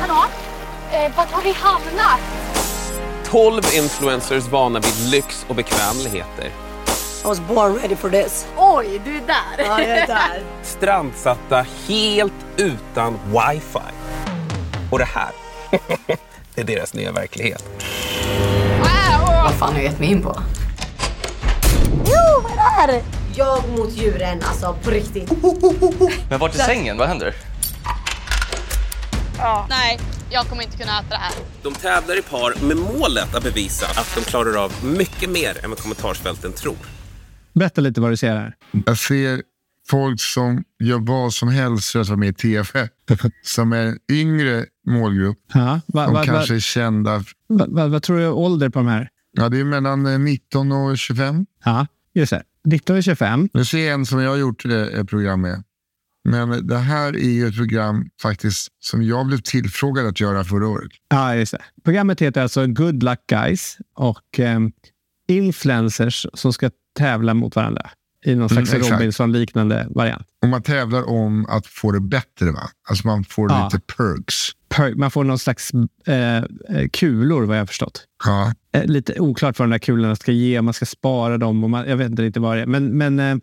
Hallå? 0.01 0.25
Eh, 0.93 1.17
vart 1.17 1.31
har 1.31 1.43
vi 1.43 1.53
hamnat? 1.53 2.21
12 3.31 3.63
influencers 3.75 4.49
vana 4.49 4.81
vid 4.81 5.11
lyx 5.11 5.47
och 5.49 5.55
bekvämligheter. 5.55 6.45
I 6.45 7.27
was 7.27 7.41
born 7.41 7.75
ready 7.75 7.97
for 7.97 8.11
this. 8.11 8.47
Oj, 8.57 9.01
du 9.05 9.17
är 9.17 9.21
där. 9.27 9.65
Ja, 9.65 9.81
jag 9.81 9.99
är 9.99 10.07
där. 10.07 10.43
Strandsatta 10.63 11.67
helt 11.89 12.33
utan 12.57 13.19
wifi. 13.27 13.95
Och 14.91 14.99
det 14.99 15.05
här, 15.05 15.31
det 16.55 16.61
är 16.61 16.65
deras 16.65 16.95
nya 16.95 17.13
verklighet. 17.13 17.65
Vad 19.43 19.55
fan 19.55 19.73
har 19.73 19.75
jag 19.75 19.85
gett 19.85 19.99
mig 19.99 20.11
in 20.11 20.23
på? 20.23 20.37
Jo, 22.05 22.43
vad 22.43 22.53
är 22.53 22.57
det 22.87 22.93
här? 22.93 23.03
Jag 23.35 23.69
mot 23.79 23.93
djuren, 23.93 24.43
alltså 24.49 24.77
på 24.85 24.91
riktigt. 24.91 25.31
Men 26.31 26.39
vart 26.39 26.55
är 26.55 26.59
sängen? 26.59 26.99
Vad 26.99 27.09
händer? 27.09 27.35
Nej, 29.69 30.01
jag 30.31 30.47
kommer 30.47 30.63
inte 30.63 30.77
kunna 30.77 30.99
äta 31.01 31.09
det 31.09 31.17
här. 31.17 31.33
De 31.63 31.75
tävlar 31.75 32.19
i 32.19 32.23
par 32.23 32.67
med 32.67 32.77
målet 32.77 33.35
att 33.35 33.43
bevisa 33.43 33.87
att 33.87 34.15
de 34.15 34.21
klarar 34.21 34.65
av 34.65 34.73
mycket 34.85 35.31
mer 35.31 35.65
än 35.65 35.71
vad 35.71 35.79
kommentarsfälten 35.79 36.53
tror. 36.53 36.77
Berätta 37.53 37.81
lite 37.81 38.01
vad 38.01 38.11
du 38.13 38.17
ser 38.17 38.37
här. 38.37 38.55
Jag 38.87 38.99
ser 38.99 39.43
folk 39.89 40.21
som 40.21 40.65
gör 40.79 40.99
vad 40.99 41.33
som 41.33 41.49
helst 41.49 41.93
för 41.93 42.01
att 42.01 42.09
vara 42.09 42.19
med 42.19 42.29
i 42.29 42.33
tv. 42.33 42.89
Som 43.45 43.73
är 43.73 43.87
en 43.87 43.99
yngre 44.11 44.65
målgrupp. 44.87 45.39
Ja, 45.55 45.81
va, 45.87 46.05
De 46.07 46.15
va, 46.15 46.25
kanske 46.25 46.53
va, 46.53 46.57
är 46.57 46.61
kända. 46.61 47.25
va, 47.49 47.67
va, 47.69 47.87
vad 47.87 48.03
tror 48.03 48.17
du 48.19 48.25
är 48.25 48.33
ålder 48.33 48.69
på 48.69 48.79
de 48.79 48.89
här? 48.89 49.09
Ja, 49.33 49.49
det 49.49 49.61
är 49.61 49.65
mellan 49.65 50.07
eh, 50.07 50.19
19 50.19 50.73
och 50.73 50.99
25. 50.99 51.47
Ja, 51.65 51.87
just 52.15 52.31
det. 52.31 52.43
19 52.65 52.97
och 52.97 53.03
25. 53.03 53.49
Nu 53.53 53.65
ser 53.65 53.79
jag 53.79 53.95
en 53.95 54.07
som 54.07 54.21
jag 54.21 54.31
har 54.31 54.37
gjort 54.37 54.65
eh, 54.65 54.73
ett 54.73 55.09
program 55.09 55.41
med. 55.41 55.63
Men 56.29 56.67
det 56.67 56.79
här 56.79 57.17
är 57.17 57.31
ju 57.31 57.47
ett 57.49 57.57
program 57.57 58.07
faktiskt 58.23 58.69
som 58.81 59.03
jag 59.03 59.27
blev 59.27 59.39
tillfrågad 59.39 60.07
att 60.07 60.21
göra 60.21 60.45
förra 60.45 60.69
året. 60.69 60.91
Ja, 61.09 61.35
just 61.35 61.53
det. 61.53 61.63
Programmet 61.85 62.23
heter 62.23 62.43
alltså 62.43 62.67
Good 62.67 63.03
Luck 63.03 63.19
Guys 63.31 63.79
och 63.95 64.41
eh, 64.41 64.59
influencers 65.29 66.27
som 66.35 66.53
ska 66.53 66.71
tävla 66.99 67.35
mot 67.35 67.57
varandra 67.57 67.91
i 68.25 68.35
någon 68.35 68.49
slags 68.49 68.75
Mm. 68.75 68.89
Robinson-liknande 68.91 69.87
variant. 69.91 70.27
Och 70.43 70.49
man 70.49 70.63
tävlar 70.63 71.09
om 71.09 71.47
att 71.47 71.67
få 71.67 71.93
det 71.93 72.01
bättre. 72.01 72.51
va? 72.53 72.71
Alltså 72.89 73.07
man 73.07 73.25
får 73.25 73.51
Ja. 73.51 73.65
lite 73.73 73.81
perks. 73.97 74.35
Per- 74.69 74.95
Man 74.95 75.11
får 75.11 75.25
någon 75.25 75.39
slags 75.39 75.71
eh, 76.07 76.37
eh, 76.37 76.45
kulor, 76.93 77.43
vad 77.43 77.57
jag 77.57 77.61
har 77.61 77.67
förstått. 77.67 78.05
Ja. 78.25 78.53
Eh, 78.75 78.85
lite 78.85 79.21
oklart 79.21 79.59
vad 79.59 79.69
de 79.69 79.71
där 79.71 79.79
kulorna 79.79 80.17
ska 80.17 80.33
ge, 80.33 80.63
man 80.63 80.75
ska 80.75 80.87
spara 80.87 81.39
dem. 81.39 81.65
Och 81.65 81.71
man, 81.71 81.89
jag 81.89 81.97
vet 81.97 82.11
inte 82.11 82.23
riktigt 82.23 82.43
vad 82.43 82.57
det 82.57 82.63
är. 82.63 82.67
Men, 82.67 82.87
men 82.99 83.21
eh, 83.21 83.37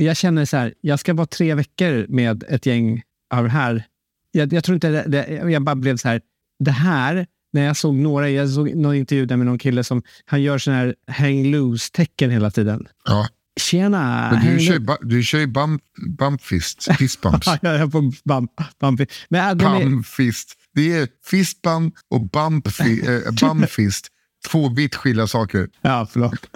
jag 0.00 0.16
känner 0.16 0.44
så 0.44 0.56
här, 0.56 0.74
jag 0.80 1.00
ska 1.00 1.14
vara 1.14 1.26
tre 1.26 1.54
veckor 1.54 2.06
med 2.08 2.44
ett 2.48 2.66
gäng 2.66 3.02
av 3.34 3.44
det 3.44 3.50
här. 3.50 3.84
Jag, 4.32 4.52
jag 4.52 4.64
tror 4.64 4.74
inte 4.74 4.88
det, 4.88 5.04
det, 5.06 5.50
jag 5.50 5.62
bara 5.62 5.76
blev 5.76 5.96
så 5.96 6.08
här, 6.08 6.20
det 6.58 6.70
här, 6.70 7.26
när 7.52 7.62
jag 7.64 7.76
såg 7.76 7.94
några, 7.94 8.30
jag 8.30 8.50
såg 8.50 8.74
någon 8.74 8.94
intervju 8.94 9.26
där 9.26 9.36
med 9.36 9.46
någon 9.46 9.58
kille 9.58 9.84
som, 9.84 10.02
han 10.24 10.42
gör 10.42 10.58
sån 10.58 10.74
här 10.74 10.94
hang 11.06 11.44
loose-tecken 11.44 12.30
hela 12.30 12.50
tiden. 12.50 12.86
Ja. 13.04 13.28
Tjena! 13.60 14.30
Men 14.32 14.56
du 14.56 14.60
kör, 14.60 14.78
ba- 14.78 14.98
du 15.00 15.22
kör 15.22 15.38
ju 15.38 15.46
bump, 15.46 15.82
bump 16.18 16.42
fist. 16.42 16.88
Fist 16.98 17.20
bumps. 17.22 17.46
Ja, 17.46 17.58
jag 17.62 17.74
är 17.74 17.86
på 17.86 18.12
bump, 18.24 18.50
bump. 18.80 19.00
Men 19.28 19.50
äh, 19.50 19.54
de 19.56 19.98
är, 19.98 20.02
fist. 20.02 20.56
Det 20.74 20.92
är 20.96 21.08
fist 21.24 21.62
bump 21.62 21.94
och 22.10 22.30
bump, 22.30 22.72
fi, 22.72 23.00
eh, 23.06 23.48
bump 23.48 23.70
fist. 23.70 24.08
Två 24.48 24.68
vitt 24.68 24.94
skilda 24.94 25.26
saker. 25.26 25.68
Ja, 25.82 26.08
förlåt. 26.12 26.46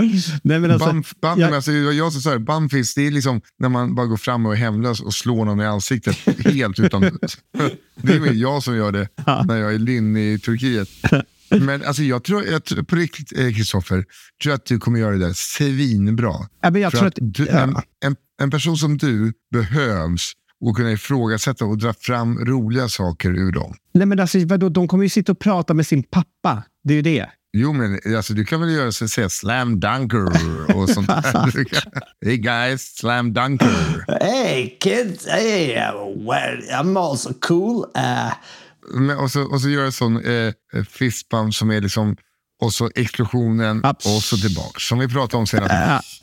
Nej, 0.42 0.60
men 0.60 0.70
alltså, 0.70 0.88
Bumf, 0.88 1.14
bumf, 1.20 1.38
jag- 1.38 1.54
alltså, 1.54 1.72
jag 1.72 2.12
sa 2.12 2.30
det, 2.30 2.38
bumfist, 2.38 2.96
det 2.96 3.06
är 3.06 3.10
liksom 3.10 3.40
när 3.58 3.68
man 3.68 3.94
bara 3.94 4.06
går 4.06 4.16
fram 4.16 4.46
och 4.46 4.52
är 4.52 4.56
hemlös 4.56 5.00
och 5.00 5.14
slår 5.14 5.44
någon 5.44 5.60
i 5.60 5.64
ansiktet 5.66 6.16
helt 6.44 6.78
utan... 6.78 7.02
Det 7.96 8.12
är 8.12 8.20
väl 8.20 8.40
jag 8.40 8.62
som 8.62 8.76
gör 8.76 8.92
det 8.92 9.08
när 9.46 9.56
jag 9.56 9.74
är 9.74 9.78
lynn 9.78 10.16
i 10.16 10.38
Turkiet. 10.38 10.88
Men 11.50 11.84
alltså, 11.84 12.02
jag 12.02 12.24
tror, 12.24 12.44
jag, 12.44 12.64
tror- 12.64 12.82
på 12.82 12.96
riktigt 12.96 13.38
eh, 13.38 13.48
Kristoffer, 13.54 14.04
tror 14.42 14.54
att 14.54 14.66
du 14.66 14.78
kommer 14.78 14.98
göra 15.00 15.12
det 15.12 15.26
där 15.26 15.32
svinbra. 15.34 16.34
Ja, 16.60 16.70
men 16.70 16.82
jag 16.82 16.90
För 16.92 16.98
tror 16.98 17.08
att 17.08 17.18
att- 17.18 17.34
du, 17.34 17.44
ja. 17.46 17.58
en, 17.58 17.76
en, 18.04 18.16
en 18.42 18.50
person 18.50 18.76
som 18.76 18.98
du 18.98 19.32
behövs 19.52 20.32
och 20.60 20.76
kunna 20.76 20.92
ifrågasätta 20.92 21.64
och 21.64 21.78
dra 21.78 21.92
fram 22.00 22.38
roliga 22.38 22.88
saker 22.88 23.30
ur 23.30 23.52
dem. 23.52 23.74
Nej, 23.94 24.06
men 24.06 24.20
alltså, 24.20 24.38
vadå, 24.46 24.68
de 24.68 24.88
kommer 24.88 25.04
ju 25.04 25.08
sitta 25.10 25.32
och 25.32 25.38
prata 25.38 25.74
med 25.74 25.86
sin 25.86 26.02
pappa. 26.02 26.62
Det 26.84 26.92
är 26.92 26.96
ju 26.96 27.02
det. 27.02 27.26
Jo, 27.56 27.72
men 27.72 28.00
alltså, 28.16 28.34
du 28.34 28.44
kan 28.44 28.60
väl 28.60 28.70
göra 28.70 28.92
så 28.92 29.08
säga 29.08 29.28
slam 29.28 29.80
dunker 29.80 30.26
och 30.76 30.90
sånt 30.90 31.06
där. 31.06 31.64
Hey 32.24 32.36
guys, 32.36 32.96
slam 32.96 33.32
dunker. 33.32 34.04
Hey 34.20 34.78
kids, 34.80 35.26
hey, 35.26 35.76
uh, 35.76 36.26
well, 36.28 36.62
I'm 36.70 36.98
also 37.10 37.32
cool. 37.40 37.84
Uh, 37.96 38.32
Men, 38.94 39.18
och, 39.18 39.30
så, 39.30 39.42
och 39.42 39.60
så 39.60 39.68
göra 39.68 39.90
sån 39.90 40.24
eh, 40.24 40.52
fistbump 40.90 41.54
som 41.54 41.70
är 41.70 41.80
liksom, 41.80 42.16
och 42.62 42.72
så 42.74 42.90
explosionen 42.94 43.84
och 43.84 44.22
så 44.22 44.36
tillbaka. 44.36 44.78
Som 44.78 44.98
vi 44.98 45.08
pratade 45.08 45.36
om 45.40 45.46
senast. 45.46 45.72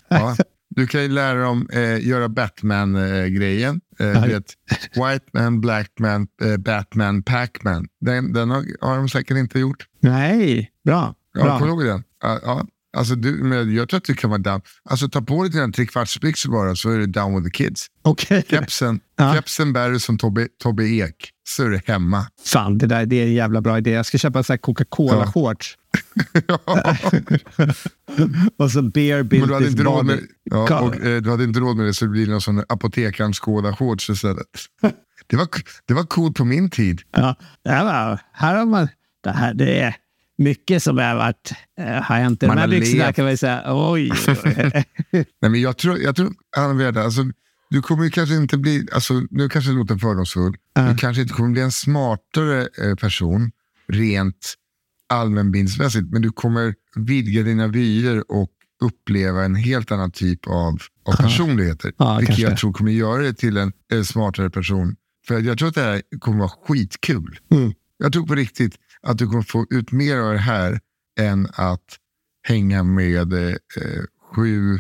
Ja. 0.10 0.36
Du 0.76 0.88
kan 0.88 1.02
ju 1.02 1.08
lära 1.08 1.42
dem 1.44 1.70
eh, 1.74 2.08
göra 2.08 2.30
Batman-grejen. 2.30 3.82
Eh, 4.00 4.26
vet, 4.26 4.54
White 4.94 5.26
man, 5.34 5.62
Black 5.62 5.92
man, 6.00 6.28
eh, 6.42 6.58
Batman, 6.58 7.24
Pac-Man. 7.24 7.88
Den, 8.02 8.34
den 8.34 8.50
har, 8.50 8.66
har 8.82 8.98
de 8.98 9.10
säkert 9.10 9.38
inte 9.38 9.60
gjort. 9.60 9.86
Nej, 10.00 10.72
bra. 10.86 11.16
Ja, 11.34 11.60
kommer 11.60 11.60
du 11.60 11.68
ihåg 11.68 11.86
den? 11.86 12.04
Ja, 12.22 12.40
ja. 12.44 12.66
Alltså, 12.98 13.16
du, 13.16 13.32
men 13.32 13.76
jag 13.76 13.90
tror 13.90 13.98
att 13.98 14.04
du 14.04 14.14
kan 14.14 14.30
vara 14.30 14.42
down. 14.42 14.62
Alltså, 14.90 15.10
ta 15.10 15.22
på 15.22 15.44
dig 15.44 15.52
dina 15.52 15.72
trekvartsbyxor 15.72 16.52
bara 16.52 16.76
så 16.76 16.90
är 16.90 16.98
du 16.98 17.06
down 17.06 17.36
with 17.36 17.46
the 17.46 17.64
kids. 17.64 17.88
Okej. 18.02 18.46
Kepsen, 18.50 19.00
kepsen 19.34 19.74
bär 19.74 19.90
du 19.90 20.00
som 20.00 20.18
Tobbe, 20.18 20.48
Tobbe 20.64 20.84
Ek, 20.84 21.30
så 21.48 21.64
är 21.64 21.70
du 21.70 21.82
hemma. 21.86 22.26
Fan, 22.46 22.78
det, 22.78 22.88
där, 22.88 23.06
det 23.06 23.16
är 23.16 23.26
en 23.26 23.34
jävla 23.34 23.62
bra 23.62 23.78
idé. 23.78 23.92
Jag 23.92 24.06
ska 24.06 24.18
köpa 24.18 24.40
en 24.40 24.58
Coca-Cola-shorts. 24.58 25.78
och 28.58 28.72
så 28.72 28.82
beer 28.82 29.24
Men 29.24 29.30
du 29.30 29.40
hade 29.40 29.60
built 29.60 29.72
inte 29.72 29.84
råd 29.84 30.06
med, 30.06 30.20
ja, 30.44 30.80
och, 30.80 30.96
eh, 30.96 31.22
du 31.22 31.30
hade 31.30 31.44
inte 31.44 31.60
råd 31.60 31.78
med 31.78 31.86
det 31.86 31.94
så 31.94 32.06
det 32.06 32.12
blir 32.12 32.28
någon 32.28 32.42
sån 32.42 32.64
apotekarens 32.70 33.40
shorts 33.40 34.10
istället. 34.10 34.48
Det 35.28 35.36
var, 35.36 35.48
det 35.86 35.94
var 35.94 36.04
coolt 36.04 36.38
på 36.38 36.46
min 36.46 36.70
tid. 36.70 37.02
Ja, 37.12 37.36
det 37.64 37.70
här, 37.70 37.86
var, 37.86 38.20
här 38.34 38.56
har 38.56 38.66
man... 38.66 38.88
Det, 39.24 39.32
här, 39.32 39.54
det 39.54 39.80
är 39.80 39.96
mycket 40.42 40.84
som 40.84 40.98
har 40.98 41.16
varit... 41.16 41.52
eh, 41.80 41.86
har 41.86 42.16
hänt 42.16 42.44
i 42.44 42.46
de 42.46 42.48
Man 42.48 42.58
här 42.58 42.68
har 42.68 42.72
byxorna 42.72 43.04
levt. 43.04 43.16
kan 43.16 43.26
man 43.26 43.32
ju 43.32 43.38
säga. 43.38 43.64
Oj. 43.68 44.12
Nej, 45.12 45.26
men 45.52 45.62
jag 45.62 45.78
tror, 45.78 45.98
jag 45.98 46.16
tror 46.16 46.34
Anna 46.58 47.02
alltså, 47.02 47.22
du 47.70 47.82
kommer 47.82 48.10
kanske 48.10 48.36
inte 48.36 48.58
bli, 48.58 48.88
alltså, 48.94 49.14
nu 49.30 49.50
kanske 49.50 49.72
det 49.72 49.76
låter 49.78 49.98
fördomsfull, 49.98 50.54
du 50.89 50.98
kanske 50.98 51.22
inte 51.22 51.34
kommer 51.34 51.50
bli 51.50 51.62
en 51.62 51.72
smartare 51.72 52.62
eh, 52.62 52.96
person 52.96 53.52
rent 53.88 54.54
allmänbildningsmässigt, 55.10 56.12
men 56.12 56.22
du 56.22 56.32
kommer 56.32 56.76
vidga 56.96 57.44
dina 57.44 57.68
vyer 57.68 58.32
och 58.32 58.50
uppleva 58.82 59.44
en 59.44 59.56
helt 59.56 59.92
annan 59.92 60.12
typ 60.12 60.48
av, 60.48 60.82
av 61.06 61.16
personligheter. 61.18 61.94
Ja, 61.98 62.18
vilket 62.18 62.36
kanske. 62.36 62.50
jag 62.50 62.58
tror 62.58 62.74
kommer 62.74 62.92
göra 62.92 63.22
dig 63.22 63.36
till 63.36 63.58
en 63.58 63.72
eh, 63.94 64.02
smartare 64.04 64.50
person. 64.50 64.96
För 65.28 65.39
jag 65.39 65.58
tror 65.58 65.68
att 65.68 65.76
det 65.76 65.82
här 65.82 66.02
kommer 66.20 66.38
vara 66.38 66.52
skitkul. 66.68 67.39
Mm. 67.52 67.74
Jag 67.98 68.14
tror 68.14 68.28
på 68.28 68.36
riktigt 68.36 68.76
att 69.08 69.18
du 69.18 69.28
kommer 69.28 69.41
få 69.41 69.66
ut 69.70 69.91
mer 69.91 70.18
av 70.18 70.32
det 70.34 70.39
här 70.39 70.80
än 71.20 71.47
att 71.54 71.97
hänga 72.47 72.84
med 72.84 73.34
eh, 73.34 73.56
sju 74.36 74.80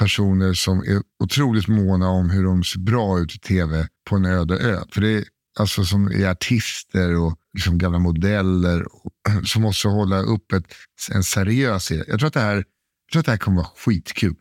personer 0.00 0.54
som 0.54 0.78
är 0.78 1.02
otroligt 1.24 1.68
måna 1.68 2.08
om 2.08 2.30
hur 2.30 2.44
de 2.44 2.64
ser 2.64 2.78
bra 2.78 3.20
ut 3.20 3.34
i 3.34 3.38
tv 3.38 3.88
på 4.10 4.16
en 4.16 4.24
öde 4.24 4.58
ö. 4.58 4.80
För 4.92 5.00
det 5.00 5.08
är 5.08 5.24
alltså 5.58 5.84
som 5.84 6.06
är 6.06 6.28
artister 6.30 7.16
och 7.16 7.38
liksom 7.54 7.78
gamla 7.78 7.98
modeller 7.98 8.86
och, 8.92 9.12
som 9.44 9.62
måste 9.62 9.88
hålla 9.88 10.20
upp 10.20 10.52
ett, 10.52 10.66
en 11.14 11.24
seriös 11.24 11.84
serie. 11.84 12.04
Jag 12.08 12.18
tror 12.18 12.26
att 12.26 12.34
det 12.34 12.40
här, 12.40 12.56
jag 12.56 13.12
tror 13.12 13.20
att 13.20 13.26
det 13.26 13.32
här 13.32 13.38
kommer 13.38 13.56
vara 13.56 13.70
skitkul. 13.76 14.36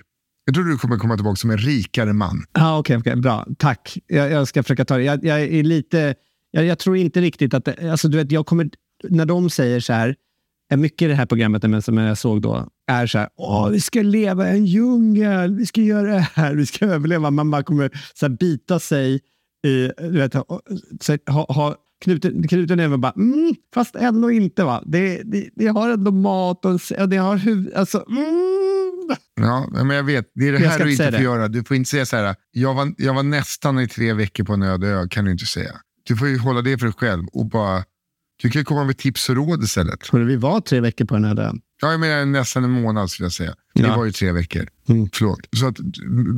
Jag 0.45 0.55
tror 0.55 0.65
du 0.65 0.77
kommer 0.77 0.97
komma 0.97 1.15
tillbaka 1.15 1.35
som 1.35 1.49
en 1.49 1.57
rikare 1.57 2.13
man. 2.13 2.45
Ja, 2.53 2.77
Okej, 2.77 2.97
okej, 2.97 3.15
bra. 3.15 3.47
Tack. 3.57 3.97
Jag, 4.07 4.31
jag 4.31 4.47
ska 4.47 4.63
försöka 4.63 4.85
ta 4.85 4.97
det. 4.97 5.03
Jag, 5.03 5.25
jag 5.25 5.41
är 5.41 5.63
lite... 5.63 6.15
Jag, 6.51 6.65
jag 6.65 6.79
tror 6.79 6.97
inte 6.97 7.21
riktigt 7.21 7.53
att... 7.53 7.65
Det, 7.65 7.91
alltså, 7.91 8.07
du 8.07 8.17
vet, 8.17 8.31
jag 8.31 8.45
kommer, 8.45 8.69
när 9.09 9.25
de 9.25 9.49
säger 9.49 9.79
så 9.79 9.93
här, 9.93 10.15
är 10.69 10.77
mycket 10.77 11.01
i 11.01 11.07
det 11.07 11.15
här 11.15 11.25
programmet 11.25 11.63
men 11.63 11.81
som 11.81 11.97
jag 11.97 12.17
såg 12.17 12.41
då, 12.41 12.67
är 12.87 13.07
så 13.07 13.17
här, 13.17 13.29
Åh, 13.35 13.69
vi 13.69 13.81
ska 13.81 14.01
leva 14.01 14.47
i 14.47 14.51
en 14.51 14.65
djungel, 14.65 15.55
vi 15.55 15.65
ska 15.65 15.81
göra 15.81 16.13
det 16.13 16.27
här, 16.33 16.55
vi 16.55 16.65
ska 16.65 16.85
överleva. 16.85 17.31
Bara 17.31 17.63
kommer 17.63 17.91
så 18.13 18.25
här, 18.25 18.33
bita 18.33 18.79
sig 18.79 19.15
i... 19.67 19.91
Du 19.97 20.17
vet, 20.17 20.33
så, 20.33 21.11
här, 21.11 21.31
ha, 21.31 21.53
ha 21.53 21.75
knuten, 22.03 22.47
knuten 22.47 22.93
och 22.93 22.99
bara, 22.99 23.11
mm, 23.11 23.55
fast 23.73 23.95
ändå 23.95 24.31
inte. 24.31 24.63
va. 24.63 24.83
Det, 24.85 25.21
det, 25.23 25.49
det 25.55 25.67
har 25.67 25.89
ändå 25.89 26.11
mat 26.11 26.65
och 26.65 26.79
det 27.09 27.17
har 27.17 27.37
huvud... 27.37 27.73
Alltså, 27.73 28.05
mm. 28.09 28.51
Ja, 29.35 29.67
men 29.71 29.89
jag 29.89 30.03
vet. 30.03 30.31
Det 30.35 30.47
är 30.47 30.51
det 30.51 30.59
Jag 30.59 30.69
här 30.69 30.83
du 30.83 30.91
inte 30.91 31.03
får 31.03 31.11
det. 31.11 31.21
göra. 31.23 31.47
Du 31.47 31.63
får 31.63 31.77
inte 31.77 31.89
säga 31.89 32.05
så 32.05 32.15
här, 32.15 32.35
jag 32.51 32.73
var, 32.73 32.93
jag 32.97 33.13
var 33.13 33.23
nästan 33.23 33.79
i 33.79 33.87
tre 33.87 34.13
veckor 34.13 34.43
på 34.43 34.53
en 34.53 34.61
öde 34.61 34.87
ö, 34.87 35.07
kan 35.09 35.25
du 35.25 35.31
inte 35.31 35.45
säga. 35.45 35.71
Du 36.03 36.17
får 36.17 36.27
ju 36.27 36.37
hålla 36.37 36.61
det 36.61 36.77
för 36.77 36.85
dig 36.85 36.93
själv 36.97 37.23
och 37.33 37.45
bara, 37.49 37.83
du 38.41 38.49
kan 38.49 38.65
komma 38.65 38.83
med 38.83 38.97
tips 38.97 39.29
och 39.29 39.35
råd 39.35 39.63
istället. 39.63 40.07
Hörru, 40.11 40.25
vi 40.25 40.35
var 40.35 40.61
tre 40.61 40.79
veckor 40.79 41.05
på 41.05 41.13
den 41.13 41.25
här 41.25 41.39
ön. 41.39 41.61
Ja, 41.81 41.91
jag 41.91 41.99
menar 41.99 42.25
nästan 42.25 42.63
en 42.63 42.71
månad 42.71 43.09
skulle 43.09 43.25
jag 43.25 43.33
säga. 43.33 43.53
Det 43.75 43.81
Ja. 43.81 43.97
var 43.97 44.05
ju 44.05 44.11
tre 44.11 44.31
veckor. 44.31 44.67
Mm. 44.89 45.09
Förlåt. 45.13 45.39
Så 45.57 45.67
att, 45.67 45.77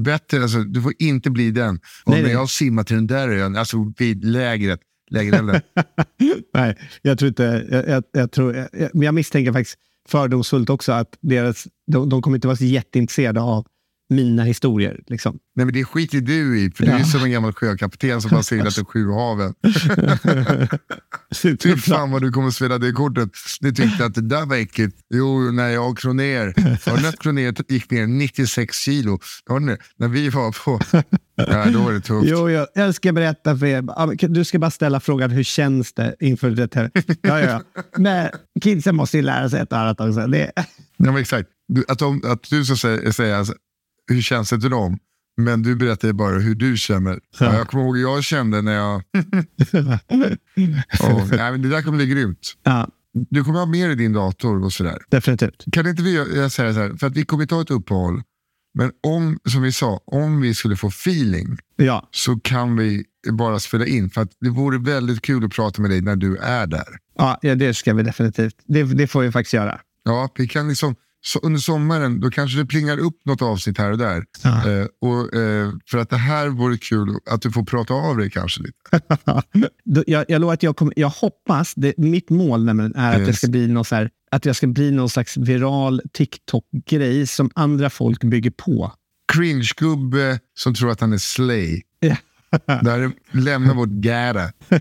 bättre, 0.03 0.41
alltså, 0.41 0.59
du 0.63 0.81
får 0.81 0.93
inte 0.99 1.29
bli 1.29 1.51
den. 1.51 1.79
Och 2.05 2.11
Nej, 2.13 2.23
när 2.23 2.29
jag 2.29 2.49
simmar 2.49 2.83
till 2.83 2.95
den 2.95 3.07
där 3.07 3.29
ön, 3.29 3.55
alltså 3.55 3.93
vid 3.97 4.25
lägret, 4.25 4.79
lägerelden. 5.09 5.61
Nej, 6.53 6.77
jag 7.01 7.19
tror 7.19 7.27
inte... 7.29 7.67
Jag, 7.71 7.87
jag, 7.87 8.03
jag, 8.11 8.31
tror, 8.31 8.55
jag, 8.55 8.89
jag 8.93 9.13
misstänker 9.13 9.51
faktiskt 9.53 9.77
fördomsfullt 10.09 10.69
också 10.69 10.91
att 10.91 11.17
deras, 11.21 11.67
de, 11.91 12.09
de 12.09 12.21
kommer 12.21 12.37
inte 12.37 12.47
vara 12.47 12.57
så 12.57 12.65
jätteintresserade 12.65 13.41
av 13.41 13.65
mina 14.09 14.43
historier. 14.43 14.99
Liksom. 15.07 15.39
Nej, 15.55 15.65
men 15.65 15.73
det 15.73 15.83
skiter 15.85 16.21
du 16.21 16.59
i, 16.59 16.71
för 16.71 16.85
du 16.85 16.91
är 16.91 16.99
Ja. 16.99 17.05
som 17.05 17.23
en 17.23 17.31
gammal 17.31 17.53
sjökapten 17.53 18.21
som 18.21 18.31
har 18.31 18.41
seglat 18.41 18.75
de 18.75 18.85
sju 18.85 19.11
haven. 19.11 19.53
Fy 21.41 21.77
fan 21.77 22.11
vad 22.11 22.21
du 22.21 22.31
kommer 22.31 22.47
att 22.47 22.53
spela 22.53 22.77
det 22.77 22.91
kortet. 22.91 23.29
Du 23.59 23.71
tyckte 23.71 24.05
att 24.05 24.15
det 24.15 24.21
där 24.21 24.45
var 24.45 24.55
äckligt. 24.55 24.97
Jo, 25.13 25.51
när 25.51 25.67
jag 25.69 25.89
och 25.89 25.97
Kroner, 25.97 26.45
har 26.89 26.97
du 26.97 27.07
att 27.07 27.19
Kroner 27.19 27.71
gick 27.71 27.91
ner 27.91 28.07
96 28.07 28.77
kilo? 28.77 29.19
Du 29.47 29.59
det? 29.59 29.77
När 29.97 30.07
vi 30.07 30.29
var 30.29 30.51
på... 30.65 30.79
Ja, 31.35 31.65
då 31.73 31.79
var 31.81 31.91
det 31.91 32.01
tufft. 32.01 32.27
Jo, 32.29 32.49
jag, 32.49 32.67
jag 32.75 32.95
ska 32.95 33.11
berätta 33.13 33.57
för 33.57 33.65
er. 33.65 33.83
Ja, 33.87 34.11
Du 34.27 34.43
ska 34.45 34.59
bara 34.59 34.71
ställa 34.71 34.99
frågan 34.99 35.31
hur 35.31 35.43
känns 35.43 35.93
det 35.93 36.15
inför 36.19 36.51
det 36.51 36.75
här? 36.75 36.91
Ja, 37.21 37.39
ja. 37.41 37.61
Men 37.97 38.29
kidsen 38.61 38.95
måste 38.95 39.17
ju 39.17 39.23
lära 39.23 39.49
sig 39.49 39.59
ett 39.61 39.71
och 39.71 39.77
annat 39.79 40.01
också. 40.01 40.27
Det, 40.27 40.51
Ja, 40.97 41.11
men 41.11 41.17
exakt. 41.17 41.49
Du, 41.67 41.83
att, 41.87 41.99
de, 41.99 42.21
att 42.25 42.49
du 42.49 42.65
ska 42.65 42.75
säga, 42.75 43.13
säga 43.13 43.45
hur 44.11 44.21
känns 44.21 44.49
det 44.49 44.59
till 44.61 44.69
dem? 44.69 44.97
Men 45.37 45.61
du 45.63 45.75
berättar 45.75 46.13
bara 46.13 46.39
hur 46.39 46.55
du 46.55 46.77
känner. 46.77 47.19
Ja, 47.39 47.53
jag 47.55 47.67
kommer 47.67 47.83
ihåg 47.83 47.97
hur 47.97 48.03
jag 48.03 48.23
kände 48.23 48.61
när 48.61 48.73
jag... 48.73 49.01
Åh, 51.01 51.27
nej, 51.31 51.51
men 51.51 51.61
det 51.61 51.69
där 51.69 51.81
kommer 51.81 51.97
bli 51.97 52.07
grymt. 52.07 52.53
ja, 52.63 52.87
Du 53.29 53.43
kommer 53.43 53.59
ha 53.59 53.65
mer 53.65 53.89
i 53.89 53.95
din 53.95 54.13
dator 54.13 54.63
och 54.63 54.73
sådär. 54.73 54.97
definitivt. 55.09 55.63
Kan 55.71 55.87
inte 55.87 56.03
vi 56.03 56.15
jag 56.37 56.51
säga 56.51 56.73
så 56.73 56.79
här, 56.79 56.93
för 56.97 57.07
att 57.07 57.17
vi 57.17 57.25
kommer 57.25 57.45
ta 57.45 57.61
ett 57.61 57.71
uppehåll. 57.71 58.21
Men 58.77 58.91
om, 59.07 59.39
som 59.49 59.61
vi 59.61 59.71
sa, 59.71 60.01
om 60.05 60.41
vi 60.41 60.53
skulle 60.55 60.75
få 60.75 60.87
feeling 60.87 61.57
Ja, 61.75 62.09
så 62.11 62.39
kan 62.39 62.75
vi 62.77 63.03
bara 63.31 63.59
spela 63.59 63.85
in. 63.85 64.09
För 64.09 64.21
att 64.21 64.31
det 64.41 64.49
vore 64.49 64.77
väldigt 64.79 65.21
kul 65.21 65.45
att 65.45 65.51
prata 65.51 65.81
med 65.81 65.91
dig 65.91 66.01
när 66.01 66.15
du 66.15 66.37
är 66.37 66.67
där. 66.67 66.87
ja, 67.17 67.39
ja 67.41 67.55
det 67.55 67.73
ska 67.73 67.93
vi 67.93 68.03
definitivt. 68.03 68.55
Det, 68.65 68.83
det 68.83 69.07
får 69.07 69.21
vi 69.21 69.31
faktiskt 69.31 69.53
göra. 69.53 69.79
Ja, 70.03 70.29
vi 70.37 70.47
kan 70.47 70.67
liksom, 70.69 70.95
så 71.25 71.39
under 71.39 71.59
sommaren 71.59 72.19
då 72.19 72.29
kanske 72.29 72.57
det 72.57 72.65
plingar 72.65 72.97
upp 72.97 73.25
något 73.25 73.41
avsnitt 73.41 73.77
här 73.77 73.91
och 73.91 73.97
där. 73.97 74.23
Ja. 74.43 74.71
Eh, 74.71 74.85
och, 75.01 75.35
eh, 75.35 75.71
för 75.85 75.97
att 75.97 76.09
det 76.09 76.17
här 76.17 76.47
vore 76.47 76.77
kul 76.77 77.15
att 77.29 77.41
du 77.41 77.51
får 77.51 77.63
prata 77.63 77.93
av 77.93 78.17
dig 78.17 78.29
kanske 78.29 78.61
lite. 78.61 78.73
Jag, 80.07 80.25
jag 80.27 80.41
lovar 80.41 80.53
att 80.53 80.63
jag 80.63 80.77
kommer, 80.77 80.93
jag 80.97 81.09
hoppas, 81.09 81.73
det, 81.75 81.97
mitt 81.97 82.29
mål 82.29 82.65
nämligen 82.65 82.95
är 82.95 83.21
att, 83.21 83.27
jag 83.27 83.35
ska 83.35 83.47
bli 83.47 83.67
någon 83.67 83.85
här, 83.91 84.09
att 84.31 84.45
jag 84.45 84.55
ska 84.55 84.67
bli 84.67 84.91
någon 84.91 85.09
slags 85.09 85.37
viral 85.37 86.01
TikTok-grej 86.13 87.27
som 87.27 87.49
andra 87.55 87.89
folk 87.89 88.23
bygger 88.23 88.51
på. 88.51 88.91
Cringe-gubbe 89.33 90.39
som 90.57 90.75
tror 90.75 90.91
att 90.91 91.01
han 91.01 91.13
är 91.13 91.17
slay. 91.17 91.81
Ja. 91.99 92.15
Där 92.65 93.11
lämna 93.31 93.73
vårt 93.73 94.05
gära. 94.05 94.41
Ja, 94.69 94.79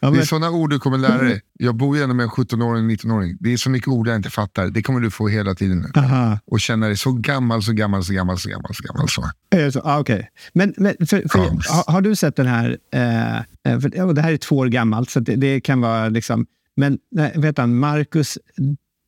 Det 0.00 0.06
är 0.06 0.10
men, 0.10 0.26
sådana 0.26 0.50
ord 0.50 0.70
du 0.70 0.78
kommer 0.78 0.98
lära 0.98 1.22
dig. 1.22 1.40
Jag 1.58 1.74
bor 1.76 1.96
ju 1.96 2.02
ändå 2.02 2.14
med 2.14 2.24
en 2.24 2.30
17-åring 2.30 2.84
och 2.84 2.90
19-åring. 2.90 3.36
Det 3.40 3.52
är 3.52 3.56
så 3.56 3.70
mycket 3.70 3.88
ord 3.88 4.08
jag 4.08 4.16
inte 4.16 4.30
fattar. 4.30 4.66
Det 4.70 4.82
kommer 4.82 5.00
du 5.00 5.10
få 5.10 5.28
hela 5.28 5.54
tiden 5.54 5.78
nu. 5.78 6.00
aha. 6.00 6.38
Och 6.46 6.60
känna 6.60 6.86
dig 6.86 6.96
så 6.96 7.12
gammal, 7.12 7.62
så 7.62 7.72
gammal, 7.72 8.04
så 8.04 8.12
gammal, 8.12 8.38
så 8.38 8.48
gammal, 8.48 8.74
så 8.74 8.82
gammal. 8.82 9.08
Så. 9.08 9.30
Är 9.50 9.64
det 9.64 9.72
så? 9.72 9.80
Ah, 9.84 9.98
Okej. 10.00 10.30
Men, 10.52 10.74
men 10.76 10.94
för, 10.98 11.28
för, 11.28 11.38
Ja. 11.38 11.58
har, 11.68 11.92
har 11.92 12.00
du 12.00 12.16
sett 12.16 12.36
den 12.36 12.46
här? 12.46 12.78
Eh, 12.92 13.36
eh, 13.38 13.42
för, 13.80 14.02
och 14.02 14.14
det 14.14 14.22
här 14.22 14.32
är 14.32 14.36
två 14.36 14.56
år 14.56 14.66
gammalt, 14.66 15.10
så 15.10 15.20
det, 15.20 15.36
det 15.36 15.60
kan 15.60 15.80
vara 15.80 16.08
liksom... 16.08 16.46
Men 16.76 16.98
vet 17.34 17.58
han, 17.58 17.74
Marcus 17.78 18.38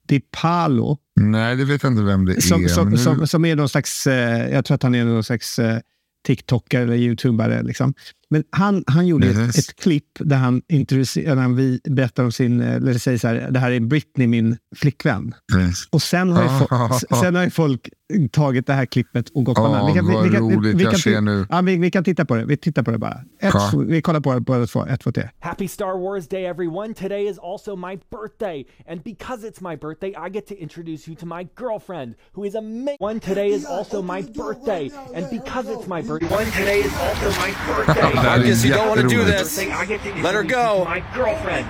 DiPalo. 0.08 0.98
Nej, 1.20 1.56
det 1.56 1.64
vet 1.64 1.82
jag 1.82 1.92
inte 1.92 2.02
vem 2.02 2.24
det 2.24 2.36
är. 2.36 2.40
Som, 2.40 2.68
som, 2.68 2.84
men 2.84 2.92
nu- 2.92 2.98
som, 2.98 3.26
som 3.26 3.44
är 3.44 3.56
någon 3.56 3.68
slags, 3.68 4.06
eh, 4.06 4.48
jag 4.54 4.64
tror 4.64 4.74
att 4.74 4.82
han 4.82 4.94
är 4.94 5.04
någon 5.04 5.24
slags 5.24 5.58
eh, 5.58 5.78
TikTokare 6.26 6.82
eller 6.82 6.94
YouTubare. 6.96 7.62
Liksom. 7.62 7.94
Men 8.30 8.44
han, 8.50 8.84
han 8.86 9.06
gjorde 9.06 9.26
ett, 9.28 9.36
Yes. 9.36 9.58
ett 9.58 9.76
klipp 9.76 10.08
där 10.18 10.36
han, 10.36 10.62
introducerar, 10.68 11.34
där 11.36 11.42
han 11.42 11.56
vi 11.56 11.80
berättar 11.90 12.24
om 12.24 12.32
sin, 12.32 12.60
eller 12.60 12.94
säger 12.94 13.18
så 13.18 13.28
här, 13.28 13.48
det 13.50 13.58
här 13.58 13.70
är 13.70 13.80
Britney, 13.80 14.26
min 14.26 14.56
flickvän. 14.76 15.34
Yes. 15.58 15.86
Och 15.90 16.02
sen 16.02 16.30
har, 16.32 16.42
ju 16.42 16.48
fo- 16.48 17.20
sen 17.22 17.34
har 17.34 17.44
ju 17.44 17.50
folk 17.50 17.88
tagit 18.32 18.66
det 18.66 18.72
här 18.72 18.86
klippet 18.86 19.28
och 19.28 19.44
gått 19.44 19.58
Ja, 19.58 19.62
banan. 19.62 20.06
vad 20.06 20.34
roligt. 20.34 20.80
Jag 20.80 20.90
kan 20.90 21.00
ser 21.00 21.10
ti- 21.16 21.20
nu. 21.20 21.46
Ja, 21.50 21.60
vi, 21.60 21.76
vi 21.76 21.90
kan 21.90 22.04
titta 22.04 22.24
på 22.24 22.34
det. 22.34 22.44
Vi 22.44 22.56
tittar 22.56 22.82
på 22.82 22.90
det 22.90 22.98
bara. 22.98 23.20
Ett, 23.40 23.54
Ja. 23.54 23.72
Vi 23.88 24.02
kollar 24.02 24.20
på 24.20 24.34
det 24.34 24.40
båda 24.40 24.66
två. 24.66 24.86
Ett, 24.86 25.00
två, 25.00 25.12
tre. 25.12 25.28
Happy 25.40 25.68
Star 25.68 25.98
Wars 26.00 26.28
Day, 26.28 26.44
everyone. 26.46 26.94
Today 26.94 27.28
is 27.30 27.38
also 27.38 27.76
my 27.76 27.98
birthday. 28.10 28.64
And 28.90 29.02
because 29.04 29.48
it's 29.48 29.70
my 29.70 29.76
birthday, 29.76 30.10
I 30.26 30.30
get 30.32 30.46
to 30.46 30.54
introduce 30.54 31.08
you 31.10 31.16
to 31.16 31.26
my 31.26 31.48
girlfriend, 31.56 32.14
who 32.34 32.44
is 32.46 32.54
amazing. 32.54 32.96
One 33.00 33.20
today 33.20 33.48
is 33.48 33.66
also 33.66 34.02
my 34.02 34.22
birthday. 34.22 34.90
And 35.14 35.26
because 35.30 35.66
it's 35.72 35.86
my 35.88 36.02
birthday, 36.02 36.34
one 36.36 36.50
today 36.58 36.78
is 36.80 36.92
also 37.06 37.28
my 37.40 37.50
birthday. 37.68 38.12
Marcus, 38.22 38.64
you 38.64 38.74
don't 38.74 38.88
wanna 38.88 39.02
do 39.02 39.08
jätteroligt. 39.08 39.38
this. 39.38 39.56
To 39.56 40.22
Let 40.22 40.34
her 40.34 40.42
go. 40.42 40.84
to 40.84 40.90
my 40.90 41.02
girlfriend. 41.16 41.66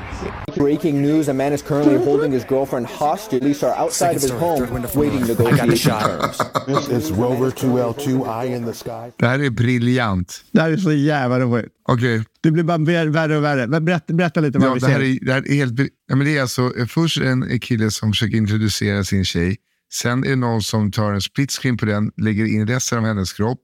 Breaking 0.56 1.02
news, 1.02 1.28
a 1.28 1.32
man 1.34 1.52
is 1.52 1.62
currently 1.62 1.98
holding 2.04 2.32
his 2.32 2.44
girlfriend 2.48 2.86
hostage. 2.86 3.40
Police 3.40 3.62
are 3.66 3.74
outside 3.84 4.16
of 4.16 4.22
his 4.22 4.30
home 4.30 4.66
waiting 4.94 5.20
negotiation 5.20 6.00
terms. 6.00 6.38
This 6.66 6.88
is 6.88 7.10
Rover 7.10 7.50
2L2, 7.50 8.26
Eye 8.44 8.56
in 8.56 8.64
the 8.64 8.72
Sky. 8.72 9.12
Det 9.18 9.26
här 9.26 9.38
är 9.44 9.50
briljant. 9.50 10.44
Det 10.52 10.60
här 10.60 10.70
är 10.70 10.76
så 10.76 10.92
jävla 10.92 11.40
roligt. 11.40 11.66
Okej. 11.88 12.24
Det 12.42 12.50
blir 12.50 12.62
bara 12.64 12.78
mer- 12.78 13.06
värre 13.06 13.36
och 13.36 13.44
värre. 13.44 13.66
Men 13.66 13.84
Berätta, 13.84 14.12
berätta 14.14 14.40
lite 14.40 14.58
vad 14.58 14.68
Ja, 14.68 14.74
vi 14.74 14.80
det, 14.80 14.86
ser. 14.86 14.92
här 14.92 15.00
är, 15.02 15.18
det 15.22 15.32
här 15.32 15.48
är 15.50 15.54
helt... 15.54 15.72
Ja, 16.08 16.16
men 16.16 16.26
det 16.26 16.36
är 16.36 16.40
alltså 16.42 16.72
eh, 16.78 16.86
först 16.86 17.18
en 17.20 17.60
kille 17.60 17.90
som 17.90 18.12
försöker 18.12 18.36
introducera 18.36 19.04
sin 19.04 19.24
tjej. 19.24 19.56
Sen 19.92 20.24
är 20.24 20.28
det 20.28 20.36
någon 20.36 20.62
som 20.62 20.92
tar 20.92 21.12
en 21.12 21.20
split 21.20 21.50
screen 21.52 21.76
på 21.76 21.86
den, 21.86 22.10
lägger 22.16 22.44
in 22.46 22.66
resten 22.66 22.98
av 22.98 23.04
hennes 23.04 23.32
kropp. 23.32 23.60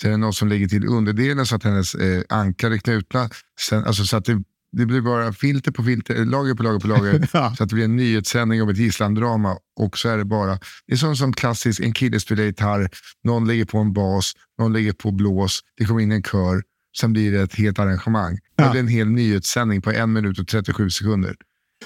Sen 0.00 0.10
är 0.10 0.12
det 0.12 0.16
någon 0.18 0.32
som 0.32 0.48
lägger 0.48 0.68
till 0.68 0.86
underdelen 0.88 1.46
så 1.46 1.56
att 1.56 1.64
hennes 1.64 1.94
eh, 1.94 2.22
ankar 2.28 2.70
är 2.70 2.78
knutna. 2.78 3.28
Sen, 3.60 3.84
alltså, 3.84 4.04
så 4.04 4.16
att 4.16 4.24
det, 4.24 4.42
det 4.76 4.86
blir 4.86 5.00
bara 5.00 5.32
filter 5.32 5.70
på 5.72 5.82
filter, 5.84 6.24
lager 6.24 6.54
på 6.54 6.62
lager 6.62 6.80
på 6.80 6.88
lager. 6.88 7.28
Ja. 7.32 7.54
Så 7.56 7.62
att 7.64 7.68
det 7.68 7.74
blir 7.74 7.84
en 7.84 7.96
nyhetssändning 7.96 8.62
om 8.62 8.68
ett 8.68 8.76
gisslandrama. 8.76 9.56
Och 9.80 9.98
så 9.98 10.08
är 10.08 10.18
det 10.18 10.24
bara, 10.24 10.58
det 10.86 10.92
är 10.92 10.96
som, 10.96 11.16
som 11.16 11.32
klassiskt, 11.32 11.80
en 11.80 11.92
kille 11.92 12.20
spelar 12.20 12.44
gitarr, 12.44 12.88
någon 13.24 13.46
lägger 13.46 13.64
på 13.64 13.78
en 13.78 13.92
bas, 13.92 14.32
någon 14.58 14.72
lägger 14.72 14.92
på 14.92 15.10
blås, 15.10 15.60
det 15.78 15.84
kommer 15.84 16.00
in 16.00 16.12
en 16.12 16.22
kör. 16.22 16.62
Sen 17.00 17.12
blir 17.12 17.32
det 17.32 17.40
ett 17.42 17.54
helt 17.54 17.78
arrangemang. 17.78 18.38
Ja. 18.56 18.64
Det 18.64 18.70
blir 18.70 18.80
en 18.80 18.88
hel 18.88 19.08
nyhetssändning 19.08 19.82
på 19.82 19.90
en 19.92 20.12
minut 20.12 20.38
och 20.38 20.48
37 20.48 20.90
sekunder. 20.90 21.34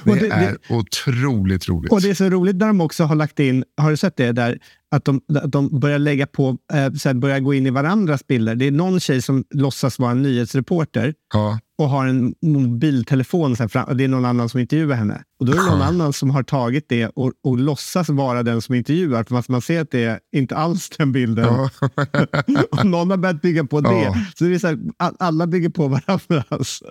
Det, 0.04 0.14
det- 0.14 0.20
det- 0.20 0.34
är 0.34 0.56
otroligt 0.68 1.68
roligt. 1.68 1.92
Och 1.92 2.00
det 2.00 2.10
är 2.10 2.14
så 2.14 2.30
roligt 2.30 2.56
när 2.56 2.66
de 2.66 2.80
också 2.80 3.04
har 3.04 3.14
lagt 3.16 3.40
in, 3.40 3.64
har 3.76 3.90
du 3.90 3.96
sett 3.96 4.16
det 4.16 4.32
där, 4.32 4.58
att 4.90 5.04
de, 5.04 5.20
att 5.34 5.52
de 5.52 5.80
börjar 5.80 5.98
lägga 5.98 6.26
på, 6.26 6.56
eh, 6.72 6.92
så 6.92 7.08
här, 7.08 7.14
börjar 7.14 7.40
gå 7.40 7.54
in 7.54 7.66
i 7.66 7.70
varandras 7.70 8.26
bilder. 8.26 8.54
Det 8.54 8.66
är 8.66 8.70
någon 8.70 9.00
tjej 9.00 9.22
som 9.22 9.44
låtsas 9.54 9.98
vara 9.98 10.10
en 10.10 10.22
nyhetsreporter 10.22 11.14
Ja. 11.34 11.58
och 11.78 11.88
har 11.88 12.06
en 12.06 12.34
mobiltelefon 12.42 13.56
så 13.56 13.62
här 13.62 13.68
fram, 13.68 13.84
och 13.84 13.96
det 13.96 14.04
är 14.04 14.08
någon 14.08 14.24
annan 14.24 14.48
som 14.48 14.60
intervjuar 14.60 14.96
henne. 14.96 15.22
Och 15.40 15.46
då 15.46 15.52
är 15.52 15.56
det 15.56 15.62
någon 15.70 15.78
Ja. 15.80 15.84
annan 15.86 16.12
som 16.12 16.30
har 16.30 16.42
tagit 16.42 16.88
det 16.88 17.06
och, 17.06 17.32
och 17.44 17.58
låtsas 17.58 18.08
vara 18.08 18.42
den 18.42 18.62
som 18.62 18.74
intervjuar, 18.74 19.24
för 19.24 19.52
man, 19.52 19.62
ser 19.62 19.80
att 19.80 19.90
det 19.90 20.04
är 20.04 20.18
inte 20.36 20.56
alls 20.56 20.88
den 20.98 21.12
bilden. 21.12 21.44
Ja. 21.44 21.70
och 22.70 22.86
någon 22.86 23.10
har 23.10 23.16
börjat 23.16 23.42
bygga 23.42 23.64
på 23.64 23.80
det. 23.80 24.14
Så 24.36 24.44
det 24.44 24.54
är 24.54 24.58
så 24.58 24.66
här, 24.66 24.78
all- 24.96 25.16
alla 25.18 25.46
bygger 25.46 25.68
på 25.68 25.88
varandra. 25.88 26.44
Alltså. 26.48 26.84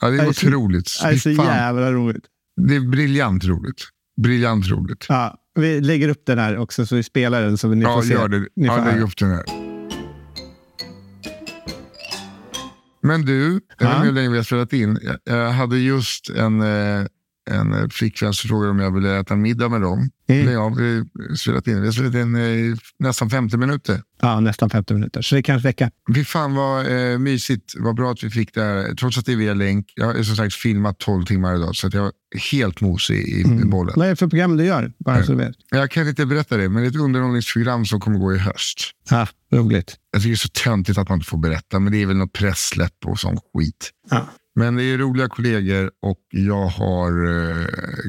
ja, 0.00 0.10
det 0.10 0.16
är 0.16 0.20
är 0.28 0.32
så- 0.32 0.46
otroligt. 0.46 0.90
Det 1.02 1.08
är 1.08 1.16
så 1.16 1.30
jävla 1.30 1.92
roligt. 1.92 2.24
Det 2.68 2.76
är 2.76 2.80
briljant 2.90 3.44
roligt. 3.44 3.82
Briljant 4.22 4.68
roligt. 4.70 5.06
Ja, 5.08 5.34
vi 5.54 5.80
lägger 5.80 6.08
upp 6.08 6.26
den 6.26 6.38
här 6.38 6.58
också 6.58 6.86
så 6.86 6.96
vi 6.96 7.02
spelar 7.02 7.42
den 7.42 7.58
så 7.58 7.68
ni 7.68 7.82
Ja, 7.82 7.94
får 7.94 8.02
se. 8.02 8.12
gör 8.12 8.28
det. 8.28 8.48
Ni 8.56 8.68
får 8.68 8.78
Ja, 8.78 8.84
lägg 8.84 9.00
upp 9.02 9.16
den 9.18 9.30
här. 9.30 9.44
Men 13.02 13.22
du, 13.24 13.60
jag 13.78 13.86
vet 13.88 13.96
inte 13.96 14.06
hur 14.06 14.12
länge 14.12 14.28
vi 14.30 14.36
har 14.36 14.44
spelat 14.44 14.72
in. 14.72 14.98
Jag, 15.02 15.16
jag 15.24 15.50
hade 15.50 15.78
just 15.78 16.30
en, 16.30 16.60
eh, 16.60 17.06
en 17.50 17.72
eh, 17.72 17.88
flickvän 17.88 18.34
som 18.34 18.48
frågade 18.48 18.70
om 18.70 18.78
jag 18.78 18.94
ville 18.94 19.20
äta 19.20 19.36
middag 19.36 19.68
med 19.68 19.80
dem. 19.80 20.10
Mm. 20.28 20.52
Ja, 20.52 20.68
vi 20.68 20.96
har 20.96 21.34
spelat 21.34 21.66
in. 21.66 21.80
Vi 21.80 21.86
har 21.86 21.92
spelat 21.92 22.14
in 22.14 22.34
eh, 22.34 22.76
nästan 22.98 23.30
50 23.30 23.56
minuter. 23.56 24.02
Ja, 24.20 24.40
nästan 24.40 24.70
50 24.70 24.94
minuter. 24.94 25.22
Så 25.22 25.34
det 25.34 25.42
kan 25.42 25.58
räcka. 25.58 25.90
Fy 26.14 26.24
fan 26.24 26.54
vad 26.54 27.12
eh, 27.12 27.18
mysigt. 27.18 27.74
Vad 27.78 27.94
bra 27.94 28.12
att 28.12 28.24
vi 28.24 28.30
fick 28.30 28.54
det 28.54 28.62
här. 28.62 28.94
Trots 28.94 29.18
att 29.18 29.26
det 29.26 29.32
är 29.32 29.36
via 29.36 29.54
länk. 29.54 29.92
Jag 29.94 30.06
har 30.06 30.22
som 30.22 30.36
sagt 30.36 30.54
filmat 30.54 30.98
12 30.98 31.24
timmar 31.24 31.56
idag. 31.56 31.76
Så 31.76 31.86
att 31.86 31.94
jag 31.94 32.06
är 32.06 32.12
helt 32.52 32.80
mosig 32.80 33.16
i, 33.16 33.40
i 33.40 33.64
bollen. 33.64 33.94
Vad 33.96 34.06
är 34.06 34.10
det 34.10 34.16
för 34.16 34.26
program 34.26 34.56
du 34.56 34.64
gör? 34.64 34.92
Bara 34.98 35.24
så 35.24 35.32
du 35.32 35.38
vet. 35.38 35.56
Jag 35.70 35.90
kan 35.90 36.08
inte 36.08 36.26
berätta 36.26 36.56
det, 36.56 36.68
men 36.68 36.82
det 36.82 36.88
är 36.88 36.90
ett 36.90 36.96
underhållningsprogram 36.96 37.86
som 37.86 38.00
kommer 38.00 38.18
gå 38.18 38.34
i 38.34 38.38
höst. 38.38 38.78
Ja, 39.10 39.26
roligt. 39.52 39.96
Jag 40.12 40.22
tycker 40.22 40.30
det 40.30 40.34
är 40.34 40.36
så 40.36 40.48
töntigt 40.48 40.98
att 40.98 41.08
man 41.08 41.18
inte 41.18 41.28
får 41.28 41.38
berätta, 41.38 41.78
men 41.78 41.92
det 41.92 42.02
är 42.02 42.06
väl 42.06 42.16
något 42.16 42.32
presssläpp 42.32 43.06
och 43.06 43.18
sån 43.18 43.38
skit. 43.54 43.90
Ja. 44.10 44.28
Men 44.54 44.76
det 44.76 44.84
är 44.84 44.98
roliga 44.98 45.28
kollegor 45.28 45.90
och 46.02 46.18
jag 46.30 46.66
har 46.66 47.10
eh, 47.28 47.66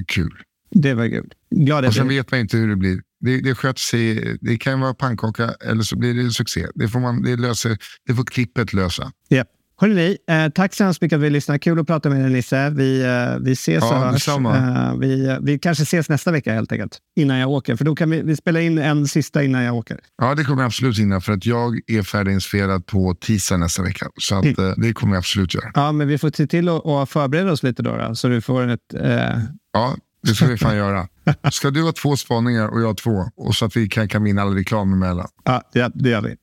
kul. 0.07 0.33
Det 0.71 0.93
var 0.93 1.07
kul. 1.07 1.33
Glad 1.49 1.85
Och 1.85 1.93
sen 1.93 2.07
vet 2.07 2.31
man 2.31 2.39
inte 2.39 2.57
hur 2.57 2.69
det 2.69 2.75
blir. 2.75 3.01
Det, 3.19 3.41
det 3.41 3.55
sköter 3.55 3.79
sig. 3.79 4.37
Det 4.41 4.57
kan 4.57 4.79
vara 4.79 4.93
pannkaka 4.93 5.53
eller 5.65 5.81
så 5.83 5.97
blir 5.97 6.13
det 6.13 6.31
succé. 6.31 6.67
Det 6.75 6.87
får, 6.87 6.99
man, 6.99 7.21
det 7.21 7.35
löser, 7.35 7.77
det 8.07 8.13
får 8.13 8.23
klippet 8.23 8.73
lösa. 8.73 9.11
ja. 9.27 9.45
Hörrni, 9.77 10.17
eh, 10.29 10.49
tack 10.49 10.73
så 10.73 10.83
hemskt 10.83 11.01
mycket 11.01 11.15
att 11.15 11.21
vi 11.21 11.29
lyssnade. 11.29 11.59
Kul 11.59 11.79
att 11.79 11.87
prata 11.87 12.09
med 12.09 12.21
dig 12.21 12.29
Nisse. 12.31 12.69
Vi, 12.69 13.01
eh, 13.01 13.39
vi 13.41 13.51
ses 13.51 13.83
Ja, 13.83 13.95
och 13.95 14.11
hörs. 14.11 14.27
Eh, 14.27 14.95
vi, 14.99 15.37
vi 15.41 15.59
kanske 15.59 15.83
ses 15.83 16.09
nästa 16.09 16.31
vecka 16.31 16.53
helt 16.53 16.71
enkelt. 16.71 16.97
Innan 17.15 17.37
jag 17.37 17.49
åker. 17.49 17.75
För 17.75 17.85
då 17.85 17.95
kan 17.95 18.09
vi, 18.09 18.21
vi 18.21 18.35
spela 18.35 18.61
in 18.61 18.77
en 18.77 19.07
sista 19.07 19.43
innan 19.43 19.63
jag 19.63 19.75
åker. 19.75 19.99
Ja, 20.17 20.35
det 20.35 20.43
kommer 20.43 20.61
jag 20.61 20.67
absolut 20.67 20.99
hinna 20.99 21.21
för 21.21 21.33
att 21.33 21.45
jag 21.45 21.79
är 21.87 22.03
färdiginspelad 22.03 22.85
på 22.85 23.15
tisdag 23.21 23.57
nästa 23.57 23.83
vecka. 23.83 24.07
Så 24.21 24.35
att, 24.35 24.45
eh, 24.45 24.71
det 24.77 24.93
kommer 24.93 25.13
jag 25.13 25.19
absolut 25.19 25.53
göra. 25.53 25.71
Ja, 25.73 25.91
men 25.91 26.07
vi 26.07 26.17
får 26.17 26.31
se 26.37 26.47
till 26.47 26.69
att, 26.69 26.85
att 26.85 27.09
förbereda 27.09 27.51
oss 27.51 27.63
lite 27.63 27.83
då. 27.83 27.97
då 27.97 28.15
så 28.15 28.27
du 28.27 28.41
får 28.41 28.67
ett... 28.67 28.93
Eh... 28.93 29.39
Ja, 29.73 29.95
det 30.27 30.35
ska 30.35 30.45
vi 30.45 30.57
fan 30.57 30.77
göra. 30.77 31.07
Ska 31.51 31.69
du 31.69 31.83
ha 31.83 31.91
två 31.91 32.17
spaningar 32.17 32.67
och 32.67 32.81
jag 32.81 32.97
två? 32.97 33.25
Och 33.35 33.55
så 33.55 33.65
att 33.65 33.77
vi 33.77 33.87
kan 33.87 34.07
kamma 34.07 34.27
in 34.27 34.39
all 34.39 34.55
reklam 34.55 34.93
emellan. 34.93 35.27
Ja, 35.43 35.61
det, 35.73 35.91
det 35.95 36.09
gör 36.09 36.21
vi. 36.21 36.35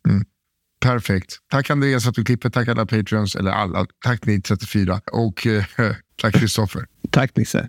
Perfekt. 0.81 1.39
Tack 1.51 1.71
Andreas 1.71 2.07
att 2.07 2.15
du 2.15 2.25
klipper. 2.25 2.51
Tack 2.51 2.69
alla 2.69 2.87
patreons, 2.87 3.37
eller 3.37 3.51
alla. 3.51 3.87
Tack 4.05 4.27
ni 4.27 4.41
34. 4.41 5.01
Och 5.13 5.47
eh, 5.47 5.65
tack 6.23 6.35
Kristoffer. 6.35 6.87
Tack 7.11 7.37
Nisse. 7.37 7.69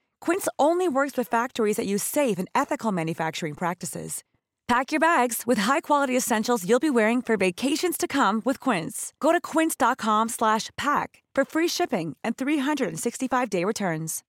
Quince 0.21 0.47
only 0.57 0.87
works 0.87 1.17
with 1.17 1.27
factories 1.27 1.75
that 1.75 1.85
use 1.85 2.03
safe 2.03 2.39
and 2.39 2.47
ethical 2.55 2.93
manufacturing 2.93 3.55
practices. 3.55 4.23
Pack 4.71 4.93
your 4.93 5.01
bags 5.01 5.43
with 5.45 5.57
high-quality 5.57 6.15
essentials 6.15 6.65
you'll 6.65 6.79
be 6.79 6.89
wearing 6.89 7.21
for 7.21 7.35
vacations 7.35 7.97
to 7.97 8.07
come 8.07 8.41
with 8.45 8.57
Quince. 8.57 9.11
Go 9.19 9.33
to 9.33 9.41
quince.com 9.41 10.29
slash 10.29 10.69
pack 10.77 11.21
for 11.35 11.43
free 11.43 11.67
shipping 11.67 12.15
and 12.23 12.37
365-day 12.37 13.65
returns. 13.65 14.23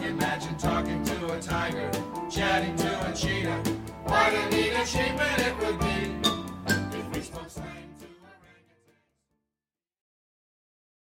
Imagine 0.00 0.56
talking 0.56 1.04
to 1.04 1.32
a 1.34 1.38
tiger, 1.38 1.90
chatting 2.30 2.74
to 2.76 3.10
a 3.10 3.12
cheetah. 3.12 3.62
What 4.04 4.32
a 4.32 4.48
neat 4.48 4.72
achievement 4.72 5.38
it 5.38 5.58
would 5.58 5.85